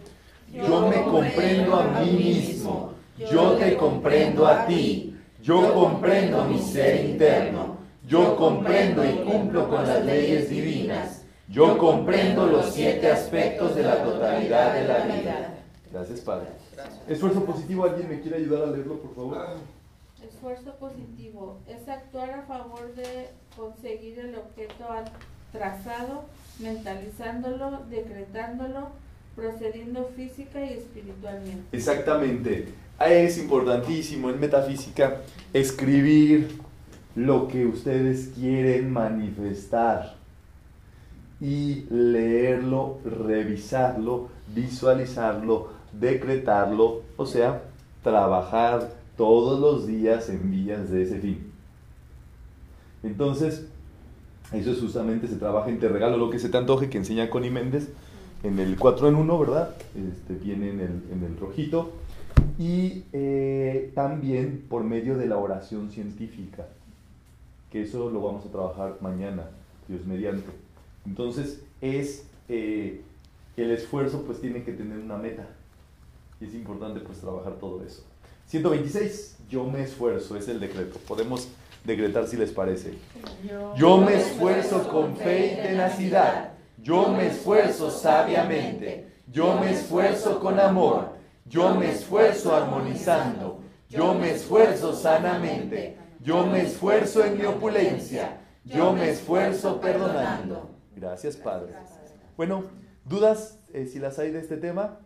Yo 0.51 0.87
me 0.87 1.03
comprendo 1.03 1.75
a 1.77 1.99
mí 2.01 2.11
mismo. 2.11 2.91
Yo 3.17 3.53
te 3.53 3.77
comprendo 3.77 4.45
a 4.45 4.65
ti. 4.65 5.15
Yo 5.41 5.73
comprendo 5.73 6.43
mi 6.45 6.59
ser 6.59 7.05
interno. 7.05 7.77
Yo 8.07 8.35
comprendo 8.35 9.03
y 9.05 9.13
cumplo 9.23 9.69
con 9.69 9.87
las 9.87 10.03
leyes 10.05 10.49
divinas. 10.49 11.23
Yo 11.47 11.77
comprendo 11.77 12.47
los 12.47 12.65
siete 12.73 13.09
aspectos 13.11 13.75
de 13.75 13.83
la 13.83 14.03
totalidad 14.03 14.73
de 14.73 14.87
la 14.87 14.97
vida. 15.05 15.53
Gracias, 15.91 16.19
Padre. 16.21 16.47
Esfuerzo 17.07 17.45
positivo, 17.45 17.85
¿alguien 17.85 18.09
me 18.09 18.19
quiere 18.19 18.37
ayudar 18.37 18.63
a 18.63 18.71
leerlo, 18.71 18.99
por 18.99 19.15
favor? 19.15 19.47
esfuerzo 20.27 20.73
positivo 20.79 21.59
es 21.67 21.87
actuar 21.87 22.31
a 22.31 22.41
favor 22.43 22.93
de 22.95 23.29
conseguir 23.55 24.17
el 24.19 24.35
objeto 24.35 24.89
al- 24.89 25.05
trazado, 25.57 26.23
mentalizándolo, 26.59 27.81
decretándolo, 27.89 28.89
procediendo 29.35 30.09
física 30.15 30.63
y 30.63 30.73
espiritualmente. 30.73 31.63
Exactamente. 31.71 32.69
Es 32.99 33.37
importantísimo 33.37 34.29
en 34.29 34.39
metafísica 34.39 35.21
escribir 35.53 36.59
lo 37.15 37.47
que 37.47 37.65
ustedes 37.65 38.31
quieren 38.35 38.91
manifestar 38.91 40.15
y 41.41 41.85
leerlo, 41.89 42.99
revisarlo, 43.03 44.29
visualizarlo, 44.53 45.69
decretarlo, 45.91 47.01
o 47.17 47.25
sea, 47.25 47.63
trabajar 48.03 48.91
todos 49.17 49.59
los 49.59 49.87
días 49.87 50.29
en 50.29 50.49
vías 50.51 50.89
de 50.89 51.03
ese 51.03 51.19
fin. 51.19 51.51
Entonces, 53.03 53.67
eso 54.51 54.71
es 54.71 54.79
justamente, 54.79 55.27
se 55.27 55.35
trabaja 55.35 55.69
en 55.69 55.79
Te 55.79 55.89
Regalo 55.89 56.17
lo 56.17 56.29
que 56.29 56.39
se 56.39 56.49
te 56.49 56.57
antoje, 56.57 56.89
que 56.89 56.97
enseña 56.97 57.29
Connie 57.29 57.51
Méndez, 57.51 57.89
en 58.43 58.59
el 58.59 58.77
4 58.77 59.09
en 59.09 59.15
1, 59.15 59.39
¿verdad? 59.39 59.75
Este, 59.95 60.35
viene 60.35 60.69
en 60.69 60.79
el, 60.79 61.03
en 61.11 61.23
el 61.23 61.37
rojito. 61.37 61.91
Y 62.57 63.03
eh, 63.11 63.91
también 63.95 64.65
por 64.69 64.83
medio 64.83 65.17
de 65.17 65.25
la 65.25 65.37
oración 65.37 65.91
científica, 65.91 66.67
que 67.71 67.81
eso 67.81 68.09
lo 68.09 68.21
vamos 68.21 68.45
a 68.45 68.51
trabajar 68.51 68.97
mañana, 69.01 69.49
Dios 69.87 70.05
mediante. 70.05 70.49
Entonces, 71.05 71.61
es 71.81 72.25
eh, 72.47 73.01
el 73.57 73.71
esfuerzo, 73.71 74.23
pues 74.25 74.39
tiene 74.39 74.63
que 74.63 74.71
tener 74.71 74.99
una 74.99 75.17
meta. 75.17 75.47
Y 76.39 76.45
es 76.45 76.53
importante, 76.53 76.99
pues, 76.99 77.19
trabajar 77.19 77.55
todo 77.59 77.83
eso. 77.83 78.03
126, 78.47 79.37
yo 79.49 79.65
me 79.65 79.81
esfuerzo, 79.81 80.37
es 80.37 80.47
el 80.47 80.59
decreto. 80.59 80.99
Podemos 81.07 81.49
decretar 81.85 82.27
si 82.27 82.37
les 82.37 82.51
parece. 82.51 82.93
Yo 83.75 83.97
me 83.97 84.15
esfuerzo 84.15 84.87
con 84.89 85.15
fe 85.15 85.53
y 85.53 85.67
tenacidad. 85.67 86.53
Yo 86.81 87.09
me 87.09 87.27
esfuerzo 87.27 87.89
sabiamente. 87.89 89.07
Yo 89.31 89.59
me 89.59 89.71
esfuerzo 89.71 90.39
con 90.39 90.59
amor. 90.59 91.13
Yo 91.45 91.75
me 91.75 91.91
esfuerzo 91.91 92.55
armonizando. 92.55 93.61
Yo 93.89 94.13
me 94.13 94.31
esfuerzo 94.31 94.93
sanamente. 94.93 95.97
Yo 96.21 96.45
me 96.45 96.63
esfuerzo 96.63 97.23
en 97.23 97.37
mi 97.37 97.45
opulencia. 97.45 98.41
Yo 98.63 98.93
me 98.93 99.09
esfuerzo 99.09 99.79
perdonando. 99.79 100.71
Gracias, 100.95 101.37
Padre. 101.37 101.73
Bueno, 102.35 102.63
¿dudas 103.03 103.59
eh, 103.73 103.85
si 103.85 103.99
las 103.99 104.17
hay 104.17 104.31
de 104.31 104.39
este 104.39 104.57
tema? 104.57 104.99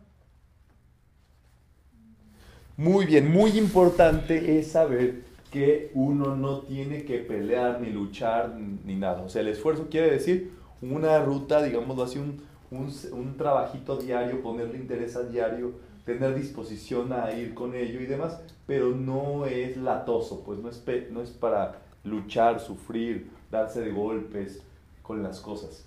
Muy 2.78 3.06
bien, 3.06 3.30
muy 3.30 3.58
importante 3.58 4.58
es 4.58 4.72
saber 4.72 5.29
que 5.52 5.92
uno 5.94 6.36
no 6.36 6.62
tiene 6.62 7.04
que 7.06 7.20
pelear 7.20 7.82
ni 7.82 7.90
luchar 7.90 8.56
ni 8.56 8.96
nada. 8.96 9.22
O 9.24 9.30
sea, 9.30 9.42
el 9.42 9.48
esfuerzo 9.48 9.88
quiere 9.90 10.12
decir 10.12 10.52
una 10.82 11.20
ruta, 11.24 11.62
digámoslo 11.62 12.04
así, 12.04 12.20
un, 12.20 12.42
un, 12.72 13.38
trabajito 13.38 13.98
diario, 13.98 14.42
ponerle 14.42 14.78
interés 14.78 15.16
a 15.16 15.24
diario, 15.24 15.74
tener 16.06 16.36
disposición 16.36 17.12
a 17.14 17.32
ir 17.32 17.54
con 17.54 17.76
ello 17.76 18.00
y 18.00 18.06
demás, 18.06 18.40
pero 18.68 18.90
no 18.90 19.46
es 19.46 19.78
latoso, 19.78 20.44
pues 20.46 20.60
no 20.60 20.70
es, 20.70 20.84
no 21.12 21.22
es 21.22 21.32
para 21.32 21.82
luchar, 22.04 22.60
sufrir, 22.60 23.32
darse 23.52 23.82
de 23.82 23.92
golpes 23.92 24.62
con 25.02 25.24
las 25.24 25.40
cosas. 25.40 25.86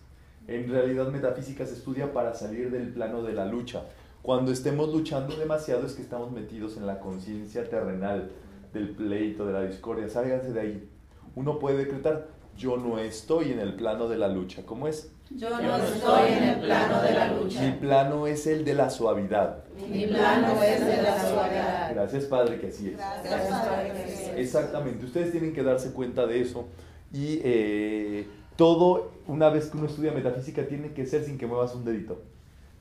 En 0.49 0.69
realidad 0.69 1.09
metafísica 1.09 1.65
se 1.65 1.75
estudia 1.75 2.13
para 2.13 2.35
salir 2.35 2.71
del 2.71 2.89
plano 2.89 3.23
de 3.23 3.33
la 3.33 3.47
lucha. 3.47 3.85
Cuando 4.23 4.51
estemos 4.53 4.93
luchando 4.93 5.37
demasiado 5.37 5.87
es 5.87 5.95
que 5.95 6.03
estamos 6.03 6.33
metidos 6.33 6.77
en 6.77 6.87
la 6.87 6.99
conciencia 6.99 7.69
terrenal 7.69 8.31
del 8.73 8.91
pleito, 8.91 9.47
de 9.47 9.53
la 9.53 9.63
discordia. 9.63 10.09
Sálganse 10.09 10.53
de 10.53 10.61
ahí. 10.61 10.89
Uno 11.35 11.59
puede 11.59 11.79
decretar, 11.79 12.29
yo 12.57 12.77
no 12.77 12.99
estoy 12.99 13.53
en 13.53 13.61
el 13.61 13.75
plano 13.75 14.09
de 14.09 14.19
la 14.19 14.29
lucha. 14.29 14.63
¿Cómo 14.65 14.89
es? 14.89 15.11
Yo 15.31 15.49
no 15.49 15.77
estoy 15.77 16.33
en 16.33 16.43
el 16.45 16.61
plano 16.61 17.03
de 17.03 17.13
la 17.13 17.29
Mi 17.33 17.43
lucha. 17.43 17.77
plano 17.81 18.27
es 18.27 18.47
el 18.47 18.65
de 18.65 18.75
la 18.75 18.91
suavidad. 18.91 19.65
Mi 19.91 20.07
plano 20.07 20.63
es 20.63 20.85
de 20.85 21.03
la 21.03 21.19
suavidad. 21.21 21.95
Gracias 21.95 22.25
Padre 22.27 22.61
que 22.61 22.67
así 22.67 22.89
es. 22.89 22.97
Gracias, 22.97 23.51
Padre, 23.51 23.93
que 23.93 24.13
sí. 24.13 24.31
Exactamente, 24.37 25.07
ustedes 25.07 25.31
tienen 25.31 25.55
que 25.55 25.63
darse 25.63 25.93
cuenta 25.93 26.27
de 26.27 26.43
eso 26.43 26.67
y 27.13 27.41
eh, 27.45 28.27
todo, 28.57 29.13
una 29.27 29.49
vez 29.49 29.71
que 29.71 29.79
uno 29.79 29.87
estudia 29.87 30.13
metafísica, 30.13 30.67
tiene 30.67 30.93
que 30.93 31.07
ser 31.07 31.25
sin 31.25 31.39
que 31.39 31.47
muevas 31.47 31.75
un 31.75 31.85
dedito. 31.85 32.21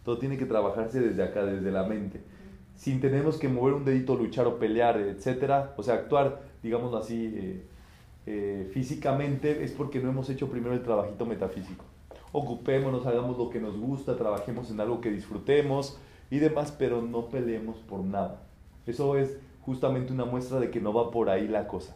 Todo 0.04 0.18
tiene 0.18 0.38
que 0.38 0.46
trabajarse 0.46 1.00
desde 1.00 1.24
acá, 1.24 1.46
desde 1.46 1.72
la 1.72 1.84
mente. 1.84 2.22
Sin 2.82 3.00
tenemos 3.00 3.38
que 3.38 3.48
mover 3.48 3.76
un 3.76 3.86
dedito, 3.86 4.16
luchar 4.16 4.48
o 4.48 4.58
pelear, 4.58 4.98
etcétera, 4.98 5.76
o 5.78 5.84
sea, 5.84 5.94
actuar, 5.94 6.42
digámoslo 6.64 6.98
así, 6.98 7.32
eh, 7.32 7.62
eh, 8.26 8.72
físicamente, 8.74 9.64
es 9.64 9.72
porque 9.72 10.00
no 10.00 10.10
hemos 10.10 10.28
hecho 10.32 10.50
primero 10.50 10.74
el 10.74 10.82
trabajito 10.82 11.28
metafísico. 11.28 11.86
Ocupémonos, 12.32 13.06
hagamos 13.06 13.38
lo 13.38 13.52
que 13.52 13.60
nos 13.60 13.78
gusta, 13.78 14.18
trabajemos 14.18 14.72
en 14.72 14.80
algo 14.80 15.00
que 15.00 15.12
disfrutemos 15.12 16.00
y 16.32 16.40
demás, 16.40 16.76
pero 16.76 17.04
no 17.04 17.30
peleemos 17.30 17.78
por 17.78 18.00
nada. 18.00 18.42
Eso 18.88 19.16
es 19.16 19.38
justamente 19.62 20.12
una 20.12 20.26
muestra 20.26 20.60
de 20.60 20.72
que 20.72 20.82
no 20.82 20.92
va 20.92 21.12
por 21.12 21.30
ahí 21.30 21.48
la 21.48 21.68
cosa. 21.68 21.96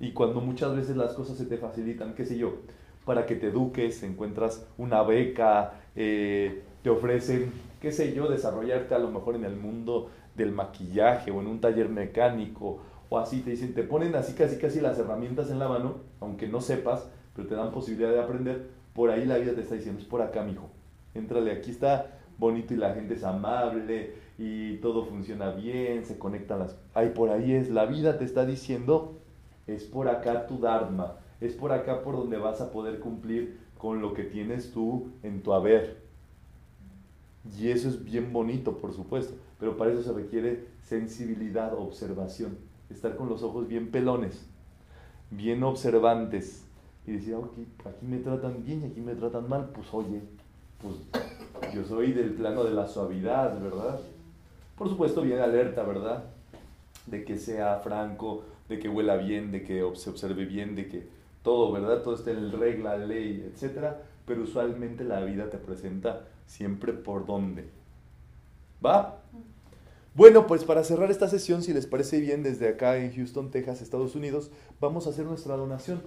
Y 0.00 0.14
cuando 0.14 0.40
muchas 0.40 0.74
veces 0.74 0.96
las 0.96 1.14
cosas 1.14 1.36
se 1.36 1.46
te 1.46 1.58
facilitan, 1.58 2.16
qué 2.16 2.26
sé 2.26 2.36
yo, 2.36 2.54
para 3.04 3.24
que 3.24 3.36
te 3.36 3.50
eduques, 3.50 4.02
encuentras 4.02 4.66
una 4.78 5.04
beca, 5.04 5.74
eh, 5.94 6.64
te 6.86 6.90
ofrecen, 6.90 7.50
qué 7.80 7.90
sé 7.90 8.14
yo, 8.14 8.28
desarrollarte 8.28 8.94
a 8.94 9.00
lo 9.00 9.10
mejor 9.10 9.34
en 9.34 9.44
el 9.44 9.56
mundo 9.56 10.08
del 10.36 10.52
maquillaje 10.52 11.32
o 11.32 11.40
en 11.40 11.48
un 11.48 11.60
taller 11.60 11.88
mecánico 11.88 12.78
o 13.08 13.18
así, 13.18 13.40
te 13.40 13.50
dicen, 13.50 13.74
te 13.74 13.82
ponen 13.82 14.14
así 14.14 14.34
casi 14.34 14.56
casi 14.56 14.80
las 14.80 14.96
herramientas 14.96 15.50
en 15.50 15.58
la 15.58 15.68
mano, 15.68 15.96
aunque 16.20 16.46
no 16.46 16.60
sepas, 16.60 17.10
pero 17.34 17.48
te 17.48 17.56
dan 17.56 17.72
posibilidad 17.72 18.12
de 18.12 18.20
aprender, 18.20 18.68
por 18.94 19.10
ahí 19.10 19.24
la 19.24 19.38
vida 19.38 19.52
te 19.52 19.62
está 19.62 19.74
diciendo, 19.74 20.00
es 20.00 20.06
por 20.06 20.22
acá, 20.22 20.44
mijo, 20.44 20.70
éntrale, 21.12 21.50
aquí 21.50 21.72
está 21.72 22.20
bonito 22.38 22.72
y 22.72 22.76
la 22.76 22.94
gente 22.94 23.14
es 23.14 23.24
amable 23.24 24.12
y 24.38 24.76
todo 24.76 25.06
funciona 25.06 25.50
bien, 25.50 26.04
se 26.04 26.20
conectan 26.20 26.60
las... 26.60 26.78
Ahí 26.94 27.08
por 27.08 27.30
ahí 27.30 27.52
es, 27.52 27.68
la 27.68 27.86
vida 27.86 28.16
te 28.16 28.24
está 28.24 28.46
diciendo, 28.46 29.18
es 29.66 29.82
por 29.82 30.06
acá 30.06 30.46
tu 30.46 30.60
Dharma, 30.60 31.16
es 31.40 31.54
por 31.54 31.72
acá 31.72 32.04
por 32.04 32.14
donde 32.14 32.36
vas 32.36 32.60
a 32.60 32.70
poder 32.70 33.00
cumplir 33.00 33.58
con 33.76 34.00
lo 34.00 34.14
que 34.14 34.22
tienes 34.22 34.70
tú 34.70 35.10
en 35.24 35.42
tu 35.42 35.52
haber. 35.52 36.05
Y 37.58 37.70
eso 37.70 37.88
es 37.88 38.04
bien 38.04 38.32
bonito, 38.32 38.78
por 38.78 38.92
supuesto, 38.94 39.34
pero 39.58 39.76
para 39.76 39.92
eso 39.92 40.02
se 40.02 40.12
requiere 40.12 40.66
sensibilidad, 40.82 41.74
observación, 41.74 42.58
estar 42.90 43.16
con 43.16 43.28
los 43.28 43.42
ojos 43.42 43.68
bien 43.68 43.90
pelones, 43.90 44.46
bien 45.30 45.62
observantes 45.62 46.64
y 47.06 47.12
decir, 47.12 47.34
"Ah, 47.34 47.44
aquí, 47.44 47.66
aquí 47.84 48.06
me 48.06 48.18
tratan 48.18 48.64
bien 48.64 48.82
y 48.82 48.86
aquí 48.86 49.00
me 49.00 49.14
tratan 49.14 49.48
mal, 49.48 49.70
pues 49.74 49.86
oye, 49.92 50.20
pues 50.82 50.94
yo 51.74 51.84
soy 51.84 52.12
del 52.12 52.32
plano 52.32 52.64
de 52.64 52.72
la 52.72 52.86
suavidad, 52.86 53.60
¿verdad? 53.60 54.00
Por 54.76 54.88
supuesto, 54.88 55.22
bien 55.22 55.38
alerta, 55.38 55.82
¿verdad? 55.84 56.24
De 57.06 57.24
que 57.24 57.38
sea 57.38 57.78
franco, 57.78 58.42
de 58.68 58.78
que 58.78 58.88
huela 58.88 59.16
bien, 59.16 59.52
de 59.52 59.62
que 59.62 59.88
se 59.94 60.10
observe 60.10 60.44
bien, 60.44 60.74
de 60.74 60.88
que 60.88 61.08
todo, 61.42 61.72
¿verdad? 61.72 62.02
Todo 62.02 62.14
esté 62.14 62.32
en 62.32 62.52
regla, 62.52 62.96
ley, 62.98 63.48
etcétera. 63.52 64.02
Pero 64.26 64.42
usualmente 64.42 65.04
la 65.04 65.24
vida 65.24 65.48
te 65.48 65.58
presenta 65.58 66.26
siempre 66.46 66.92
por 66.92 67.26
dónde. 67.26 67.68
¿Va? 68.84 69.22
Bueno, 70.14 70.46
pues 70.46 70.64
para 70.64 70.82
cerrar 70.82 71.10
esta 71.10 71.28
sesión, 71.28 71.62
si 71.62 71.74
les 71.74 71.86
parece 71.86 72.20
bien, 72.20 72.42
desde 72.42 72.68
acá 72.68 72.96
en 72.96 73.14
Houston, 73.14 73.50
Texas, 73.50 73.82
Estados 73.82 74.14
Unidos, 74.14 74.50
vamos 74.80 75.06
a 75.06 75.10
hacer 75.10 75.26
nuestra 75.26 75.56
donación, 75.56 76.00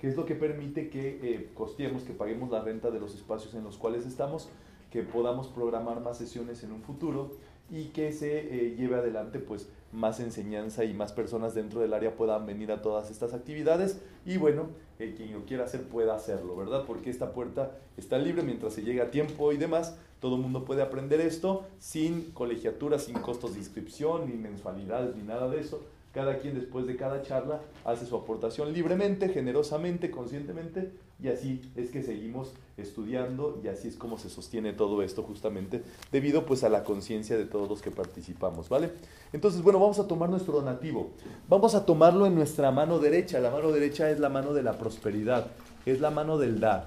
que 0.00 0.08
es 0.08 0.16
lo 0.16 0.24
que 0.24 0.36
permite 0.36 0.88
que 0.88 1.18
eh, 1.22 1.50
costeemos, 1.52 2.04
que 2.04 2.12
paguemos 2.12 2.50
la 2.50 2.62
renta 2.62 2.90
de 2.90 3.00
los 3.00 3.14
espacios 3.14 3.54
en 3.54 3.64
los 3.64 3.76
cuales 3.76 4.06
estamos, 4.06 4.48
que 4.92 5.02
podamos 5.02 5.48
programar 5.48 6.00
más 6.00 6.18
sesiones 6.18 6.62
en 6.62 6.72
un 6.72 6.82
futuro 6.82 7.32
y 7.68 7.86
que 7.86 8.12
se 8.12 8.38
eh, 8.38 8.76
lleve 8.76 8.94
adelante 8.94 9.40
pues 9.40 9.68
más 9.96 10.20
enseñanza 10.20 10.84
y 10.84 10.92
más 10.92 11.12
personas 11.12 11.54
dentro 11.54 11.80
del 11.80 11.94
área 11.94 12.14
puedan 12.16 12.44
venir 12.44 12.70
a 12.70 12.82
todas 12.82 13.10
estas 13.10 13.32
actividades 13.32 13.98
y 14.26 14.36
bueno, 14.36 14.68
eh, 14.98 15.14
quien 15.16 15.32
lo 15.32 15.46
quiera 15.46 15.64
hacer 15.64 15.88
pueda 15.88 16.14
hacerlo, 16.14 16.54
¿verdad? 16.54 16.84
Porque 16.86 17.08
esta 17.08 17.32
puerta 17.32 17.78
está 17.96 18.18
libre 18.18 18.42
mientras 18.42 18.74
se 18.74 18.82
llega 18.82 19.04
a 19.04 19.10
tiempo 19.10 19.52
y 19.52 19.56
demás, 19.56 19.96
todo 20.20 20.36
el 20.36 20.42
mundo 20.42 20.66
puede 20.66 20.82
aprender 20.82 21.20
esto 21.20 21.66
sin 21.78 22.30
colegiatura, 22.32 22.98
sin 22.98 23.14
costos 23.14 23.54
de 23.54 23.60
inscripción, 23.60 24.28
ni 24.28 24.34
mensualidades, 24.36 25.16
ni 25.16 25.22
nada 25.22 25.48
de 25.48 25.60
eso. 25.60 25.82
Cada 26.16 26.38
quien 26.38 26.54
después 26.54 26.86
de 26.86 26.96
cada 26.96 27.20
charla 27.20 27.60
hace 27.84 28.06
su 28.06 28.16
aportación 28.16 28.72
libremente, 28.72 29.28
generosamente, 29.28 30.10
conscientemente, 30.10 30.92
y 31.22 31.28
así 31.28 31.60
es 31.76 31.90
que 31.90 32.02
seguimos 32.02 32.54
estudiando 32.78 33.60
y 33.62 33.68
así 33.68 33.88
es 33.88 33.96
como 33.96 34.16
se 34.16 34.30
sostiene 34.30 34.72
todo 34.72 35.02
esto 35.02 35.22
justamente 35.22 35.82
debido 36.10 36.46
pues 36.46 36.64
a 36.64 36.70
la 36.70 36.84
conciencia 36.84 37.36
de 37.36 37.44
todos 37.44 37.68
los 37.68 37.82
que 37.82 37.90
participamos, 37.90 38.70
¿vale? 38.70 38.92
Entonces, 39.34 39.60
bueno, 39.60 39.78
vamos 39.78 39.98
a 39.98 40.08
tomar 40.08 40.30
nuestro 40.30 40.54
donativo. 40.54 41.10
Vamos 41.50 41.74
a 41.74 41.84
tomarlo 41.84 42.24
en 42.24 42.34
nuestra 42.34 42.70
mano 42.70 42.98
derecha. 42.98 43.38
La 43.38 43.50
mano 43.50 43.70
derecha 43.70 44.10
es 44.10 44.18
la 44.18 44.30
mano 44.30 44.54
de 44.54 44.62
la 44.62 44.78
prosperidad, 44.78 45.48
es 45.84 46.00
la 46.00 46.10
mano 46.10 46.38
del 46.38 46.60
dar. 46.60 46.86